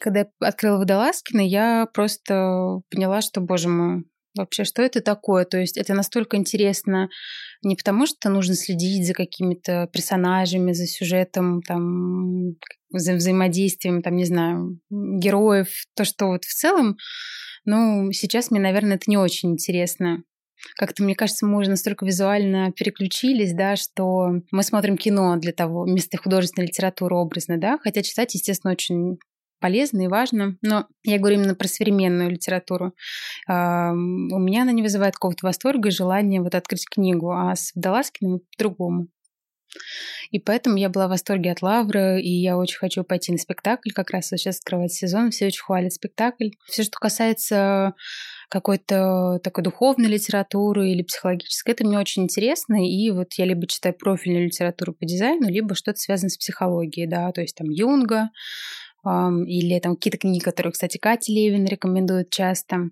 когда 0.00 0.20
я 0.20 0.26
открыла 0.40 0.78
Водолазкина, 0.78 1.40
я 1.40 1.86
просто 1.92 2.82
поняла, 2.90 3.20
что, 3.22 3.40
боже 3.40 3.68
мой, 3.68 4.04
вообще, 4.36 4.64
что 4.64 4.82
это 4.82 5.00
такое? 5.00 5.44
То 5.44 5.58
есть 5.58 5.76
это 5.76 5.94
настолько 5.94 6.36
интересно 6.36 7.08
не 7.62 7.76
потому, 7.76 8.06
что 8.06 8.28
нужно 8.28 8.54
следить 8.54 9.06
за 9.06 9.14
какими-то 9.14 9.88
персонажами, 9.92 10.72
за 10.72 10.86
сюжетом, 10.86 11.62
там, 11.62 12.56
за 12.90 13.14
взаимодействием, 13.14 14.02
там, 14.02 14.16
не 14.16 14.24
знаю, 14.24 14.80
героев, 14.90 15.68
то, 15.94 16.04
что 16.04 16.26
вот 16.26 16.44
в 16.44 16.54
целом, 16.54 16.96
ну, 17.64 18.10
сейчас 18.12 18.50
мне, 18.50 18.60
наверное, 18.60 18.96
это 18.96 19.04
не 19.06 19.16
очень 19.16 19.52
интересно. 19.52 20.22
Как-то, 20.76 21.02
мне 21.02 21.14
кажется, 21.14 21.46
мы 21.46 21.58
уже 21.58 21.70
настолько 21.70 22.04
визуально 22.04 22.72
переключились, 22.72 23.52
да, 23.52 23.76
что 23.76 24.30
мы 24.50 24.62
смотрим 24.62 24.96
кино 24.96 25.36
для 25.36 25.52
того, 25.52 25.84
вместо 25.84 26.18
художественной 26.18 26.68
литературы 26.68 27.16
образно, 27.16 27.58
да, 27.58 27.78
хотя 27.78 28.02
читать, 28.02 28.34
естественно, 28.34 28.72
очень 28.72 29.18
полезно 29.62 30.02
и 30.02 30.08
важно, 30.08 30.58
но 30.60 30.86
я 31.04 31.18
говорю 31.18 31.36
именно 31.36 31.54
про 31.54 31.68
современную 31.68 32.30
литературу. 32.30 32.92
У 33.48 33.52
меня 33.52 34.62
она 34.62 34.72
не 34.72 34.82
вызывает 34.82 35.14
какого-то 35.14 35.46
восторга 35.46 35.88
и 35.88 35.92
желания 35.92 36.42
вот 36.42 36.54
открыть 36.54 36.86
книгу, 36.86 37.30
а 37.30 37.54
с 37.56 37.72
Водолазкиным 37.74 38.40
по-другому. 38.54 39.06
И 40.30 40.38
поэтому 40.38 40.76
я 40.76 40.90
была 40.90 41.06
в 41.06 41.10
восторге 41.10 41.50
от 41.50 41.62
Лавры, 41.62 42.20
и 42.20 42.28
я 42.28 42.58
очень 42.58 42.76
хочу 42.76 43.04
пойти 43.04 43.32
на 43.32 43.38
спектакль. 43.38 43.90
Как 43.90 44.10
раз 44.10 44.30
вот 44.30 44.38
сейчас 44.38 44.58
открывается 44.58 45.06
сезон, 45.06 45.30
все 45.30 45.46
очень 45.46 45.62
хвалят 45.62 45.94
спектакль. 45.94 46.50
Все, 46.66 46.82
что 46.82 46.98
касается 46.98 47.94
какой-то 48.50 49.40
такой 49.42 49.64
духовной 49.64 50.10
литературы 50.10 50.90
или 50.90 51.02
психологической, 51.02 51.72
это 51.72 51.86
мне 51.86 51.98
очень 51.98 52.24
интересно. 52.24 52.86
И 52.86 53.10
вот 53.10 53.32
я 53.38 53.46
либо 53.46 53.66
читаю 53.66 53.94
профильную 53.94 54.44
литературу 54.44 54.92
по 54.92 55.06
дизайну, 55.06 55.48
либо 55.48 55.74
что-то 55.74 55.98
связано 55.98 56.28
с 56.28 56.36
психологией, 56.36 57.08
да, 57.08 57.32
то 57.32 57.40
есть 57.40 57.56
там 57.56 57.70
Юнга, 57.70 58.28
или 59.04 59.78
там 59.80 59.96
какие-то 59.96 60.18
книги, 60.18 60.42
которые, 60.42 60.72
кстати, 60.72 60.98
Катя 60.98 61.32
Левин 61.32 61.66
рекомендует 61.66 62.30
часто. 62.30 62.90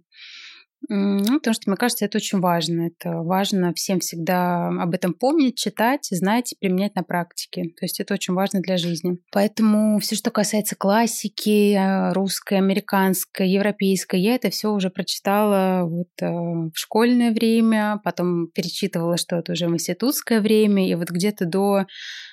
Ну, 0.88 1.38
потому 1.38 1.54
что, 1.54 1.68
мне 1.68 1.76
кажется, 1.76 2.06
это 2.06 2.16
очень 2.16 2.40
важно. 2.40 2.86
Это 2.86 3.16
важно 3.22 3.74
всем 3.74 4.00
всегда 4.00 4.68
об 4.68 4.94
этом 4.94 5.12
помнить, 5.12 5.56
читать, 5.56 6.06
знать 6.10 6.52
и 6.52 6.56
применять 6.58 6.94
на 6.94 7.02
практике. 7.02 7.64
То 7.78 7.84
есть 7.84 8.00
это 8.00 8.14
очень 8.14 8.34
важно 8.34 8.60
для 8.60 8.76
жизни. 8.76 9.18
Поэтому 9.30 9.98
все, 9.98 10.16
что 10.16 10.30
касается 10.30 10.76
классики, 10.76 11.74
э, 11.74 12.12
русской, 12.12 12.54
американской, 12.54 13.50
европейской, 13.50 14.20
я 14.20 14.36
это 14.36 14.50
все 14.50 14.72
уже 14.72 14.90
прочитала 14.90 15.84
вот, 15.84 16.08
э, 16.22 16.26
в 16.26 16.72
школьное 16.74 17.32
время, 17.32 18.00
потом 18.02 18.48
перечитывала 18.48 19.18
что-то 19.18 19.52
уже 19.52 19.68
в 19.68 19.74
институтское 19.74 20.40
время, 20.40 20.88
и 20.88 20.94
вот 20.94 21.10
где-то 21.10 21.44
до 21.44 21.84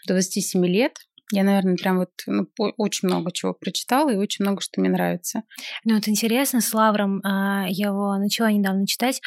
27 0.08 0.66
лет 0.66 0.94
Я, 1.32 1.44
наверное, 1.44 1.76
прям 1.76 1.98
вот 1.98 2.12
ну, 2.26 2.48
очень 2.78 3.10
много 3.10 3.32
чего 3.34 3.54
прочитала 3.54 4.10
и 4.10 4.16
очень 4.16 4.46
много 4.46 4.62
что 4.62 4.80
мне 4.80 4.90
нравится. 4.90 5.44
Ну, 5.84 5.96
вот 5.96 6.08
интересно, 6.08 6.62
с 6.62 6.74
Лавром 6.74 7.22
а, 7.24 7.66
я 7.68 7.88
его 7.88 8.16
начала 8.18 8.50
недавно 8.52 8.88
читать. 8.88 9.22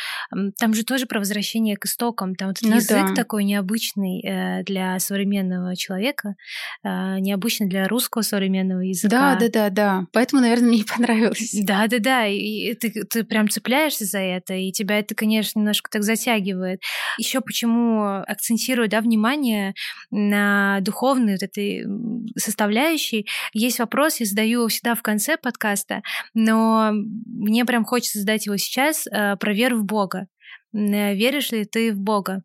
Там 0.58 0.74
же 0.74 0.84
тоже 0.84 1.06
про 1.06 1.18
возвращение 1.18 1.76
к 1.76 1.84
истокам. 1.84 2.34
Там 2.34 2.48
вот 2.48 2.58
ну, 2.62 2.76
язык 2.76 3.08
да. 3.08 3.14
такой 3.14 3.44
необычный 3.44 4.22
э, 4.22 4.62
для 4.64 4.98
современного 4.98 5.76
человека, 5.76 6.36
э, 6.82 7.18
необычный 7.18 7.68
для 7.68 7.86
русского 7.86 8.22
современного 8.22 8.80
языка. 8.80 9.36
Да, 9.36 9.38
да, 9.38 9.48
да, 9.48 9.70
да. 9.70 10.06
Поэтому, 10.12 10.40
наверное, 10.40 10.68
мне 10.68 10.78
и 10.78 10.84
понравилось. 10.84 11.54
Да, 11.62 11.86
да, 11.86 11.98
да. 11.98 12.26
И 12.26 12.74
ты, 12.74 13.04
ты 13.04 13.24
прям 13.24 13.48
цепляешься 13.48 14.06
за 14.06 14.18
это, 14.18 14.54
и 14.54 14.72
тебя 14.72 14.98
это, 14.98 15.14
конечно, 15.14 15.58
немножко 15.58 15.90
так 15.90 16.02
затягивает. 16.02 16.80
Еще 17.18 17.40
почему 17.40 18.22
акцентирую, 18.26 18.88
да, 18.88 19.00
внимание 19.00 19.74
на 20.10 20.80
духовной 20.80 21.34
вот 21.34 21.42
этой 21.42 21.89
составляющей. 22.36 23.26
Есть 23.52 23.78
вопрос, 23.78 24.20
я 24.20 24.26
задаю 24.26 24.68
всегда 24.68 24.94
в 24.94 25.02
конце 25.02 25.36
подкаста, 25.36 26.02
но 26.34 26.92
мне 26.92 27.64
прям 27.64 27.84
хочется 27.84 28.20
задать 28.20 28.46
его 28.46 28.56
сейчас 28.56 29.06
э, 29.06 29.36
про 29.36 29.52
веру 29.52 29.78
в 29.78 29.84
Бога. 29.84 30.26
Веришь 30.72 31.50
ли 31.50 31.64
ты 31.64 31.92
в 31.92 31.98
Бога? 31.98 32.42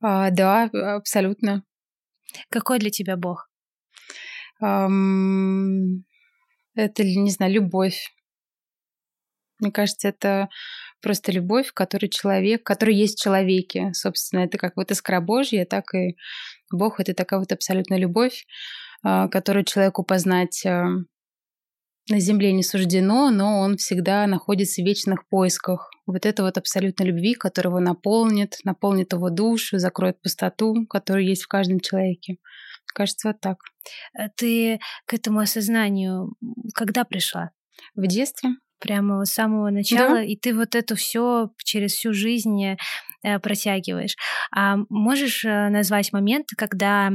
А, 0.00 0.30
да, 0.30 0.70
абсолютно. 0.96 1.64
Какой 2.50 2.78
для 2.78 2.90
тебя 2.90 3.16
Бог? 3.16 3.48
Um, 4.62 6.02
это, 6.74 7.04
не 7.04 7.30
знаю, 7.30 7.52
любовь. 7.52 8.12
Мне 9.60 9.72
кажется, 9.72 10.08
это 10.08 10.48
просто 11.00 11.32
любовь, 11.32 11.72
которую 11.72 12.10
человек, 12.10 12.64
который 12.64 12.94
есть 12.94 13.18
в 13.18 13.22
человеке. 13.22 13.92
Собственно, 13.92 14.40
это 14.40 14.58
как 14.58 14.76
вот 14.76 14.90
искра 14.90 15.20
Божья, 15.20 15.64
так 15.64 15.94
и 15.94 16.16
Бог— 16.70 17.00
это 17.00 17.14
такая 17.14 17.40
вот 17.40 17.52
абсолютная 17.52 17.98
любовь, 17.98 18.46
а, 19.02 19.28
которую 19.28 19.64
человеку 19.64 20.02
познать 20.04 20.64
а, 20.66 20.88
на 22.10 22.20
земле 22.20 22.52
не 22.52 22.62
суждено, 22.62 23.30
но 23.30 23.60
он 23.60 23.76
всегда 23.76 24.26
находится 24.26 24.80
в 24.80 24.84
вечных 24.84 25.28
поисках. 25.28 25.90
Вот 26.06 26.24
это 26.24 26.42
вот 26.42 26.56
абсолютно 26.56 27.04
любви, 27.04 27.34
которая 27.34 27.72
его 27.72 27.80
наполнит, 27.80 28.58
наполнит 28.64 29.12
его 29.12 29.28
душу, 29.30 29.78
закроет 29.78 30.20
пустоту, 30.22 30.86
которая 30.86 31.24
есть 31.24 31.42
в 31.42 31.48
каждом 31.48 31.80
человеке. 31.80 32.38
Кажется, 32.94 33.28
вот 33.28 33.40
так. 33.40 33.58
Э, 34.18 34.28
ты 34.34 34.80
к 35.06 35.14
этому 35.14 35.40
осознанию 35.40 36.34
когда 36.74 37.04
пришла? 37.04 37.50
В 37.94 38.06
детстве 38.06 38.50
прямо 38.80 39.24
с 39.24 39.32
самого 39.32 39.70
начала, 39.70 40.16
да. 40.16 40.22
и 40.22 40.36
ты 40.36 40.54
вот 40.54 40.74
это 40.74 40.94
все 40.94 41.50
через 41.64 41.92
всю 41.92 42.12
жизнь 42.12 42.64
э, 42.64 42.76
протягиваешь. 43.42 44.16
А 44.54 44.76
можешь 44.88 45.44
э, 45.44 45.68
назвать 45.68 46.12
моменты, 46.12 46.56
когда 46.56 47.12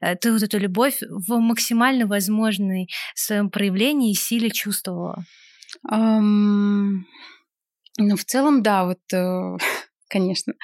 э, 0.00 0.16
ты 0.16 0.32
вот 0.32 0.42
эту 0.42 0.58
любовь 0.58 0.98
в 1.02 1.38
максимально 1.38 2.06
возможной 2.06 2.88
своем 3.14 3.50
проявлении 3.50 4.12
и 4.12 4.14
силе 4.14 4.50
чувствовала? 4.50 5.24
Um, 5.90 7.04
ну, 7.98 8.16
в 8.16 8.24
целом, 8.24 8.62
да, 8.62 8.84
вот, 8.84 8.98
конечно. 10.08 10.54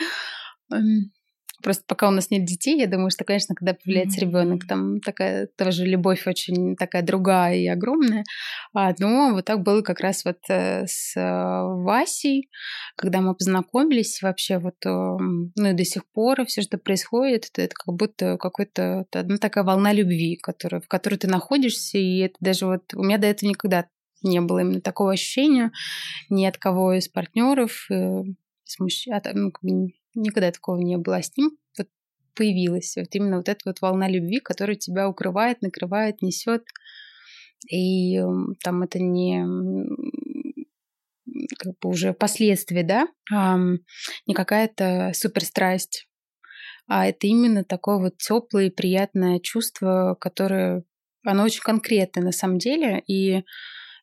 Просто 1.63 1.83
пока 1.87 2.09
у 2.09 2.13
нас 2.13 2.31
нет 2.31 2.45
детей, 2.45 2.79
я 2.79 2.87
думаю, 2.87 3.11
что, 3.11 3.25
конечно, 3.25 3.55
когда 3.55 3.75
появляется 3.75 4.21
mm-hmm. 4.21 4.25
ребенок, 4.25 4.67
там 4.67 5.01
такая 5.01 5.49
тоже 5.57 5.85
любовь 5.85 6.27
очень 6.27 6.77
такая 6.77 7.03
другая 7.03 7.57
и 7.57 7.67
огромная. 7.67 8.25
А, 8.75 8.95
но 8.99 9.33
вот 9.33 9.45
так 9.45 9.63
было 9.63 9.83
как 9.83 10.01
раз 10.01 10.25
вот 10.25 10.39
э, 10.49 10.87
с 10.87 11.17
э, 11.17 11.21
Васей, 11.21 12.49
когда 12.97 13.21
мы 13.21 13.35
познакомились, 13.35 14.23
вообще 14.23 14.59
вот, 14.59 14.77
э, 14.85 14.89
ну 14.89 15.71
и 15.71 15.73
до 15.73 15.85
сих 15.85 16.07
пор 16.07 16.47
все, 16.47 16.63
что 16.63 16.79
происходит, 16.79 17.47
это, 17.47 17.63
это 17.63 17.75
как 17.75 17.95
будто 17.95 18.37
какой-то 18.39 19.07
одна 19.13 19.39
такая 19.39 19.65
волна 19.65 19.93
любви, 19.93 20.37
которая, 20.37 20.81
в 20.81 20.87
которой 20.87 21.17
ты 21.17 21.27
находишься, 21.27 21.99
и 21.99 22.19
это 22.19 22.37
даже 22.41 22.67
вот 22.67 22.95
у 22.95 23.03
меня 23.03 23.19
до 23.19 23.27
этого 23.27 23.51
никогда 23.51 23.87
не 24.23 24.41
было 24.41 24.61
именно 24.61 24.81
такого 24.81 25.13
ощущения 25.13 25.73
ни 26.29 26.45
от 26.45 26.57
кого 26.59 26.95
из 26.95 27.09
партнеров, 27.09 27.89
с 28.69 28.79
мужчин, 28.79 29.15
а 29.15 29.23
ну, 29.33 29.53
Никогда 30.19 30.51
такого 30.51 30.81
не 30.81 30.97
было. 30.97 31.17
А 31.17 31.23
с 31.23 31.37
ним 31.37 31.53
вот 31.79 31.89
появилась 32.35 32.97
вот 32.97 33.09
именно 33.13 33.39
вот 33.39 33.49
эта 33.49 33.61
вот 33.65 33.81
волна 33.81 34.09
любви, 34.09 34.41
которая 34.41 34.77
тебя 34.77 35.09
укрывает, 35.09 35.63
накрывает, 35.63 36.23
несет. 36.23 36.65
И 37.71 38.21
там 38.63 38.83
это 38.83 38.99
не 38.99 39.45
как 41.59 41.75
бы 41.81 41.91
уже 41.91 42.13
последствия, 42.13 42.83
да, 42.83 43.09
а, 43.33 43.59
не 44.27 44.35
какая-то 44.35 45.13
суперстрасть, 45.15 46.09
а 46.87 47.07
это 47.07 47.27
именно 47.27 47.65
такое 47.65 47.99
вот 47.99 48.19
теплое 48.19 48.67
и 48.67 48.71
приятное 48.71 49.41
чувство, 49.41 50.17
которое, 50.19 50.85
оно 51.25 51.45
очень 51.45 51.63
конкретное 51.63 52.25
на 52.25 52.33
самом 52.33 52.59
деле, 52.59 53.03
и 53.07 53.45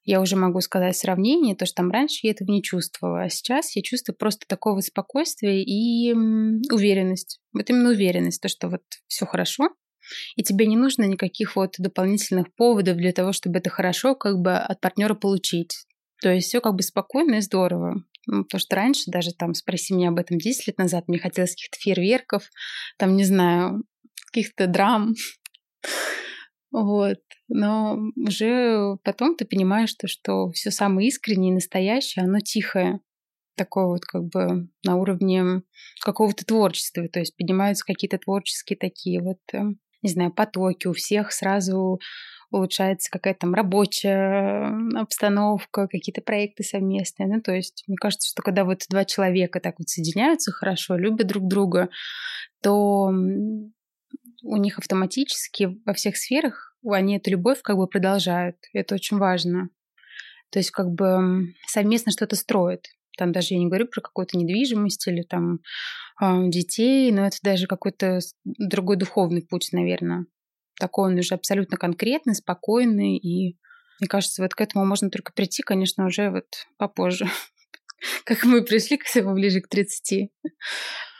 я 0.05 0.21
уже 0.21 0.35
могу 0.35 0.61
сказать 0.61 0.95
сравнение, 0.95 1.55
то, 1.55 1.65
что 1.65 1.77
там 1.77 1.91
раньше 1.91 2.19
я 2.23 2.31
этого 2.31 2.51
не 2.51 2.61
чувствовала, 2.63 3.23
а 3.23 3.29
сейчас 3.29 3.75
я 3.75 3.81
чувствую 3.81 4.15
просто 4.15 4.45
такое 4.47 4.75
вот 4.75 4.83
спокойствие 4.83 5.63
и 5.63 6.13
уверенность. 6.13 7.41
Вот 7.53 7.69
именно 7.69 7.89
уверенность, 7.89 8.41
то, 8.41 8.47
что 8.47 8.69
вот 8.69 8.83
все 9.07 9.25
хорошо, 9.25 9.69
и 10.35 10.43
тебе 10.43 10.67
не 10.67 10.77
нужно 10.77 11.03
никаких 11.03 11.55
вот 11.55 11.75
дополнительных 11.79 12.53
поводов 12.55 12.97
для 12.97 13.11
того, 13.11 13.33
чтобы 13.33 13.59
это 13.59 13.69
хорошо 13.69 14.15
как 14.15 14.39
бы 14.39 14.55
от 14.55 14.79
партнера 14.79 15.15
получить. 15.15 15.85
То 16.21 16.31
есть 16.31 16.47
все 16.47 16.61
как 16.61 16.75
бы 16.75 16.83
спокойно 16.83 17.35
и 17.35 17.41
здорово. 17.41 18.03
Ну, 18.27 18.43
потому 18.43 18.59
что 18.59 18.75
раньше, 18.75 19.11
даже 19.11 19.33
там, 19.33 19.53
спроси 19.53 19.93
меня 19.93 20.09
об 20.09 20.17
этом 20.17 20.37
10 20.37 20.67
лет 20.67 20.77
назад, 20.77 21.07
мне 21.07 21.19
хотелось 21.19 21.51
каких-то 21.51 21.77
фейерверков, 21.79 22.49
там, 22.97 23.15
не 23.15 23.23
знаю, 23.23 23.83
каких-то 24.31 24.67
драм. 24.67 25.13
Вот. 26.75 27.19
Но 27.47 27.97
уже 28.17 28.97
потом 29.05 29.37
ты 29.37 29.45
понимаешь, 29.45 29.91
что, 29.91 30.07
что 30.07 30.51
все 30.51 30.71
самое 30.71 31.07
искреннее 31.07 31.51
и 31.51 31.55
настоящее, 31.55 32.25
оно 32.25 32.39
тихое. 32.41 32.99
Такое 33.55 33.85
вот 33.85 34.03
как 34.03 34.25
бы 34.25 34.67
на 34.83 34.97
уровне 34.97 35.61
какого-то 36.01 36.45
творчества. 36.45 37.07
То 37.07 37.21
есть 37.21 37.37
поднимаются 37.37 37.85
какие-то 37.85 38.17
творческие 38.17 38.77
такие 38.77 39.21
вот, 39.21 39.37
э, 39.53 39.61
не 40.01 40.09
знаю, 40.09 40.33
потоки. 40.33 40.87
У 40.87 40.93
всех 40.93 41.31
сразу 41.31 42.01
улучшается 42.51 43.09
какая-то 43.09 43.41
там 43.41 43.53
рабочая 43.53 44.75
обстановка, 44.99 45.87
какие-то 45.87 46.21
проекты 46.21 46.63
совместные. 46.63 47.29
Ну, 47.29 47.41
то 47.41 47.53
есть, 47.53 47.85
мне 47.87 47.95
кажется, 47.95 48.27
что 48.29 48.43
когда 48.43 48.65
вот 48.65 48.83
два 48.89 49.05
человека 49.05 49.61
так 49.61 49.75
вот 49.79 49.87
соединяются 49.87 50.51
хорошо, 50.51 50.97
любят 50.97 51.27
друг 51.27 51.47
друга, 51.47 51.87
то 52.61 53.11
у 54.45 54.57
них 54.57 54.77
автоматически 54.77 55.77
во 55.85 55.93
всех 55.93 56.17
сферах 56.17 56.75
они 56.87 57.17
эту 57.17 57.31
любовь 57.31 57.61
как 57.63 57.77
бы 57.77 57.87
продолжают. 57.87 58.57
Это 58.73 58.95
очень 58.95 59.17
важно. 59.17 59.69
То 60.51 60.59
есть 60.59 60.71
как 60.71 60.91
бы 60.91 61.53
совместно 61.67 62.11
что-то 62.11 62.35
строят. 62.35 62.85
Там 63.17 63.31
даже 63.31 63.53
я 63.53 63.59
не 63.59 63.67
говорю 63.67 63.87
про 63.87 64.01
какую-то 64.01 64.37
недвижимость 64.37 65.07
или 65.07 65.23
там 65.23 65.59
а, 66.19 66.47
детей, 66.47 67.11
но 67.11 67.25
это 67.25 67.37
даже 67.41 67.65
какой-то 67.65 68.19
другой 68.43 68.97
духовный 68.97 69.41
путь, 69.41 69.69
наверное. 69.71 70.25
Такой 70.79 71.11
он 71.11 71.17
уже 71.17 71.33
абсолютно 71.33 71.77
конкретный, 71.77 72.35
спокойный. 72.35 73.17
И 73.17 73.57
мне 73.99 74.07
кажется, 74.07 74.41
вот 74.41 74.53
к 74.53 74.61
этому 74.61 74.85
можно 74.85 75.09
только 75.09 75.31
прийти, 75.33 75.63
конечно, 75.63 76.05
уже 76.05 76.29
вот 76.29 76.45
попозже. 76.77 77.27
Как 78.25 78.43
мы 78.43 78.63
пришли 78.63 78.97
к 78.97 79.03
этому 79.09 79.33
ближе 79.33 79.61
к 79.61 79.69
30. 79.69 80.29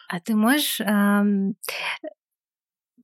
А 0.09 0.19
ты 0.19 0.35
можешь 0.35 0.81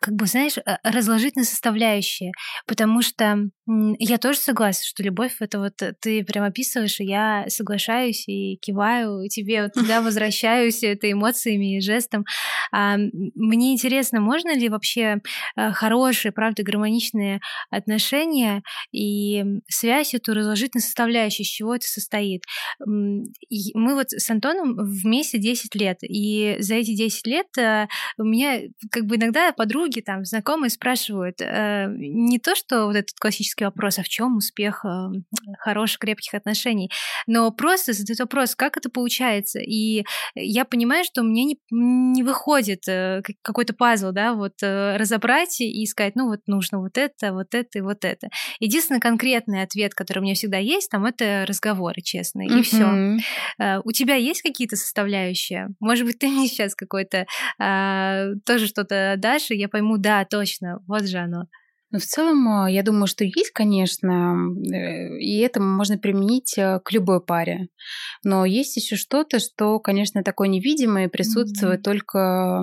как 0.02 0.16
бы, 0.16 0.26
знаешь, 0.26 0.58
э, 0.58 0.78
разложить 0.84 1.38
на 1.38 1.46
составляющие, 1.46 2.34
потому 2.68 3.02
что 3.04 3.50
я 4.00 4.18
тоже 4.18 4.40
согласна, 4.40 4.84
что 4.86 5.04
любовь 5.04 5.36
это 5.40 5.60
вот 5.60 5.82
э, 5.82 5.94
ты 6.00 6.24
прям 6.26 6.44
описываешь, 6.44 7.00
и 7.00 7.06
я 7.06 7.46
соглашаюсь 7.48 8.28
и 8.28 8.58
киваю 8.58 9.30
тебе, 9.30 9.64
вот 9.64 9.74
туда 9.74 10.02
возвращаюсь 10.02 10.84
это 10.84 11.12
эмоциями 11.12 11.78
и 11.78 11.82
жестом. 11.82 12.26
А, 12.72 12.98
мне 12.98 13.74
интересно, 13.74 14.20
можно 14.20 14.54
ли 14.56 14.68
вообще 14.68 15.22
э, 15.56 15.72
хорошие, 15.72 16.32
правда, 16.32 16.64
гармоничные 16.64 17.40
отношения 17.70 18.64
и 18.92 19.44
связь 19.68 20.14
эту 20.14 20.34
разложить 20.34 20.76
на 20.76 20.82
составляющие, 20.82 21.44
из 21.44 21.50
чего 21.50 21.76
это 21.76 21.88
состоит? 21.88 22.44
Мы 22.80 23.96
вот 23.96 24.12
с 24.12 24.30
Антоном 24.30 24.76
вместе 24.76 25.38
10 25.38 25.76
лет, 25.76 26.00
и 26.02 26.58
за 26.60 26.76
эти 26.76 26.96
10 26.96 27.28
лет 27.28 27.48
у 28.18 28.24
меня 28.24 28.62
как 28.92 29.06
бы 29.06 29.16
иногда 29.16 29.52
подруги 29.54 30.02
там, 30.02 30.26
знакомые 30.26 30.70
спрашивают 30.70 31.42
э, 31.42 31.88
не 31.98 32.40
то, 32.40 32.56
что 32.56 32.86
вот 32.86 32.96
этот 32.96 33.18
классический 33.20 33.61
вопрос, 33.66 34.00
а 34.00 34.04
в 34.04 34.10
чем 34.10 34.38
успех 34.38 34.86
э, 34.86 35.10
хороших, 35.60 36.00
крепких 36.00 36.34
отношений, 36.34 36.92
но 37.28 37.52
просто 37.52 37.94
задают 37.94 38.20
вопрос, 38.20 38.56
как 38.56 38.78
это 38.78 38.90
получается. 38.90 39.60
И 39.60 40.04
я 40.36 40.66
понимаю, 40.66 41.04
что 41.04 41.24
мне 41.24 41.46
не, 41.46 41.58
не 41.70 42.24
выходит 42.24 42.88
э, 42.88 43.22
какой-то 43.42 43.74
пазл, 43.74 44.12
да, 44.12 44.34
вот 44.34 44.62
э, 44.62 44.98
разобрать 44.98 45.62
и 45.62 45.86
сказать, 45.86 46.16
ну 46.16 46.28
вот 46.28 46.42
нужно 46.48 46.80
вот 46.80 46.98
это, 46.98 47.34
вот 47.34 47.54
это 47.54 47.80
и 47.80 47.82
вот 47.82 48.06
это. 48.06 48.30
Единственный 48.60 49.00
конкретный 49.00 49.64
ответ, 49.64 49.94
который 49.94 50.20
у 50.20 50.24
меня 50.24 50.36
всегда 50.36 50.58
есть, 50.58 50.90
там, 50.90 51.06
это 51.06 51.46
разговоры 51.48 52.02
честные, 52.02 52.48
и 52.48 52.52
mm-hmm. 52.52 52.64
все. 52.64 53.18
Э, 53.60 53.82
у 53.84 53.92
тебя 53.92 54.16
есть 54.16 54.42
какие-то 54.42 54.76
составляющие? 54.76 55.70
Может 55.80 56.06
быть, 56.06 56.20
ты 56.20 56.28
мне 56.28 56.48
сейчас 56.48 56.76
какой-то 56.76 57.26
тоже 57.58 58.68
что-то 58.68 59.16
дашь, 59.18 59.52
и 59.52 59.56
я 59.56 59.70
пойму, 59.70 59.98
да, 59.98 60.26
точно, 60.26 60.80
вот 60.88 61.08
же 61.08 61.18
оно. 61.18 61.46
Ну, 61.94 62.00
в 62.00 62.06
целом, 62.06 62.48
а, 62.48 62.72
я 62.72 62.84
думаю, 62.84 63.06
что 63.08 63.26
есть, 63.26 63.52
конечно, 63.52 64.38
э, 64.74 65.18
и 65.20 65.40
это 65.40 65.62
можно 65.62 65.98
применить 65.98 66.58
э, 66.58 66.80
к 66.86 66.92
любой 66.94 67.20
паре. 67.22 67.68
Но 68.24 68.46
есть 68.46 68.78
еще 68.78 68.96
что-то, 68.96 69.40
что, 69.40 69.78
конечно, 69.80 70.24
такое 70.24 70.48
невидимое 70.48 71.10
присутствует 71.10 71.82
mm-hmm. 71.82 71.84
только 71.84 72.62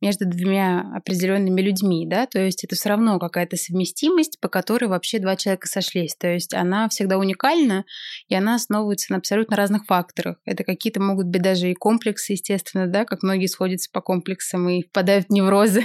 между 0.00 0.26
двумя 0.26 0.90
определенными 0.96 1.60
людьми, 1.60 2.04
да, 2.08 2.26
то 2.26 2.40
есть 2.40 2.64
это 2.64 2.74
все 2.74 2.88
равно 2.88 3.20
какая-то 3.20 3.56
совместимость, 3.56 4.40
по 4.40 4.48
которой 4.48 4.86
вообще 4.86 5.20
два 5.20 5.36
человека 5.36 5.68
сошлись. 5.68 6.16
То 6.16 6.26
есть 6.26 6.52
она 6.52 6.88
всегда 6.88 7.18
уникальна, 7.18 7.84
и 8.26 8.34
она 8.34 8.56
основывается 8.56 9.12
на 9.12 9.18
абсолютно 9.18 9.56
разных 9.56 9.86
факторах. 9.86 10.38
Это 10.44 10.64
какие-то 10.64 11.00
могут 11.00 11.28
быть 11.28 11.42
даже 11.42 11.70
и 11.70 11.74
комплексы, 11.74 12.32
естественно, 12.32 12.88
да, 12.88 13.04
как 13.04 13.22
многие 13.22 13.46
сходятся 13.46 13.88
по 13.92 14.00
комплексам 14.00 14.68
и 14.68 14.82
впадают 14.82 15.26
в 15.28 15.30
неврозы 15.30 15.84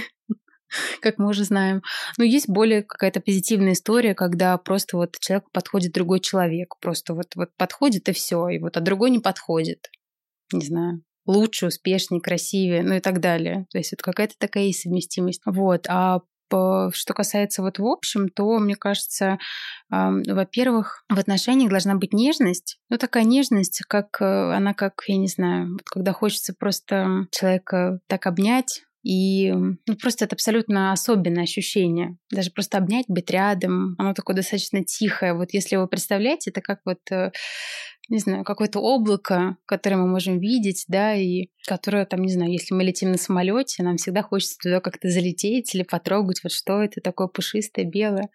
как 1.00 1.18
мы 1.18 1.28
уже 1.28 1.44
знаем. 1.44 1.82
Но 2.18 2.24
есть 2.24 2.48
более 2.48 2.82
какая-то 2.82 3.20
позитивная 3.20 3.72
история, 3.72 4.14
когда 4.14 4.56
просто 4.58 4.96
вот 4.96 5.18
человек 5.18 5.50
подходит 5.52 5.92
другой 5.92 6.20
человек. 6.20 6.74
Просто 6.80 7.14
вот, 7.14 7.34
вот 7.34 7.50
подходит 7.56 8.08
и 8.08 8.12
все, 8.12 8.48
и 8.48 8.58
вот, 8.58 8.76
а 8.76 8.80
другой 8.80 9.10
не 9.10 9.18
подходит. 9.18 9.90
Не 10.52 10.64
знаю 10.64 11.02
лучше, 11.26 11.66
успешнее, 11.66 12.20
красивее, 12.20 12.82
ну 12.82 12.94
и 12.94 13.00
так 13.00 13.20
далее. 13.20 13.66
То 13.70 13.78
есть 13.78 13.92
вот 13.92 14.02
какая-то 14.02 14.34
такая 14.38 14.64
есть 14.64 14.82
совместимость. 14.82 15.42
Вот. 15.44 15.86
А 15.88 16.20
что 16.50 17.14
касается 17.14 17.62
вот 17.62 17.78
в 17.78 17.86
общем, 17.86 18.28
то, 18.28 18.58
мне 18.58 18.74
кажется, 18.74 19.38
во-первых, 19.88 21.04
в 21.08 21.16
отношениях 21.16 21.70
должна 21.70 21.94
быть 21.94 22.12
нежность. 22.12 22.80
Ну, 22.88 22.98
такая 22.98 23.22
нежность, 23.22 23.82
как 23.86 24.20
э, 24.20 24.24
она 24.24 24.74
как, 24.74 25.04
я 25.06 25.16
не 25.16 25.28
знаю, 25.28 25.74
вот 25.74 25.84
когда 25.84 26.12
хочется 26.12 26.52
просто 26.58 27.28
человека 27.30 28.00
так 28.08 28.26
обнять, 28.26 28.82
и 29.02 29.50
ну, 29.52 29.96
просто 30.00 30.26
это 30.26 30.34
абсолютно 30.36 30.92
особенное 30.92 31.44
ощущение. 31.44 32.16
Даже 32.30 32.50
просто 32.50 32.78
обнять, 32.78 33.06
быть 33.08 33.30
рядом. 33.30 33.94
Оно 33.98 34.12
такое 34.12 34.36
достаточно 34.36 34.84
тихое. 34.84 35.34
Вот 35.34 35.52
если 35.52 35.76
вы 35.76 35.88
представляете, 35.88 36.50
это 36.50 36.60
как 36.60 36.80
вот 36.84 36.98
э, 37.10 37.30
не 38.10 38.18
знаю, 38.18 38.44
какое-то 38.44 38.80
облако, 38.80 39.56
которое 39.66 39.96
мы 39.96 40.08
можем 40.08 40.40
видеть, 40.40 40.84
да, 40.88 41.14
и 41.14 41.46
которое 41.66 42.04
там, 42.04 42.22
не 42.22 42.32
знаю, 42.32 42.50
если 42.50 42.74
мы 42.74 42.82
летим 42.82 43.12
на 43.12 43.18
самолете, 43.18 43.82
нам 43.82 43.96
всегда 43.96 44.22
хочется 44.22 44.58
туда 44.60 44.80
как-то 44.80 45.08
залететь 45.08 45.74
или 45.74 45.84
потрогать, 45.84 46.42
вот 46.42 46.52
что 46.52 46.82
это 46.82 47.00
такое 47.00 47.28
пушистое, 47.28 47.84
белое. 47.84 48.28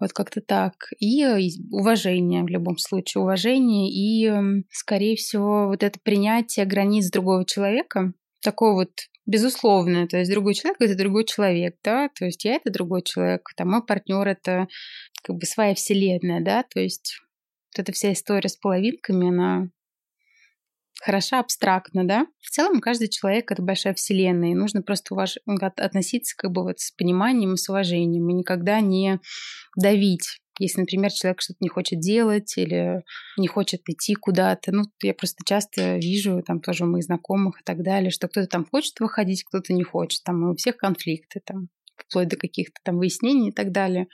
Вот 0.00 0.12
как-то 0.14 0.40
так. 0.40 0.74
И 0.98 1.24
уважение 1.70 2.42
в 2.42 2.48
любом 2.48 2.78
случае. 2.78 3.22
Уважение 3.22 3.90
и, 3.92 4.62
скорее 4.70 5.14
всего, 5.14 5.66
вот 5.68 5.82
это 5.82 6.00
принятие 6.02 6.64
границ 6.64 7.10
другого 7.10 7.44
человека, 7.44 8.14
такое 8.42 8.72
вот 8.72 8.90
безусловное. 9.26 10.06
То 10.06 10.18
есть 10.18 10.30
другой 10.30 10.54
человек 10.54 10.80
это 10.80 10.96
другой 10.96 11.24
человек, 11.24 11.76
да, 11.84 12.08
то 12.08 12.24
есть 12.24 12.44
я 12.44 12.56
это 12.56 12.70
другой 12.70 13.02
человек, 13.02 13.42
там 13.56 13.70
мой 13.70 13.84
партнер 13.84 14.26
это 14.26 14.66
как 15.22 15.36
бы 15.36 15.46
своя 15.46 15.74
вселенная, 15.74 16.40
да, 16.40 16.62
то 16.62 16.80
есть 16.80 17.20
вот 17.70 17.82
эта 17.82 17.92
вся 17.92 18.12
история 18.12 18.48
с 18.48 18.56
половинками, 18.56 19.28
она 19.28 19.68
хороша 21.02 21.40
абстрактно, 21.40 22.06
да. 22.06 22.26
В 22.40 22.50
целом 22.50 22.80
каждый 22.80 23.08
человек— 23.08 23.50
это 23.52 23.62
большая 23.62 23.94
вселенная, 23.94 24.50
и 24.50 24.54
нужно 24.54 24.82
просто 24.82 25.14
уваж... 25.14 25.38
относиться 25.76 26.34
как 26.36 26.52
бы 26.52 26.62
вот 26.62 26.80
с 26.80 26.92
пониманием 26.92 27.54
и 27.54 27.56
с 27.56 27.68
уважением, 27.68 28.28
и 28.28 28.34
никогда 28.34 28.80
не 28.80 29.20
давить 29.76 30.39
если, 30.60 30.80
например, 30.80 31.10
человек 31.10 31.40
что-то 31.40 31.58
не 31.60 31.68
хочет 31.68 32.00
делать 32.00 32.56
или 32.56 33.02
не 33.36 33.48
хочет 33.48 33.80
идти 33.88 34.14
куда-то, 34.14 34.72
ну, 34.72 34.82
я 35.02 35.14
просто 35.14 35.38
часто 35.44 35.96
вижу, 35.96 36.42
там 36.46 36.60
тоже 36.60 36.84
у 36.84 36.86
моих 36.86 37.04
знакомых 37.04 37.60
и 37.60 37.64
так 37.64 37.82
далее, 37.82 38.10
что 38.10 38.28
кто-то 38.28 38.46
там 38.46 38.66
хочет 38.70 39.00
выходить, 39.00 39.44
кто-то 39.44 39.72
не 39.72 39.82
хочет, 39.82 40.22
там 40.22 40.50
у 40.50 40.54
всех 40.56 40.76
конфликты, 40.76 41.40
там, 41.44 41.68
вплоть 41.96 42.28
до 42.28 42.36
каких-то 42.36 42.80
там 42.84 42.98
выяснений 42.98 43.48
и 43.48 43.52
так 43.52 43.72
далее. 43.72 44.06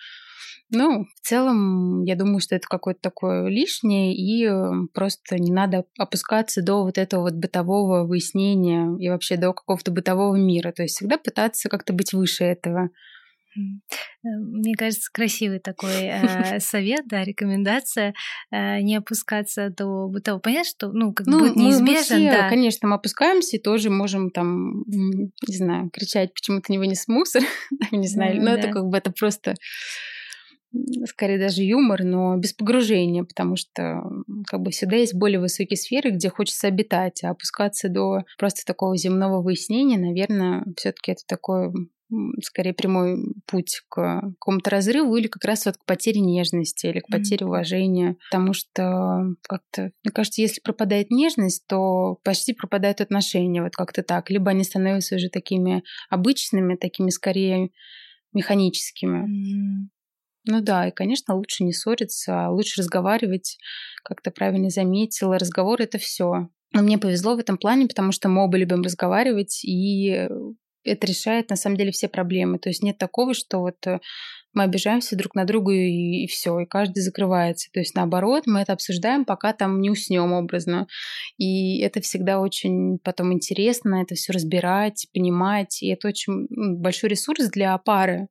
Ну, 0.68 1.04
в 1.04 1.26
целом, 1.26 2.02
я 2.02 2.16
думаю, 2.16 2.40
что 2.40 2.56
это 2.56 2.66
какое-то 2.68 3.00
такое 3.00 3.46
лишнее, 3.46 4.16
и 4.16 4.44
э, 4.46 4.86
просто 4.92 5.36
не 5.38 5.52
надо 5.52 5.84
опускаться 5.96 6.60
до 6.60 6.82
вот 6.82 6.98
этого 6.98 7.22
вот 7.22 7.34
бытового 7.34 8.04
выяснения 8.04 8.96
и 8.98 9.08
вообще 9.08 9.36
до 9.36 9.52
какого-то 9.52 9.92
бытового 9.92 10.34
мира. 10.34 10.72
То 10.72 10.82
есть 10.82 10.96
всегда 10.96 11.18
пытаться 11.18 11.68
как-то 11.68 11.92
быть 11.92 12.12
выше 12.12 12.44
этого. 12.44 12.90
Э, 13.56 14.28
мне 14.38 14.74
кажется, 14.74 15.10
красивый 15.12 15.58
такой 15.58 16.04
э, 16.04 16.60
совет, 16.60 17.06
да, 17.06 17.24
рекомендация 17.24 18.14
э, 18.50 18.80
не 18.80 18.96
опускаться 18.96 19.70
до 19.70 20.08
бытового. 20.08 20.40
Понятно, 20.40 20.70
что, 20.70 20.92
ну, 20.92 21.12
как 21.12 21.26
ну, 21.26 21.40
будет 21.40 21.56
неизбежно, 21.56 21.94
мы, 21.94 22.02
все, 22.02 22.30
да. 22.30 22.48
конечно, 22.48 22.88
мы 22.88 22.94
опускаемся 22.96 23.56
и 23.56 23.62
тоже 23.62 23.90
можем 23.90 24.30
там, 24.30 24.82
не 24.86 25.56
знаю, 25.56 25.90
кричать, 25.90 26.34
почему 26.34 26.60
ты 26.60 26.72
не 26.72 26.78
вынес 26.78 27.08
мусор, 27.08 27.42
не 27.92 28.08
знаю, 28.08 28.42
но 28.42 28.50
это 28.50 28.68
как 28.68 28.86
бы 28.86 28.96
это 28.96 29.10
просто 29.12 29.54
скорее 31.06 31.38
даже 31.38 31.62
юмор, 31.62 32.04
но 32.04 32.36
без 32.36 32.52
погружения, 32.52 33.24
потому 33.24 33.56
что 33.56 34.02
как 34.46 34.60
бы 34.60 34.70
всегда 34.70 34.96
есть 34.96 35.14
более 35.14 35.40
высокие 35.40 35.76
сферы, 35.76 36.10
где 36.10 36.28
хочется 36.28 36.66
обитать, 36.66 37.22
а 37.24 37.30
опускаться 37.30 37.88
до 37.88 38.24
просто 38.38 38.64
такого 38.66 38.96
земного 38.96 39.40
выяснения, 39.40 39.98
наверное, 39.98 40.64
все-таки 40.76 41.12
это 41.12 41.22
такой 41.26 41.72
скорее 42.42 42.72
прямой 42.72 43.34
путь 43.46 43.82
к 43.88 44.20
какому-то 44.38 44.70
разрыву 44.70 45.16
или 45.16 45.26
как 45.26 45.44
раз 45.44 45.66
вот 45.66 45.76
к 45.76 45.84
потере 45.84 46.20
нежности 46.20 46.86
или 46.86 47.00
к 47.00 47.08
потере 47.08 47.44
mm-hmm. 47.44 47.48
уважения. 47.48 48.16
Потому 48.30 48.52
что 48.52 49.34
как-то, 49.42 49.92
мне 50.04 50.12
кажется, 50.12 50.42
если 50.42 50.60
пропадает 50.60 51.10
нежность, 51.10 51.66
то 51.66 52.18
почти 52.22 52.52
пропадают 52.52 53.00
отношения. 53.00 53.62
Вот 53.62 53.74
как-то 53.74 54.02
так. 54.02 54.30
Либо 54.30 54.50
они 54.50 54.64
становятся 54.64 55.16
уже 55.16 55.28
такими 55.28 55.82
обычными, 56.08 56.76
такими 56.76 57.10
скорее 57.10 57.70
механическими. 58.32 59.24
Mm-hmm. 59.26 59.88
Ну 60.48 60.60
да, 60.60 60.86
и, 60.86 60.92
конечно, 60.92 61.34
лучше 61.34 61.64
не 61.64 61.72
ссориться, 61.72 62.46
а 62.46 62.50
лучше 62.50 62.80
разговаривать, 62.80 63.58
как 64.04 64.22
ты 64.22 64.30
правильно 64.30 64.70
заметила. 64.70 65.38
Разговор— 65.38 65.80
это 65.82 65.98
все. 65.98 66.48
Но 66.72 66.82
мне 66.82 66.98
повезло 66.98 67.34
в 67.34 67.40
этом 67.40 67.58
плане, 67.58 67.86
потому 67.86 68.12
что 68.12 68.28
мы 68.28 68.44
оба 68.44 68.56
любим 68.56 68.82
разговаривать, 68.82 69.64
и 69.64 70.28
это 70.86 71.06
решает 71.06 71.50
на 71.50 71.56
самом 71.56 71.76
деле 71.76 71.90
все 71.90 72.08
проблемы. 72.08 72.58
То 72.58 72.68
есть 72.68 72.82
нет 72.82 72.98
такого, 72.98 73.34
что 73.34 73.60
вот 73.60 73.86
э, 73.86 74.00
мы 74.56 74.62
обижаемся 74.62 75.16
друг 75.16 75.34
на 75.34 75.44
друга 75.44 75.72
и, 75.72 76.24
и 76.24 76.26
все, 76.26 76.60
и 76.60 76.66
каждый 76.66 77.00
закрывается. 77.00 77.68
То 77.72 77.80
есть 77.80 77.94
наоборот, 77.94 78.44
мы 78.46 78.60
это 78.60 78.72
обсуждаем, 78.72 79.24
пока 79.24 79.52
там 79.52 79.80
не 79.80 79.90
уснем 79.90 80.32
образно. 80.32 80.86
И 81.36 81.80
это 81.80 82.00
всегда 82.00 82.40
очень 82.40 82.98
потом 83.04 83.32
интересно, 83.32 84.02
это 84.02 84.14
все 84.14 84.32
разбирать, 84.32 85.08
понимать. 85.12 85.82
И 85.82 85.88
это 85.88 86.08
очень 86.08 86.46
большой 86.50 87.10
ресурс 87.10 87.48
для 87.50 87.76
пары. 87.78 88.28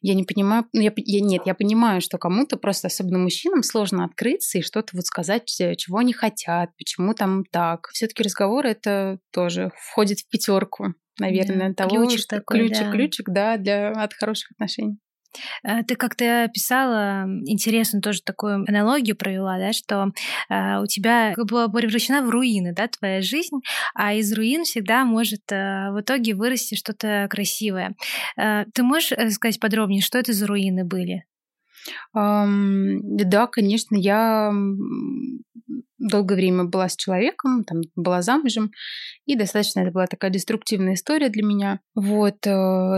Я 0.00 0.14
не 0.14 0.24
понимаю, 0.24 0.64
ну 0.72 0.80
я, 0.80 0.92
я 0.96 1.20
нет, 1.20 1.42
я 1.44 1.54
понимаю, 1.54 2.00
что 2.00 2.18
кому-то 2.18 2.56
просто, 2.56 2.86
особенно 2.86 3.18
мужчинам, 3.18 3.62
сложно 3.62 4.04
открыться 4.04 4.58
и 4.58 4.62
что-то 4.62 4.96
вот 4.96 5.06
сказать, 5.06 5.46
чего 5.46 5.98
они 5.98 6.12
хотят, 6.12 6.70
почему 6.78 7.14
там 7.14 7.44
так. 7.50 7.88
Все-таки 7.92 8.22
разговор 8.22 8.66
это 8.66 9.18
тоже 9.32 9.72
входит 9.76 10.20
в 10.20 10.28
пятерку, 10.28 10.94
наверное, 11.18 11.68
да, 11.70 11.86
того, 11.86 12.04
ключик 12.04 12.20
что 12.20 12.36
такой, 12.36 12.58
ключик, 12.58 12.84
да. 12.84 12.92
ключик, 12.92 13.26
да, 13.28 13.56
для 13.56 13.90
от 13.90 14.14
хороших 14.14 14.52
отношений. 14.52 14.98
Э, 15.62 15.82
ты 15.82 15.96
как-то 15.96 16.48
писала 16.52 17.24
интересную 17.46 18.02
тоже 18.02 18.22
такую 18.22 18.64
аналогию 18.68 19.16
провела, 19.16 19.58
да, 19.58 19.72
что 19.72 20.12
э, 20.48 20.80
у 20.80 20.86
тебя 20.86 21.34
была 21.36 21.68
превращена 21.68 22.22
в 22.22 22.30
руины, 22.30 22.72
да, 22.74 22.88
твоя 22.88 23.22
жизнь, 23.22 23.60
а 23.94 24.14
из 24.14 24.32
руин 24.32 24.64
всегда 24.64 25.04
может 25.04 25.50
э, 25.50 25.90
в 25.90 26.00
итоге 26.00 26.34
вырасти 26.34 26.74
что-то 26.74 27.26
красивое. 27.30 27.94
Ты 28.36 28.82
можешь 28.82 29.12
сказать 29.34 29.60
подробнее, 29.60 30.02
что 30.02 30.18
это 30.18 30.32
за 30.32 30.46
руины 30.46 30.84
были? 30.84 31.24
Да, 32.14 33.46
конечно, 33.46 33.96
я 33.96 34.52
долгое 36.02 36.34
время 36.34 36.64
была 36.64 36.88
с 36.88 36.96
человеком, 36.96 37.64
там, 37.64 37.82
была 37.96 38.22
замужем, 38.22 38.72
и 39.24 39.36
достаточно 39.36 39.80
это 39.80 39.92
была 39.92 40.06
такая 40.06 40.30
деструктивная 40.30 40.94
история 40.94 41.28
для 41.28 41.44
меня, 41.44 41.80
вот, 41.94 42.46
э, 42.46 42.50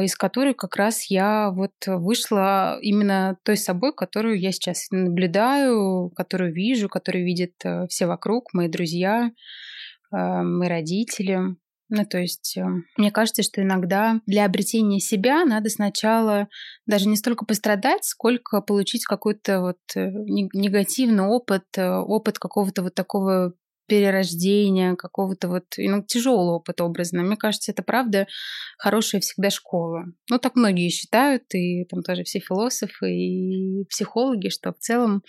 из 0.04 0.16
которой 0.16 0.54
как 0.54 0.76
раз 0.76 1.10
я 1.10 1.50
вот 1.50 1.72
вышла 1.86 2.78
именно 2.80 3.36
той 3.44 3.56
собой, 3.56 3.92
которую 3.94 4.40
я 4.40 4.52
сейчас 4.52 4.86
наблюдаю, 4.90 6.10
которую 6.16 6.52
вижу, 6.52 6.88
которую 6.88 7.24
видят 7.24 7.52
э, 7.64 7.86
все 7.88 8.06
вокруг, 8.06 8.54
мои 8.54 8.68
друзья, 8.68 9.30
э, 10.12 10.42
мои 10.42 10.68
родители. 10.68 11.56
Ну, 11.90 12.04
то 12.06 12.18
есть, 12.18 12.56
мне 12.96 13.10
кажется, 13.10 13.42
что 13.42 13.62
иногда 13.62 14.20
для 14.26 14.46
обретения 14.46 15.00
себя 15.00 15.44
надо 15.44 15.68
сначала 15.68 16.48
даже 16.86 17.08
не 17.08 17.16
столько 17.16 17.44
пострадать, 17.44 18.04
сколько 18.04 18.62
получить 18.62 19.04
какой-то 19.04 19.60
вот 19.60 19.78
негативный 19.94 21.24
опыт, 21.24 21.64
опыт 21.76 22.38
какого-то 22.38 22.82
вот 22.82 22.94
такого 22.94 23.52
перерождения, 23.86 24.96
какого-то 24.96 25.48
вот 25.48 25.64
ну, 25.76 26.02
тяжелого 26.02 26.56
опыта 26.56 26.84
образно. 26.84 27.22
Мне 27.22 27.36
кажется, 27.36 27.72
это 27.72 27.82
правда 27.82 28.26
хорошая 28.78 29.20
всегда 29.20 29.50
школа. 29.50 30.04
Ну, 30.30 30.38
так 30.38 30.56
многие 30.56 30.88
считают, 30.88 31.42
и 31.54 31.84
там 31.84 32.02
тоже 32.02 32.24
все 32.24 32.40
философы 32.40 33.10
и 33.10 33.84
психологи, 33.90 34.48
что 34.48 34.72
в 34.72 34.78
целом, 34.78 35.22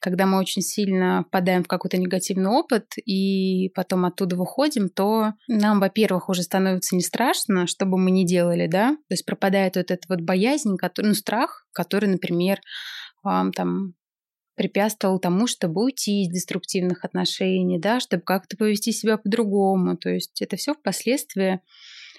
когда 0.00 0.26
мы 0.26 0.38
очень 0.38 0.62
сильно 0.62 1.24
впадаем 1.28 1.64
в 1.64 1.68
какой-то 1.68 1.98
негативный 1.98 2.50
опыт 2.50 2.86
и 3.04 3.70
потом 3.74 4.04
оттуда 4.06 4.36
выходим, 4.36 4.88
то 4.88 5.34
нам, 5.48 5.80
во-первых, 5.80 6.28
уже 6.28 6.42
становится 6.42 6.96
не 6.96 7.02
страшно, 7.02 7.66
что 7.66 7.86
бы 7.86 7.98
мы 7.98 8.10
ни 8.10 8.24
делали, 8.24 8.66
да, 8.66 8.90
то 8.90 9.12
есть 9.12 9.26
пропадает 9.26 9.76
вот 9.76 9.90
эта 9.90 10.06
вот 10.08 10.20
боязнь, 10.20 10.76
который, 10.76 11.08
ну, 11.08 11.14
страх, 11.14 11.66
который, 11.72 12.08
например, 12.08 12.60
вам 13.22 13.52
там 13.52 13.94
препятствовал 14.60 15.18
тому, 15.18 15.46
чтобы 15.46 15.82
уйти 15.82 16.24
из 16.24 16.28
деструктивных 16.28 17.06
отношений, 17.06 17.80
да, 17.80 17.98
чтобы 17.98 18.22
как-то 18.24 18.58
повести 18.58 18.92
себя 18.92 19.16
по-другому. 19.16 19.96
То 19.96 20.10
есть 20.10 20.42
это 20.42 20.56
все 20.56 20.74
впоследствии 20.74 21.60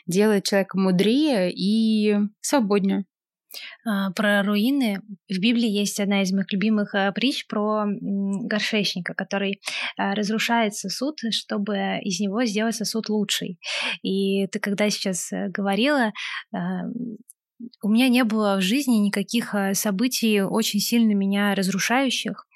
делает 0.08 0.46
человека 0.46 0.80
мудрее 0.80 1.52
и 1.54 2.16
свободнее. 2.42 3.06
А, 3.86 4.10
про 4.14 4.42
руины. 4.42 5.02
В 5.30 5.38
Библии 5.38 5.70
есть 5.70 6.00
одна 6.00 6.24
из 6.24 6.32
моих 6.32 6.52
любимых 6.52 6.96
а, 6.96 7.12
притч 7.12 7.46
про 7.46 7.86
горшечника, 7.86 9.14
который 9.14 9.62
а, 9.98 10.16
разрушает 10.16 10.74
сосуд, 10.74 11.20
чтобы 11.30 12.00
из 12.02 12.20
него 12.20 12.44
сделать 12.46 12.76
сосуд 12.76 13.08
лучший. 13.10 13.60
И 14.02 14.48
ты 14.48 14.58
когда 14.60 14.90
сейчас 14.90 15.32
э, 15.32 15.50
говорила, 15.50 16.12
у 17.82 17.90
меня 17.90 18.10
не 18.10 18.24
было 18.24 18.58
в 18.58 18.62
жизни 18.62 18.96
никаких 18.96 19.54
событий 19.74 20.42
очень 20.42 20.80
сильно 20.80 21.14
меня 21.14 21.56
разрушающих. 21.56 22.48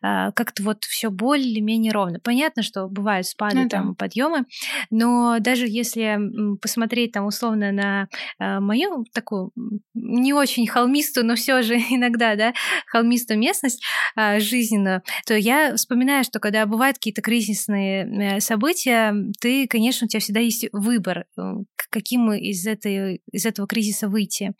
А, 0.00 0.32
как-то 0.32 0.62
вот 0.62 0.84
все 0.84 1.10
более-менее 1.10 1.92
ровно. 1.92 2.18
Понятно, 2.20 2.62
что 2.62 2.88
бывают 2.88 3.26
спады, 3.26 3.62
ну, 3.62 3.68
там, 3.68 3.88
да. 3.90 3.94
подъемы, 3.94 4.44
но 4.90 5.36
даже 5.40 5.66
если 5.68 6.18
посмотреть 6.60 7.12
там 7.12 7.26
условно 7.26 7.72
на 7.72 8.08
а, 8.38 8.60
мою 8.60 9.04
такую 9.12 9.52
не 9.94 10.32
очень 10.32 10.66
холмистую, 10.66 11.26
но 11.26 11.36
все 11.36 11.62
же 11.62 11.76
иногда, 11.90 12.34
да, 12.36 12.52
холмистую 12.86 13.38
местность 13.38 13.82
а, 14.16 14.40
жизненную, 14.40 15.02
то 15.26 15.34
я 15.34 15.76
вспоминаю, 15.76 16.24
что 16.24 16.40
когда 16.40 16.66
бывают 16.66 16.96
какие-то 16.96 17.22
кризисные 17.22 18.40
события, 18.40 19.14
ты, 19.40 19.66
конечно, 19.66 20.06
у 20.06 20.08
тебя 20.08 20.20
всегда 20.20 20.40
есть 20.40 20.66
выбор, 20.72 21.24
э, 21.38 21.42
каким 21.90 22.32
из, 22.32 22.66
этой, 22.66 23.20
из 23.30 23.46
этого 23.46 23.68
кризиса 23.68 24.08
выйти. 24.08 24.52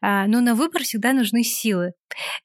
Но 0.00 0.40
на 0.40 0.54
выбор 0.54 0.82
всегда 0.82 1.12
нужны 1.12 1.42
силы 1.42 1.92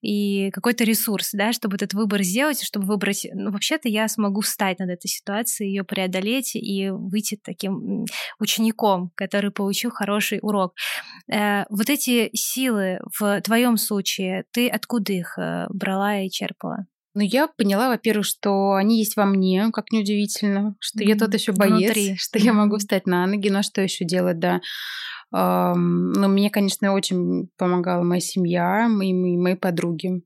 и 0.01 0.51
какой-то 0.51 0.83
ресурс, 0.83 1.29
да, 1.33 1.53
чтобы 1.53 1.75
этот 1.75 1.93
выбор 1.93 2.02
сделать, 2.21 2.63
чтобы 2.63 2.85
выбрать, 2.85 3.27
ну, 3.33 3.51
вообще-то 3.51 3.89
я 3.89 4.07
смогу 4.07 4.41
встать 4.41 4.79
над 4.79 4.89
этой 4.89 5.07
ситуацией, 5.07 5.69
ее 5.69 5.83
преодолеть 5.83 6.55
и 6.55 6.89
выйти 6.89 7.39
таким 7.41 8.05
учеником, 8.39 9.11
который 9.15 9.51
получил 9.51 9.91
хороший 9.91 10.39
урок. 10.41 10.73
Э, 11.31 11.63
вот 11.69 11.89
эти 11.89 12.29
силы 12.33 12.99
в 13.17 13.41
твоем 13.41 13.77
случае, 13.77 14.45
ты 14.51 14.67
откуда 14.69 15.13
их 15.13 15.37
э, 15.37 15.67
брала 15.69 16.21
и 16.21 16.29
черпала? 16.29 16.85
Ну, 17.15 17.21
я 17.21 17.47
поняла, 17.47 17.89
во-первых, 17.89 18.25
что 18.25 18.73
они 18.73 18.97
есть 18.97 19.15
во 19.15 19.25
мне, 19.25 19.69
как 19.71 19.91
неудивительно, 19.91 20.75
что 20.79 20.99
mm-hmm. 20.99 21.07
я 21.07 21.15
тот 21.15 21.33
еще 21.33 21.51
боец, 21.51 21.93
Внутри. 21.93 22.15
что 22.17 22.39
я 22.39 22.53
могу 22.53 22.77
встать 22.77 23.05
на 23.05 23.27
ноги, 23.27 23.49
но 23.49 23.61
что 23.61 23.81
еще 23.81 24.03
делать, 24.03 24.39
да. 24.39 24.61
Но 25.31 25.75
мне, 26.27 26.49
конечно, 26.51 26.93
очень 26.93 27.49
помогала 27.57 28.03
моя 28.03 28.21
семья 28.21 28.87
и 28.87 29.13
мои 29.13 29.55
подруги. 29.55 30.23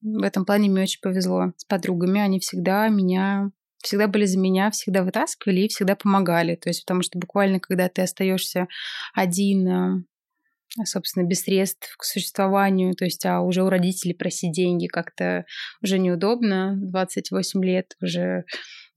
В 0.00 0.22
этом 0.22 0.44
плане 0.44 0.68
мне 0.68 0.82
очень 0.82 1.00
повезло 1.00 1.52
с 1.56 1.64
подругами. 1.64 2.20
Они 2.20 2.38
всегда 2.40 2.88
меня 2.88 3.50
всегда 3.82 4.08
были 4.08 4.24
за 4.24 4.38
меня, 4.38 4.70
всегда 4.70 5.02
вытаскивали 5.02 5.60
и 5.60 5.68
всегда 5.68 5.96
помогали. 5.96 6.56
То 6.56 6.68
есть, 6.68 6.84
потому 6.84 7.02
что 7.02 7.18
буквально, 7.18 7.60
когда 7.60 7.88
ты 7.88 8.02
остаешься 8.02 8.66
один, 9.14 9.68
э, 9.68 10.84
собственно, 10.84 11.24
без 11.24 11.42
средств 11.42 11.94
к 11.96 12.04
существованию, 12.04 12.94
то 12.94 13.04
есть, 13.04 13.24
а 13.24 13.40
уже 13.40 13.62
у 13.62 13.68
родителей 13.68 14.14
просить 14.14 14.52
деньги 14.52 14.86
как-то 14.86 15.44
уже 15.82 15.98
неудобно, 15.98 16.74
28 16.76 17.64
лет 17.64 17.94
уже 18.02 18.44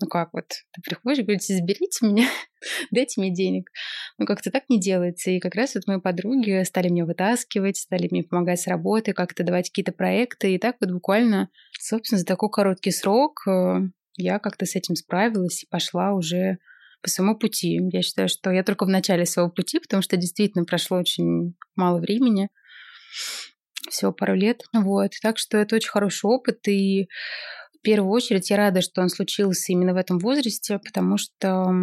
ну 0.02 0.08
как 0.08 0.30
вот, 0.34 0.46
ты 0.48 0.82
приходишь 0.82 1.20
и 1.20 1.24
говоришь, 1.24 1.46
заберите 1.46 2.06
меня, 2.06 2.28
дайте 2.92 3.22
мне 3.22 3.34
денег. 3.34 3.70
Ну 4.18 4.26
как-то 4.26 4.52
так 4.52 4.64
не 4.70 4.80
делается. 4.80 5.32
И 5.32 5.40
как 5.40 5.56
раз 5.56 5.76
вот 5.76 5.88
мои 5.88 6.00
подруги 6.00 6.64
стали 6.64 6.90
меня 6.90 7.06
вытаскивать, 7.06 7.78
стали 7.78 8.08
мне 8.12 8.24
помогать 8.24 8.60
с 8.60 8.68
работой, 8.68 9.14
как-то 9.14 9.44
давать 9.44 9.70
какие-то 9.70 9.92
проекты. 9.92 10.56
И 10.56 10.60
так 10.60 10.78
вот 10.82 10.92
буквально, 10.92 11.50
собственно, 11.80 12.20
за 12.20 12.26
такой 12.26 12.50
короткий 12.50 12.92
срок 12.92 13.48
э, 13.48 13.82
я 14.18 14.40
как-то 14.40 14.66
с 14.66 14.76
этим 14.76 14.96
справилась 14.96 15.64
и 15.64 15.68
пошла 15.68 16.14
уже 16.14 16.58
по 17.02 17.10
своему 17.10 17.38
пути. 17.38 17.80
Я 17.92 18.02
считаю, 18.02 18.30
что 18.30 18.52
я 18.52 18.64
только 18.64 18.86
в 18.86 18.90
начале 18.90 19.26
своего 19.26 19.52
пути, 19.52 19.80
потому 19.80 20.02
что 20.02 20.18
действительно 20.18 20.66
прошло 20.66 20.98
очень 20.98 21.56
мало 21.76 22.00
времени 22.00 22.50
всего 23.90 24.12
пару 24.12 24.36
лет. 24.36 24.62
Вот. 24.74 25.12
Так 25.22 25.38
что 25.38 25.58
это 25.58 25.76
очень 25.76 25.90
хороший 25.90 26.26
опыт. 26.26 26.68
И 26.68 27.08
в 27.82 27.84
первую 27.84 28.12
очередь 28.12 28.52
я 28.52 28.58
рада, 28.58 28.82
что 28.82 29.02
он 29.02 29.10
случился 29.10 29.72
именно 29.72 29.96
в 29.96 29.98
этом 29.98 30.20
возрасте, 30.20 30.78
потому 30.78 31.18
что 31.18 31.74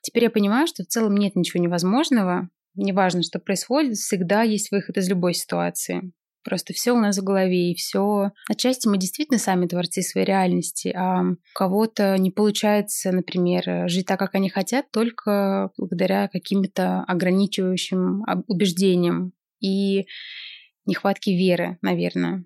теперь 0.00 0.24
я 0.24 0.30
понимаю, 0.30 0.68
что 0.68 0.84
в 0.84 0.86
целом 0.86 1.16
нет 1.16 1.34
ничего 1.34 1.60
невозможного. 1.60 2.48
Неважно, 2.76 3.24
что 3.24 3.40
происходит, 3.40 3.96
всегда 3.96 4.42
есть 4.42 4.70
выход 4.70 4.96
из 4.96 5.08
любой 5.08 5.34
ситуации. 5.34 6.12
Просто 6.44 6.72
все 6.72 6.92
у 6.92 7.00
нас 7.00 7.18
в 7.18 7.24
голове, 7.24 7.72
и 7.72 7.74
все. 7.74 8.30
Отчасти 8.48 8.86
мы 8.86 8.96
действительно 8.96 9.40
сами 9.40 9.66
творцы 9.66 10.02
своей 10.02 10.24
реальности, 10.24 10.94
а 10.96 11.22
у 11.22 11.36
кого-то 11.52 12.16
не 12.16 12.30
получается, 12.30 13.10
например, 13.10 13.88
жить 13.88 14.06
так, 14.06 14.20
как 14.20 14.36
они 14.36 14.48
хотят, 14.50 14.90
только 14.92 15.72
благодаря 15.76 16.28
каким-то 16.28 17.02
ограничивающим 17.08 18.24
убеждениям 18.46 19.32
и 19.58 20.06
нехватке 20.86 21.36
веры, 21.36 21.76
наверное. 21.82 22.44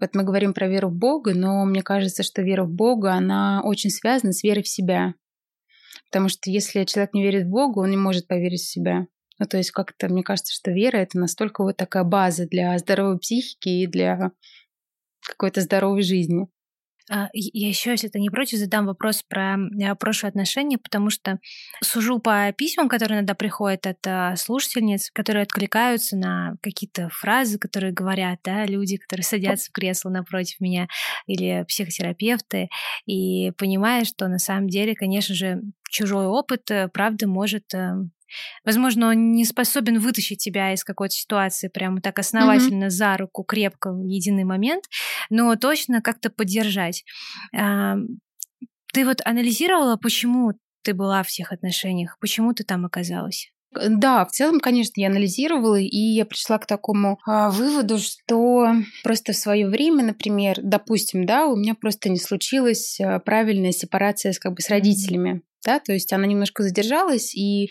Вот 0.00 0.14
мы 0.14 0.24
говорим 0.24 0.54
про 0.54 0.68
веру 0.68 0.88
в 0.88 0.94
Бога, 0.94 1.34
но 1.34 1.64
мне 1.64 1.82
кажется, 1.82 2.22
что 2.22 2.42
вера 2.42 2.64
в 2.64 2.70
Бога, 2.70 3.12
она 3.12 3.62
очень 3.64 3.90
связана 3.90 4.32
с 4.32 4.42
верой 4.42 4.62
в 4.62 4.68
себя. 4.68 5.14
Потому 6.06 6.28
что 6.28 6.50
если 6.50 6.84
человек 6.84 7.14
не 7.14 7.22
верит 7.22 7.46
в 7.46 7.50
Бога, 7.50 7.80
он 7.80 7.90
не 7.90 7.96
может 7.96 8.26
поверить 8.26 8.60
в 8.60 8.70
себя. 8.70 9.06
Ну, 9.38 9.46
то 9.46 9.56
есть 9.56 9.72
как-то 9.72 10.08
мне 10.08 10.22
кажется, 10.22 10.54
что 10.54 10.70
вера— 10.70 10.96
это 10.98 11.18
настолько 11.18 11.62
вот 11.62 11.76
такая 11.76 12.04
база 12.04 12.46
для 12.46 12.78
здоровой 12.78 13.18
психики 13.18 13.68
и 13.68 13.86
для 13.86 14.30
какой-то 15.26 15.60
здоровой 15.60 16.02
жизни. 16.02 16.46
А, 17.10 17.28
я 17.32 17.68
еще, 17.68 17.90
если 17.90 18.08
ты 18.08 18.18
не 18.18 18.30
против, 18.30 18.58
задам 18.58 18.86
вопрос 18.86 19.22
про 19.22 19.56
э, 19.56 19.94
прошлые 19.94 20.30
отношения, 20.30 20.78
потому 20.78 21.10
что 21.10 21.38
сужу 21.82 22.18
по 22.18 22.50
письмам, 22.52 22.88
которые 22.88 23.18
иногда 23.18 23.34
приходят 23.34 23.86
от 23.86 24.06
а, 24.06 24.36
слушательниц, 24.36 25.10
которые 25.12 25.42
откликаются 25.42 26.16
на 26.16 26.54
какие-то 26.62 27.10
фразы, 27.10 27.58
которые 27.58 27.92
говорят, 27.92 28.38
да, 28.44 28.64
люди, 28.64 28.96
которые 28.96 29.24
садятся 29.24 29.68
в 29.70 29.72
кресло 29.72 30.08
напротив 30.08 30.60
меня, 30.60 30.88
или 31.26 31.64
психотерапевты, 31.68 32.68
и 33.06 33.52
понимая, 33.58 34.04
что 34.04 34.28
на 34.28 34.38
самом 34.38 34.68
деле, 34.68 34.94
конечно 34.94 35.34
же, 35.34 35.60
чужой 35.90 36.26
опыт, 36.26 36.70
э, 36.70 36.88
правда, 36.88 37.28
может 37.28 37.74
э, 37.74 37.94
Возможно, 38.64 39.08
он 39.10 39.32
не 39.32 39.44
способен 39.44 39.98
вытащить 39.98 40.38
тебя 40.38 40.72
из 40.72 40.84
какой-то 40.84 41.14
ситуации 41.14 41.68
прямо 41.68 42.00
так 42.00 42.18
основательно 42.18 42.84
mm-hmm. 42.84 42.90
за 42.90 43.16
руку, 43.16 43.44
крепко 43.44 43.92
в 43.92 44.04
единый 44.06 44.44
момент, 44.44 44.84
но 45.30 45.54
точно 45.56 46.00
как-то 46.02 46.30
поддержать. 46.30 47.04
Ты 47.52 49.04
вот 49.04 49.20
анализировала, 49.24 49.96
почему 49.96 50.52
ты 50.82 50.94
была 50.94 51.22
в 51.22 51.28
тех 51.28 51.52
отношениях, 51.52 52.16
почему 52.20 52.52
ты 52.52 52.62
там 52.62 52.84
оказалась? 52.84 53.50
Да, 53.74 54.24
в 54.24 54.30
целом, 54.30 54.60
конечно, 54.60 55.00
я 55.00 55.08
анализировала, 55.08 55.78
и 55.80 55.96
я 55.96 56.24
пришла 56.24 56.58
к 56.58 56.66
такому 56.66 57.18
а, 57.26 57.50
выводу, 57.50 57.98
что 57.98 58.72
просто 59.02 59.32
в 59.32 59.36
свое 59.36 59.66
время, 59.66 60.04
например, 60.04 60.60
допустим, 60.62 61.26
да, 61.26 61.46
у 61.46 61.56
меня 61.56 61.74
просто 61.74 62.08
не 62.08 62.18
случилась 62.18 63.00
а, 63.00 63.18
правильная 63.18 63.72
сепарация 63.72 64.32
с, 64.32 64.38
как 64.38 64.54
бы, 64.54 64.62
с 64.62 64.70
родителями, 64.70 65.42
да, 65.64 65.80
то 65.80 65.92
есть 65.92 66.12
она 66.12 66.26
немножко 66.26 66.62
задержалась, 66.62 67.34
и 67.34 67.70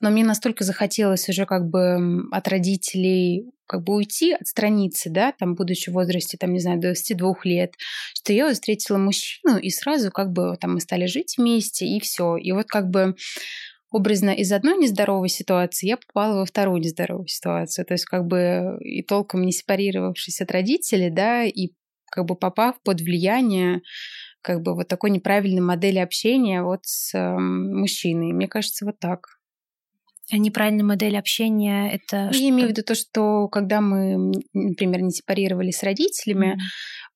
но 0.00 0.10
мне 0.10 0.24
настолько 0.24 0.64
захотелось 0.64 1.28
уже 1.28 1.46
как 1.46 1.68
бы 1.68 2.28
от 2.30 2.48
родителей 2.48 3.50
как 3.66 3.84
бы 3.84 3.96
уйти, 3.96 4.32
отстраниться, 4.32 5.10
да, 5.10 5.32
там, 5.38 5.54
будучи 5.54 5.90
в 5.90 5.92
возрасте, 5.92 6.38
там, 6.38 6.52
не 6.54 6.58
знаю, 6.58 6.80
22 6.80 7.34
лет, 7.44 7.74
что 8.14 8.32
я 8.32 8.50
встретила 8.52 8.96
мужчину, 8.96 9.58
и 9.58 9.68
сразу 9.68 10.10
как 10.10 10.32
бы 10.32 10.56
там 10.58 10.74
мы 10.74 10.80
стали 10.80 11.04
жить 11.06 11.34
вместе, 11.36 11.86
и 11.86 12.00
все. 12.00 12.36
И 12.36 12.50
вот 12.52 12.66
как 12.66 12.88
бы 12.88 13.14
образно 13.90 14.30
из 14.30 14.50
одной 14.52 14.78
нездоровой 14.78 15.28
ситуации 15.28 15.88
я 15.88 15.96
попала 15.98 16.38
во 16.38 16.46
вторую 16.46 16.80
нездоровую 16.80 17.28
ситуацию. 17.28 17.84
То 17.84 17.94
есть 17.94 18.06
как 18.06 18.26
бы 18.26 18.78
и 18.80 19.02
толком 19.02 19.42
не 19.42 19.52
сепарировавшись 19.52 20.40
от 20.40 20.50
родителей, 20.50 21.10
да, 21.10 21.44
и 21.44 21.68
как 22.10 22.24
бы 22.24 22.36
попав 22.36 22.80
под 22.82 23.00
влияние 23.00 23.82
как 24.40 24.62
бы 24.62 24.74
вот 24.74 24.88
такой 24.88 25.10
неправильной 25.10 25.60
модели 25.60 25.98
общения 25.98 26.62
вот 26.62 26.80
с 26.84 27.14
э, 27.14 27.38
мужчиной. 27.38 28.32
Мне 28.32 28.48
кажется, 28.48 28.86
вот 28.86 28.98
так. 28.98 29.37
А 30.30 30.36
неправильная 30.36 30.84
модель 30.84 31.16
общения 31.16 31.90
это 31.90 32.30
ну, 32.32 32.38
Я 32.38 32.48
имею 32.50 32.68
в 32.68 32.70
виду 32.70 32.82
то, 32.82 32.94
что 32.94 33.48
когда 33.48 33.80
мы, 33.80 34.32
например, 34.52 35.00
не 35.00 35.10
сепарировались 35.10 35.78
с 35.78 35.82
родителями, 35.82 36.58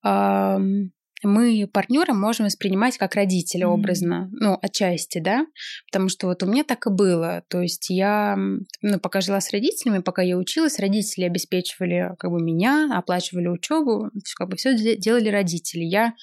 mm-hmm. 0.04 0.88
мы 1.24 1.68
партнера 1.70 2.14
можем 2.14 2.46
воспринимать 2.46 2.96
как 2.96 3.14
родителя 3.14 3.66
mm-hmm. 3.66 3.70
образно, 3.70 4.30
ну, 4.32 4.58
отчасти, 4.62 5.18
да, 5.18 5.44
потому 5.90 6.08
что 6.08 6.26
вот 6.26 6.42
у 6.42 6.46
меня 6.46 6.64
так 6.64 6.86
и 6.86 6.90
было, 6.90 7.42
то 7.48 7.60
есть 7.60 7.90
я, 7.90 8.34
ну, 8.80 8.98
пока 8.98 9.20
жила 9.20 9.40
с 9.40 9.52
родителями, 9.52 9.98
пока 9.98 10.22
я 10.22 10.38
училась, 10.38 10.78
родители 10.78 11.24
обеспечивали 11.24 12.14
как 12.18 12.30
бы 12.30 12.42
меня, 12.42 12.88
оплачивали 12.96 13.48
учебу, 13.48 14.10
как 14.36 14.48
бы 14.48 14.56
все 14.56 14.74
делали 14.96 15.28
родители. 15.28 15.84
Я 15.84 16.14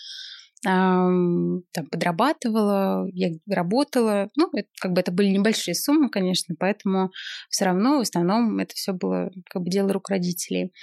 там 0.61 1.63
подрабатывала, 1.91 3.07
я 3.13 3.29
работала. 3.47 4.29
Ну, 4.35 4.49
это, 4.53 4.67
как 4.79 4.93
бы 4.93 5.01
это 5.01 5.11
были 5.11 5.29
небольшие 5.29 5.75
суммы, 5.75 6.09
конечно, 6.09 6.55
поэтому 6.59 7.11
все 7.49 7.65
равно 7.65 7.97
в 7.97 8.01
основном 8.01 8.59
это 8.59 8.73
все 8.75 8.91
было 8.93 9.31
как 9.49 9.63
бы 9.63 9.69
дело 9.69 9.93
рук 9.93 10.09
родителей. 10.09 10.73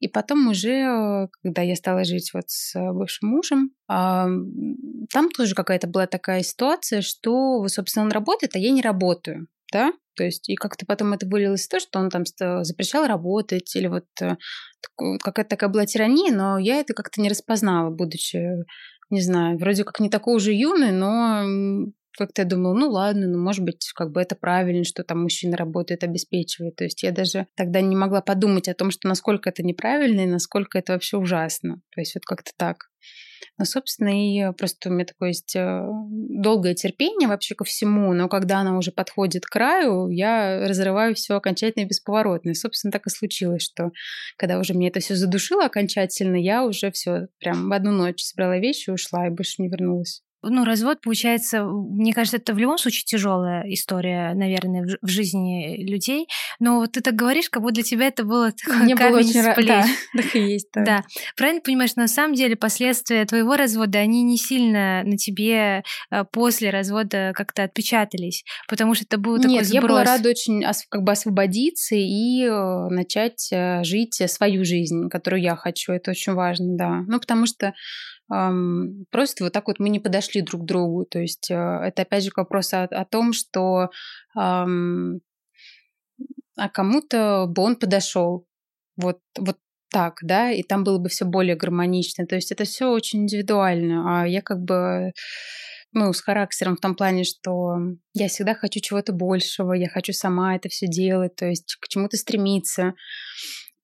И 0.00 0.08
потом 0.08 0.48
уже, 0.48 1.28
когда 1.42 1.62
я 1.62 1.76
стала 1.76 2.04
жить 2.04 2.30
вот 2.34 2.44
с 2.48 2.74
бывшим 2.92 3.30
мужем, 3.30 3.70
там 3.86 5.30
тоже 5.36 5.54
какая-то 5.54 5.86
была 5.86 6.06
такая 6.06 6.42
ситуация, 6.42 7.00
что, 7.00 7.66
собственно, 7.68 8.04
он 8.04 8.12
работает, 8.12 8.54
а 8.56 8.58
я 8.58 8.70
не 8.70 8.82
работаю 8.82 9.48
да, 9.72 9.92
то 10.16 10.24
есть 10.24 10.48
и 10.48 10.54
как-то 10.54 10.84
потом 10.86 11.14
это 11.14 11.26
вылилось 11.26 11.64
в 11.64 11.68
то, 11.70 11.80
что 11.80 11.98
он 11.98 12.10
там 12.10 12.24
запрещал 12.26 13.06
работать, 13.06 13.74
или 13.74 13.86
вот 13.86 14.04
э, 14.20 14.36
какая-то 14.96 15.48
такая 15.48 15.70
была 15.70 15.86
тирания, 15.86 16.32
но 16.32 16.58
я 16.58 16.76
это 16.76 16.92
как-то 16.92 17.20
не 17.20 17.30
распознала, 17.30 17.90
будучи 17.90 18.38
не 19.12 19.20
знаю, 19.20 19.58
вроде 19.58 19.84
как 19.84 20.00
не 20.00 20.08
такой 20.08 20.36
уже 20.36 20.52
юный, 20.52 20.90
но 20.90 21.44
как-то 22.16 22.42
я 22.42 22.48
думала, 22.48 22.74
ну 22.74 22.90
ладно, 22.90 23.26
ну 23.26 23.38
может 23.38 23.64
быть, 23.64 23.90
как 23.94 24.10
бы 24.10 24.20
это 24.20 24.34
правильно, 24.34 24.84
что 24.84 25.02
там 25.04 25.22
мужчина 25.22 25.56
работает, 25.56 26.04
обеспечивает. 26.04 26.76
То 26.76 26.84
есть 26.84 27.02
я 27.02 27.12
даже 27.12 27.46
тогда 27.56 27.80
не 27.80 27.96
могла 27.96 28.20
подумать 28.20 28.68
о 28.68 28.74
том, 28.74 28.90
что 28.90 29.08
насколько 29.08 29.50
это 29.50 29.62
неправильно 29.62 30.22
и 30.22 30.26
насколько 30.26 30.78
это 30.78 30.92
вообще 30.92 31.16
ужасно. 31.16 31.76
То 31.94 32.00
есть 32.00 32.14
вот 32.14 32.24
как-то 32.24 32.52
так. 32.56 32.91
Ну, 33.58 33.64
собственно, 33.66 34.08
и 34.08 34.52
просто 34.54 34.88
у 34.88 34.92
меня 34.92 35.04
такое 35.04 35.28
есть 35.28 35.54
э, 35.54 35.86
долгое 36.08 36.74
терпение 36.74 37.28
вообще 37.28 37.54
ко 37.54 37.64
всему, 37.64 38.12
но 38.14 38.28
когда 38.28 38.60
она 38.60 38.78
уже 38.78 38.92
подходит 38.92 39.44
к 39.44 39.50
краю, 39.50 40.08
я 40.08 40.66
разрываю 40.66 41.14
все 41.14 41.36
окончательно 41.36 41.84
и 41.84 41.88
бесповоротно. 41.88 42.50
И, 42.50 42.54
собственно, 42.54 42.90
так 42.90 43.06
и 43.06 43.10
случилось, 43.10 43.62
что 43.62 43.92
когда 44.36 44.58
уже 44.58 44.72
мне 44.74 44.88
это 44.88 45.00
все 45.00 45.16
задушило 45.16 45.66
окончательно, 45.66 46.36
я 46.36 46.64
уже 46.64 46.90
все 46.92 47.28
прям 47.38 47.68
в 47.68 47.72
одну 47.72 47.92
ночь 47.92 48.22
собрала 48.22 48.58
вещи, 48.58 48.90
ушла 48.90 49.26
и 49.26 49.30
больше 49.30 49.60
не 49.60 49.68
вернулась 49.68 50.22
ну, 50.42 50.64
развод, 50.64 51.00
получается, 51.00 51.64
мне 51.64 52.12
кажется, 52.12 52.38
это 52.38 52.54
в 52.54 52.58
любом 52.58 52.78
случае 52.78 53.04
тяжелая 53.04 53.64
история, 53.72 54.34
наверное, 54.34 54.82
в, 54.82 55.06
в 55.06 55.08
жизни 55.08 55.82
людей. 55.84 56.28
Но 56.58 56.80
вот 56.80 56.92
ты 56.92 57.00
так 57.00 57.14
говоришь, 57.14 57.48
как 57.48 57.62
будто 57.62 57.74
для 57.74 57.82
тебя 57.82 58.08
это 58.08 58.24
было 58.24 58.52
такой 58.64 58.82
мне 58.82 58.96
камень 58.96 59.10
было 59.10 59.20
очень 59.20 59.42
с 59.42 59.54
плеч. 59.54 59.66
Да, 59.68 59.84
так 60.16 60.36
и 60.36 60.40
есть. 60.40 60.68
Да. 60.74 60.84
да. 60.84 61.04
Правильно 61.36 61.60
понимаешь, 61.60 61.96
на 61.96 62.08
самом 62.08 62.34
деле 62.34 62.56
последствия 62.56 63.24
твоего 63.24 63.56
развода, 63.56 63.98
они 63.98 64.22
не 64.22 64.36
сильно 64.36 65.02
на 65.04 65.16
тебе 65.16 65.84
э, 66.10 66.24
после 66.30 66.70
развода 66.70 67.32
как-то 67.34 67.62
отпечатались, 67.64 68.44
потому 68.68 68.94
что 68.94 69.04
это 69.04 69.18
был 69.18 69.36
такой 69.36 69.50
Нет, 69.50 69.66
сброс. 69.66 69.74
я 69.74 69.88
была 69.88 70.04
рада 70.04 70.28
очень 70.28 70.64
как 70.88 71.02
бы 71.02 71.12
освободиться 71.12 71.94
и 71.94 72.44
э, 72.44 72.88
начать 72.88 73.48
э, 73.52 73.84
жить 73.84 74.20
свою 74.30 74.64
жизнь, 74.64 75.08
которую 75.08 75.42
я 75.42 75.56
хочу. 75.56 75.92
Это 75.92 76.10
очень 76.10 76.32
важно, 76.32 76.76
да. 76.76 77.04
Ну, 77.06 77.20
потому 77.20 77.46
что 77.46 77.74
Просто 79.10 79.44
вот 79.44 79.52
так 79.52 79.66
вот 79.66 79.78
мы 79.78 79.90
не 79.90 80.00
подошли 80.00 80.40
друг 80.40 80.62
к 80.62 80.64
другу. 80.64 81.04
То 81.04 81.18
есть 81.18 81.50
э, 81.50 81.54
это 81.54 82.02
опять 82.02 82.24
же 82.24 82.30
вопрос 82.34 82.72
о, 82.72 82.84
о 82.84 83.04
том, 83.04 83.34
что 83.34 83.90
а 84.34 84.66
кому-то 86.68 87.46
бы 87.48 87.62
он 87.62 87.76
подошел. 87.76 88.46
Вот, 88.96 89.20
вот 89.38 89.58
так, 89.90 90.18
да, 90.22 90.50
и 90.50 90.62
там 90.62 90.84
было 90.84 90.98
бы 90.98 91.08
все 91.08 91.24
более 91.24 91.56
гармонично. 91.56 92.26
То 92.26 92.36
есть 92.36 92.52
это 92.52 92.64
все 92.64 92.90
очень 92.90 93.22
индивидуально. 93.22 94.22
А 94.22 94.26
я 94.26 94.40
как 94.40 94.62
бы 94.62 95.12
ну, 95.92 96.12
с 96.12 96.20
характером 96.20 96.76
в 96.76 96.80
том 96.80 96.94
плане, 96.94 97.24
что 97.24 97.76
я 98.14 98.28
всегда 98.28 98.54
хочу 98.54 98.80
чего-то 98.80 99.12
большего, 99.12 99.74
я 99.74 99.88
хочу 99.88 100.14
сама 100.14 100.56
это 100.56 100.70
все 100.70 100.86
делать, 100.86 101.36
то 101.36 101.46
есть 101.46 101.76
к 101.80 101.88
чему-то 101.88 102.16
стремиться. 102.16 102.94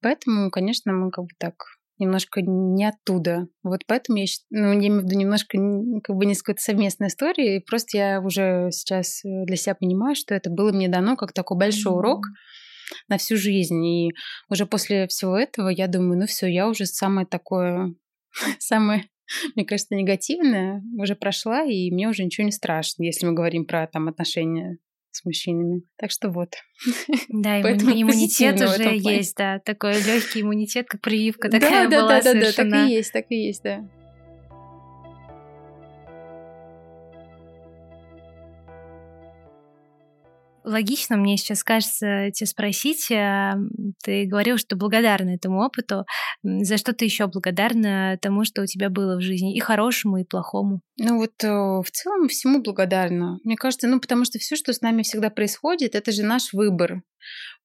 Поэтому, 0.01 0.51
конечно, 0.51 0.93
мы 0.93 1.11
как 1.11 1.25
бы 1.25 1.31
так 1.39 1.55
немножко 1.99 2.41
не 2.43 2.85
оттуда. 2.85 3.49
Вот 3.63 3.83
поэтому 3.87 4.19
я, 4.19 4.27
ну, 4.51 4.73
я 4.73 4.89
имею 4.89 5.01
в 5.01 5.05
виду 5.05 5.17
немножко 5.17 5.59
как 6.03 6.17
бы 6.17 6.27
не 6.27 6.35
какой-то 6.35 6.61
совместной 6.61 7.09
истории. 7.09 7.57
И 7.57 7.65
просто 7.65 7.97
я 7.97 8.21
уже 8.21 8.69
сейчас 8.71 9.25
э, 9.25 9.45
для 9.45 9.57
себя 9.57 9.75
понимаю, 9.75 10.15
что 10.15 10.35
это 10.35 10.51
было 10.51 10.73
мне 10.73 10.89
дано 10.89 11.17
как 11.17 11.33
такой 11.33 11.59
большой 11.59 11.93
mm-hmm. 11.93 11.97
урок 11.97 12.27
на 13.09 13.19
всю 13.19 13.37
жизнь. 13.37 13.85
И 13.85 14.11
уже 14.49 14.67
после 14.67 15.07
всего 15.09 15.37
этого 15.37 15.69
я 15.69 15.89
думаю, 15.89 16.19
ну 16.21 16.27
все, 16.27 16.47
я 16.47 16.69
уже 16.69 16.87
самое 16.87 17.27
такое, 17.27 17.95
самое 18.59 19.05
мне 19.55 19.67
кажется, 19.67 19.95
негативное 19.95 20.83
уже 20.99 21.15
прошла, 21.15 21.63
и 21.63 21.91
мне 21.91 22.09
уже 22.09 22.25
ничего 22.25 22.47
не 22.47 22.51
страшно, 22.51 23.03
если 23.03 23.27
мы 23.27 23.35
говорим 23.35 23.67
про 23.67 23.87
там 23.87 24.09
отношения 24.09 24.79
с 25.11 25.25
мужчинами. 25.25 25.83
Так 25.97 26.11
что 26.11 26.31
вот. 26.31 26.55
Да, 27.29 27.61
иммунитет 27.61 28.61
уже 28.61 28.97
есть, 28.97 29.37
да, 29.37 29.59
такой 29.59 29.95
легкий 29.95 30.43
иммунитет, 30.43 30.87
как 30.89 31.01
прививка 31.01 31.51
такая 31.51 31.89
да, 31.89 32.01
была 32.03 32.21
да, 32.21 32.35
да, 32.35 32.41
да, 32.41 32.53
так 32.53 32.67
и 32.67 32.93
есть, 32.93 33.13
так 33.13 33.27
и 33.31 33.37
есть, 33.37 33.63
да. 33.63 33.89
Логично 40.69 41.17
мне 41.17 41.37
сейчас 41.37 41.65
кажется 41.65 42.31
тебе 42.31 42.47
спросить. 42.47 43.11
Э, 43.11 43.55
ты 44.05 44.27
говорил, 44.27 44.59
что 44.59 44.77
благодарна 44.77 45.31
этому 45.31 45.65
опыту. 45.65 46.05
За 46.43 46.77
что 46.77 46.93
ты 46.93 47.05
еще 47.05 47.27
благодарна 47.27 48.19
тому, 48.21 48.45
что 48.45 48.63
у 48.63 48.67
тебя 48.67 48.91
было 48.91 49.17
в 49.17 49.21
жизни, 49.21 49.57
и 49.57 49.61
хорошему, 49.61 50.19
и 50.19 50.25
плохому? 50.25 50.81
Ну 50.99 51.17
вот 51.19 51.43
э, 51.43 51.49
в 51.49 51.91
целом 51.91 52.29
всему 52.29 52.63
благодарна. 52.63 53.39
Мне 53.45 53.57
кажется, 53.57 53.89
ну 53.89 54.01
потому 54.01 54.25
что 54.25 54.39
все, 54.39 54.57
что 54.57 54.73
с 54.73 54.81
нами 54.81 55.03
всегда 55.03 55.31
происходит, 55.31 55.95
это 55.95 56.13
же 56.13 56.23
наш 56.23 56.53
выбор. 56.53 57.03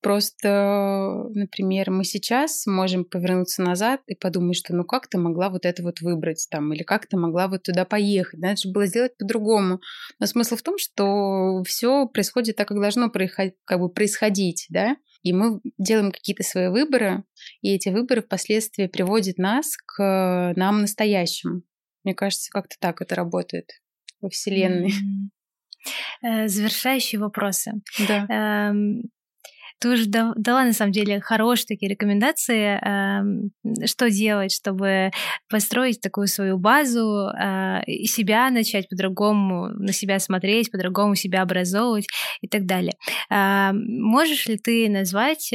Просто, 0.04 1.30
например, 1.34 1.90
мы 1.90 2.04
сейчас 2.04 2.66
можем 2.68 3.06
повернуться 3.06 3.62
назад 3.62 4.02
и 4.08 4.16
подумать, 4.16 4.58
что 4.58 4.76
ну 4.76 4.84
как 4.84 5.08
ты 5.08 5.18
могла 5.18 5.50
вот 5.50 5.66
это 5.66 5.82
вот 5.82 6.02
выбрать 6.02 6.46
там, 6.52 6.74
или 6.74 6.84
как 6.84 7.08
ты 7.08 7.16
могла 7.16 7.48
вот 7.48 7.64
туда 7.64 7.86
поехать. 7.86 8.38
Надо 8.42 8.58
же 8.58 8.70
было 8.70 8.86
сделать 8.86 9.16
по-другому. 9.18 9.80
Но 10.20 10.26
смысл 10.26 10.58
в 10.58 10.62
том, 10.62 10.78
что 10.78 11.64
все 11.64 12.06
происходит 12.08 12.58
так, 12.58 12.68
как 12.68 12.82
должно 12.82 13.10
как 13.10 13.80
бы 13.80 13.88
происходить, 13.88 14.66
да, 14.70 14.98
и 15.22 15.32
мы 15.32 15.62
делаем 15.78 16.12
какие-то 16.12 16.44
свои 16.44 16.68
выборы, 16.68 17.24
и 17.62 17.74
эти 17.74 17.88
выборы 17.88 18.22
впоследствии 18.22 18.88
приводят 18.88 19.38
нас 19.38 19.78
к 19.78 20.54
нам 20.58 20.82
настоящим. 20.82 21.64
Мне 22.04 22.14
кажется, 22.14 22.52
как-то 22.52 22.76
так 22.78 23.02
это 23.02 23.16
работает 23.16 23.70
во 24.20 24.30
Вселенной. 24.30 24.92
Mm-hmm. 26.24 26.48
Завершающие 26.50 27.22
вопросы. 27.22 27.72
Да. 28.06 28.74
Эм, 29.74 29.80
ты 29.80 29.90
уже 29.90 30.06
дала, 30.08 30.64
на 30.66 30.74
самом 30.74 30.92
деле, 30.92 31.20
хорошие 31.22 31.68
такие 31.68 31.90
рекомендации, 31.92 32.80
что 33.86 34.10
делать, 34.10 34.54
чтобы 34.54 35.12
построить 35.50 36.02
такую 36.02 36.28
свою 36.28 36.58
базу, 36.58 37.28
а, 37.38 37.82
и 37.86 38.06
себя 38.06 38.50
начать 38.50 38.90
по-другому, 38.90 39.70
на 39.70 39.94
себя 39.94 40.20
смотреть, 40.20 40.72
по-другому 40.72 41.16
себя 41.16 41.42
образовывать 41.42 42.08
и 42.42 42.48
так 42.48 42.66
далее. 42.66 42.94
Можешь 43.30 44.48
ли 44.48 44.58
ты 44.58 44.90
назвать 44.90 45.52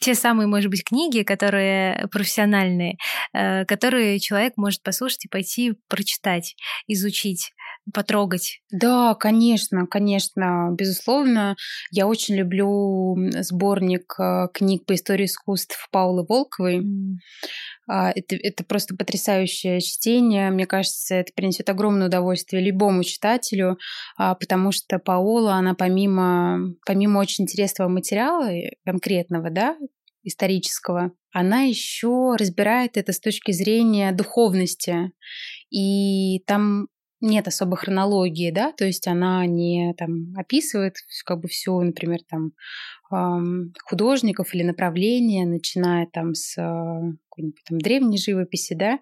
те 0.00 0.14
самые, 0.14 0.46
может 0.46 0.70
быть, 0.70 0.82
книги, 0.82 1.22
которые 1.22 2.08
профессиональные, 2.10 2.96
э, 3.32 3.64
которые 3.66 4.18
человек 4.18 4.54
может 4.56 4.82
послушать 4.82 5.26
и 5.26 5.28
пойти 5.28 5.74
прочитать, 5.88 6.56
изучить 6.86 7.52
потрогать. 7.92 8.60
Да, 8.70 9.14
конечно, 9.14 9.86
конечно, 9.86 10.70
безусловно. 10.72 11.56
Я 11.90 12.06
очень 12.06 12.36
люблю 12.36 13.16
сборник 13.40 14.14
э, 14.18 14.48
книг 14.52 14.84
по 14.86 14.94
истории 14.94 15.26
искусств 15.26 15.88
Паулы 15.90 16.24
Волковой. 16.28 16.80
Mm. 16.80 17.16
Это, 17.90 18.36
это 18.36 18.64
просто 18.64 18.96
потрясающее 18.96 19.80
чтение. 19.80 20.50
Мне 20.50 20.66
кажется, 20.66 21.16
это 21.16 21.32
принесет 21.34 21.68
огромное 21.68 22.06
удовольствие 22.06 22.62
любому 22.62 23.02
читателю, 23.02 23.78
а, 24.16 24.34
потому 24.34 24.70
что 24.70 24.98
Паола, 24.98 25.54
она 25.54 25.74
помимо, 25.74 26.74
помимо 26.86 27.18
очень 27.18 27.44
интересного 27.44 27.88
материала 27.88 28.52
э, 28.52 28.76
конкретного, 28.84 29.50
да, 29.50 29.76
исторического, 30.22 31.12
она 31.32 31.62
еще 31.62 32.36
разбирает 32.38 32.96
это 32.96 33.12
с 33.12 33.20
точки 33.20 33.52
зрения 33.52 34.12
духовности. 34.12 35.12
И 35.70 36.40
там 36.46 36.88
нет 37.20 37.46
особой 37.48 37.76
хронологии, 37.76 38.50
да, 38.50 38.72
то 38.72 38.84
есть 38.84 39.06
она 39.06 39.44
не 39.46 39.94
там 39.98 40.34
описывает 40.36 40.96
как 41.24 41.40
бы 41.40 41.48
все, 41.48 41.78
например, 41.80 42.20
там 42.28 42.52
художников 43.84 44.54
или 44.54 44.62
направления, 44.62 45.44
начиная 45.44 46.06
там 46.06 46.34
с 46.34 46.54
какой-нибудь 46.54 47.64
там 47.68 47.78
древней 47.78 48.18
живописи, 48.18 48.74
да, 48.74 48.98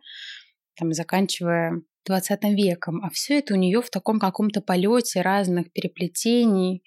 там 0.76 0.92
заканчивая 0.92 1.82
20 2.06 2.44
веком, 2.54 3.04
а 3.04 3.10
все 3.10 3.38
это 3.38 3.54
у 3.54 3.56
нее 3.56 3.82
в 3.82 3.90
таком 3.90 4.18
каком-то 4.18 4.60
полете 4.62 5.20
разных 5.20 5.72
переплетений, 5.72 6.82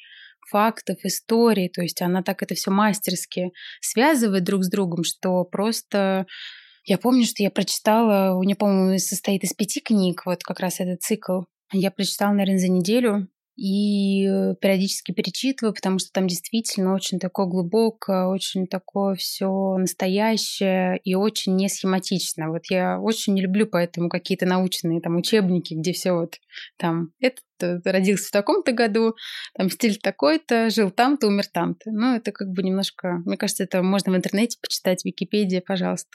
фактов, 0.50 0.98
историй, 1.04 1.70
то 1.70 1.82
есть 1.82 2.02
она 2.02 2.24
так 2.24 2.44
это 2.44 2.56
все 2.56 2.72
мастерски 2.72 3.52
связывает 3.80 4.44
друг 4.44 4.64
с 4.64 4.70
другом, 4.70 5.04
что 5.04 5.46
просто 5.46 6.26
Я 6.84 6.98
помню, 6.98 7.26
что 7.26 7.44
я 7.44 7.52
прочитала, 7.52 8.36
у 8.36 8.44
нее, 8.44 8.56
по-моему, 8.56 8.98
состоит 8.98 9.44
из 9.44 9.54
пяти 9.54 9.82
книг, 9.82 10.24
вот 10.26 10.44
как 10.44 10.60
раз 10.60 10.80
этот 10.80 11.02
цикл. 11.02 11.42
Я 11.72 11.92
прочитала, 11.92 12.34
наверное, 12.34 12.60
за 12.60 12.70
неделю 12.70 13.28
и 13.56 14.26
э, 14.26 14.56
периодически 14.60 15.12
перечитываю, 15.12 15.74
потому 15.74 16.00
что 16.00 16.12
там 16.12 16.28
действительно 16.28 16.96
очень 16.96 17.20
такое 17.20 17.46
глубокое, 17.46 18.26
очень 18.26 18.66
такое 18.66 19.16
все 19.16 19.78
настоящее 19.78 21.00
и 21.04 21.16
очень 21.16 21.56
не 21.56 21.70
схематично. 21.70 22.50
Вот 22.50 22.64
я 22.70 23.00
очень 23.00 23.34
не 23.34 23.42
люблю 23.42 23.68
поэтому 23.68 24.10
какие-то 24.10 24.46
научные 24.46 25.02
там 25.02 25.18
учебники, 25.18 25.74
где 25.74 25.94
все 25.94 26.14
вот 26.14 26.38
там 26.78 27.12
этот 27.20 27.44
э, 27.62 27.80
родился 27.86 28.30
в 28.30 28.32
таком-то 28.32 28.72
году, 28.72 29.16
там 29.56 29.70
стиль 29.70 29.98
такой-то, 29.98 30.70
жил 30.70 30.90
там-то, 30.90 31.28
умер 31.28 31.46
там-то. 31.54 31.92
Ну, 31.92 32.16
это 32.16 32.32
как 32.32 32.50
бы 32.50 32.64
немножко, 32.64 33.22
мне 33.26 33.38
кажется, 33.38 33.64
это 33.64 33.84
можно 33.84 34.12
в 34.12 34.16
интернете 34.16 34.58
почитать, 34.62 35.02
в 35.02 35.06
Википедии, 35.06 35.60
пожалуйста. 35.60 36.10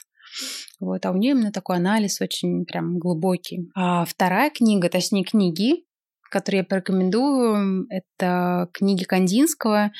Вот, 0.79 1.05
а 1.05 1.11
у 1.11 1.15
нее 1.15 1.31
именно 1.31 1.51
такой 1.51 1.77
анализ 1.77 2.21
очень 2.21 2.65
прям 2.65 2.99
глубокий. 2.99 3.69
А 3.75 4.05
вторая 4.05 4.49
книга, 4.49 4.89
точнее 4.89 5.23
книги, 5.23 5.85
которые 6.29 6.59
я 6.59 6.65
порекомендую, 6.65 7.87
это 7.89 8.69
книги 8.73 9.03
Кандинского 9.03 9.91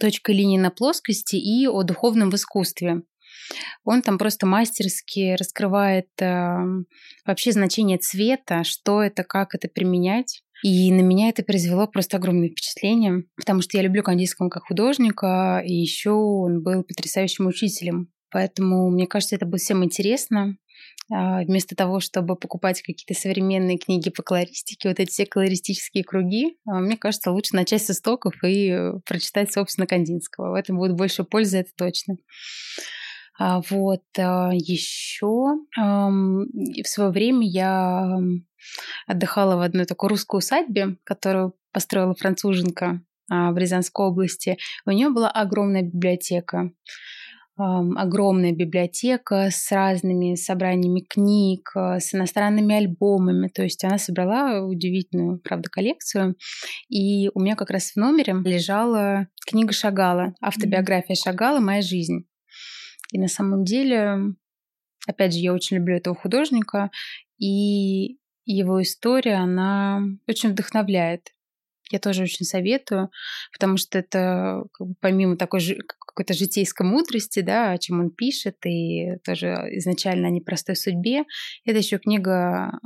«Точка 0.00 0.32
линии 0.32 0.58
на 0.58 0.70
плоскости» 0.70 1.36
и 1.36 1.66
«О 1.66 1.82
духовном 1.82 2.30
в 2.30 2.34
искусстве». 2.34 3.02
Он 3.84 4.02
там 4.02 4.18
просто 4.18 4.46
мастерски 4.46 5.36
раскрывает 5.38 6.08
э, 6.20 6.56
вообще 7.26 7.52
значение 7.52 7.98
цвета, 7.98 8.64
что 8.64 9.02
это, 9.02 9.24
как 9.24 9.54
это 9.54 9.68
применять. 9.68 10.42
И 10.62 10.92
на 10.92 11.00
меня 11.00 11.28
это 11.28 11.42
произвело 11.42 11.88
просто 11.88 12.18
огромное 12.18 12.48
впечатление, 12.48 13.24
потому 13.36 13.62
что 13.62 13.76
я 13.76 13.82
люблю 13.82 14.02
Кандинского 14.02 14.48
как 14.48 14.66
художника, 14.68 15.60
и 15.64 15.72
еще 15.74 16.12
он 16.12 16.62
был 16.62 16.84
потрясающим 16.84 17.48
учителем. 17.48 18.11
Поэтому 18.32 18.90
мне 18.90 19.06
кажется, 19.06 19.36
это 19.36 19.46
будет 19.46 19.60
всем 19.60 19.84
интересно. 19.84 20.56
А, 21.12 21.42
вместо 21.42 21.76
того, 21.76 22.00
чтобы 22.00 22.36
покупать 22.36 22.80
какие-то 22.80 23.18
современные 23.18 23.76
книги 23.76 24.08
по 24.08 24.22
колористике, 24.22 24.88
вот 24.88 24.98
эти 25.00 25.10
все 25.10 25.26
колористические 25.26 26.04
круги, 26.04 26.56
а, 26.66 26.80
мне 26.80 26.96
кажется, 26.96 27.30
лучше 27.30 27.54
начать 27.54 27.82
с 27.82 27.90
истоков 27.90 28.34
и 28.42 28.70
э, 28.70 28.92
прочитать, 29.04 29.52
собственно, 29.52 29.86
Кандинского. 29.86 30.52
В 30.52 30.54
этом 30.54 30.78
будет 30.78 30.94
больше 30.94 31.24
пользы, 31.24 31.58
это 31.58 31.70
точно. 31.76 32.16
А, 33.38 33.60
вот 33.70 34.02
еще 34.16 35.56
в 35.76 36.88
свое 36.88 37.10
время 37.10 37.46
я 37.46 38.18
отдыхала 39.06 39.56
в 39.56 39.60
одной 39.60 39.84
такой 39.84 40.10
русской 40.10 40.38
усадьбе, 40.38 40.96
которую 41.04 41.54
построила 41.72 42.14
француженка 42.14 43.02
в 43.28 43.56
Рязанской 43.56 44.06
области. 44.06 44.58
У 44.84 44.90
нее 44.90 45.08
была 45.08 45.30
огромная 45.30 45.82
библиотека 45.82 46.70
огромная 47.96 48.52
библиотека 48.52 49.48
с 49.50 49.70
разными 49.70 50.34
собраниями 50.34 51.00
книг, 51.00 51.70
э, 51.74 52.00
с 52.00 52.14
иностранными 52.14 52.74
альбомами. 52.74 53.48
То 53.48 53.62
есть 53.62 53.84
она 53.84 53.98
собрала 53.98 54.64
удивительную, 54.64 55.38
правда, 55.38 55.68
коллекцию. 55.70 56.36
И 56.88 57.30
у 57.34 57.40
меня 57.40 57.56
как 57.56 57.70
раз 57.70 57.92
в 57.92 57.96
номере 57.96 58.34
лежала 58.44 59.28
книга 59.46 59.72
Шагала, 59.72 60.34
автобиография 60.40 61.14
Шагала 61.14 61.60
«Моя 61.60 61.82
жизнь». 61.82 62.26
И 63.12 63.18
на 63.18 63.28
самом 63.28 63.64
деле, 63.64 64.34
опять 65.06 65.34
же, 65.34 65.40
я 65.40 65.52
очень 65.52 65.76
люблю 65.76 65.96
этого 65.96 66.14
художника, 66.14 66.90
и 67.38 68.18
его 68.44 68.82
история, 68.82 69.34
она 69.34 70.02
очень 70.26 70.50
вдохновляет. 70.50 71.32
Я 71.92 71.98
тоже 71.98 72.22
очень 72.22 72.46
советую, 72.46 73.10
потому 73.52 73.76
что 73.76 73.98
это 73.98 74.64
помимо 75.00 75.36
такой 75.36 75.60
какой-то 75.86 76.34
житейской 76.34 76.86
мудрости, 76.86 77.40
да, 77.40 77.72
о 77.72 77.78
чем 77.78 78.00
он 78.00 78.10
пишет, 78.10 78.56
и 78.66 79.18
тоже 79.24 79.48
изначально 79.72 80.28
о 80.28 80.30
непростой 80.30 80.74
судьбе, 80.74 81.24
это 81.64 81.78
еще 81.78 81.98
книга 81.98 82.78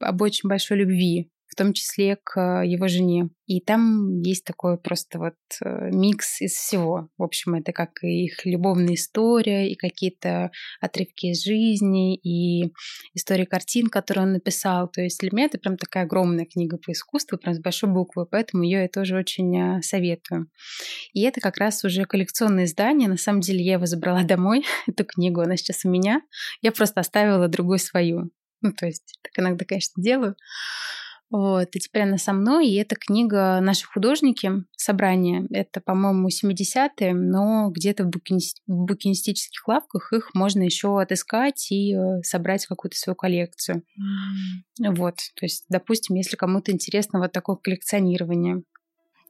об 0.00 0.20
очень 0.20 0.48
большой 0.48 0.78
любви, 0.78 1.30
в 1.54 1.56
том 1.56 1.72
числе 1.72 2.18
к 2.22 2.62
его 2.64 2.88
жене. 2.88 3.30
И 3.46 3.60
там 3.60 4.22
есть 4.22 4.44
такой 4.44 4.76
просто 4.76 5.18
вот 5.18 5.34
э, 5.62 5.90
микс 5.90 6.40
из 6.40 6.52
всего. 6.54 7.10
В 7.16 7.22
общем, 7.22 7.54
это 7.54 7.72
как 7.72 8.02
и 8.02 8.24
их 8.24 8.44
любовная 8.44 8.94
история, 8.94 9.70
и 9.70 9.76
какие-то 9.76 10.50
отрывки 10.80 11.26
из 11.26 11.44
жизни, 11.44 12.16
и 12.16 12.72
история 13.14 13.46
картин, 13.46 13.88
которые 13.88 14.24
он 14.24 14.32
написал. 14.32 14.88
То 14.88 15.02
есть 15.02 15.20
для 15.20 15.30
меня 15.32 15.44
это 15.44 15.58
прям 15.58 15.76
такая 15.76 16.04
огромная 16.04 16.46
книга 16.46 16.78
по 16.78 16.90
искусству, 16.90 17.38
прям 17.38 17.54
с 17.54 17.60
большой 17.60 17.90
буквы, 17.90 18.26
поэтому 18.26 18.64
ее 18.64 18.82
я 18.82 18.88
тоже 18.88 19.16
очень 19.16 19.56
э, 19.56 19.82
советую. 19.82 20.48
И 21.12 21.20
это 21.20 21.40
как 21.40 21.58
раз 21.58 21.84
уже 21.84 22.04
коллекционное 22.06 22.64
издание. 22.64 23.08
На 23.08 23.18
самом 23.18 23.42
деле 23.42 23.62
я 23.62 23.74
его 23.74 23.86
забрала 23.86 24.24
домой, 24.24 24.64
эту 24.88 25.04
книгу, 25.04 25.40
она 25.40 25.56
сейчас 25.56 25.84
у 25.84 25.90
меня. 25.90 26.22
Я 26.62 26.72
просто 26.72 27.00
оставила 27.00 27.46
другую 27.46 27.78
свою. 27.78 28.30
Ну, 28.62 28.72
то 28.72 28.86
есть 28.86 29.18
так 29.22 29.32
иногда, 29.38 29.66
конечно, 29.66 30.02
делаю. 30.02 30.34
Вот, 31.36 31.74
и 31.74 31.80
теперь 31.80 32.02
она 32.02 32.16
со 32.16 32.32
мной, 32.32 32.68
и 32.68 32.76
эта 32.76 32.94
книга 32.94 33.58
«Наши 33.60 33.88
художники», 33.88 34.52
собрание, 34.76 35.44
это, 35.50 35.80
по-моему, 35.80 36.28
70-е, 36.28 37.12
но 37.12 37.70
где-то 37.70 38.04
в, 38.04 38.10
букинист... 38.10 38.62
в 38.68 38.84
букинистических 38.84 39.66
лавках 39.66 40.12
их 40.12 40.30
можно 40.32 40.62
еще 40.62 41.00
отыскать 41.00 41.72
и 41.72 41.92
э, 41.92 42.22
собрать 42.22 42.66
какую-то 42.66 42.96
свою 42.96 43.16
коллекцию. 43.16 43.82
Mm. 44.80 44.94
Вот, 44.94 45.16
то 45.34 45.44
есть, 45.44 45.64
допустим, 45.68 46.14
если 46.14 46.36
кому-то 46.36 46.70
интересно 46.70 47.18
вот 47.18 47.32
такое 47.32 47.56
коллекционирование, 47.56 48.62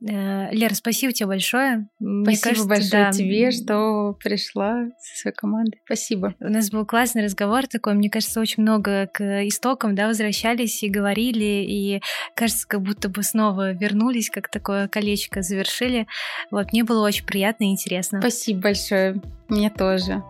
Лера, 0.00 0.74
спасибо 0.74 1.12
тебе 1.12 1.28
большое. 1.28 1.88
Мне 1.98 2.36
спасибо 2.36 2.48
кажется, 2.48 2.68
большое 2.68 3.04
да. 3.04 3.12
тебе, 3.12 3.50
что 3.50 4.16
пришла 4.22 4.88
со 5.00 5.20
своей 5.20 5.34
командой. 5.34 5.80
Спасибо. 5.84 6.34
У 6.40 6.48
нас 6.48 6.70
был 6.70 6.84
классный 6.84 7.24
разговор 7.24 7.66
такой. 7.66 7.94
Мне 7.94 8.10
кажется, 8.10 8.40
очень 8.40 8.62
много 8.62 9.08
к 9.12 9.46
истокам 9.46 9.94
да, 9.94 10.08
возвращались 10.08 10.82
и 10.82 10.90
говорили. 10.90 11.64
И 11.66 12.02
кажется, 12.34 12.66
как 12.68 12.82
будто 12.82 13.08
бы 13.08 13.22
снова 13.22 13.72
вернулись, 13.72 14.30
как 14.30 14.50
такое 14.50 14.88
колечко 14.88 15.42
завершили. 15.42 16.06
Вот, 16.50 16.72
мне 16.72 16.84
было 16.84 17.06
очень 17.06 17.24
приятно 17.24 17.64
и 17.64 17.68
интересно. 17.68 18.20
Спасибо 18.20 18.60
большое. 18.62 19.22
Мне 19.48 19.70
тоже. 19.70 20.22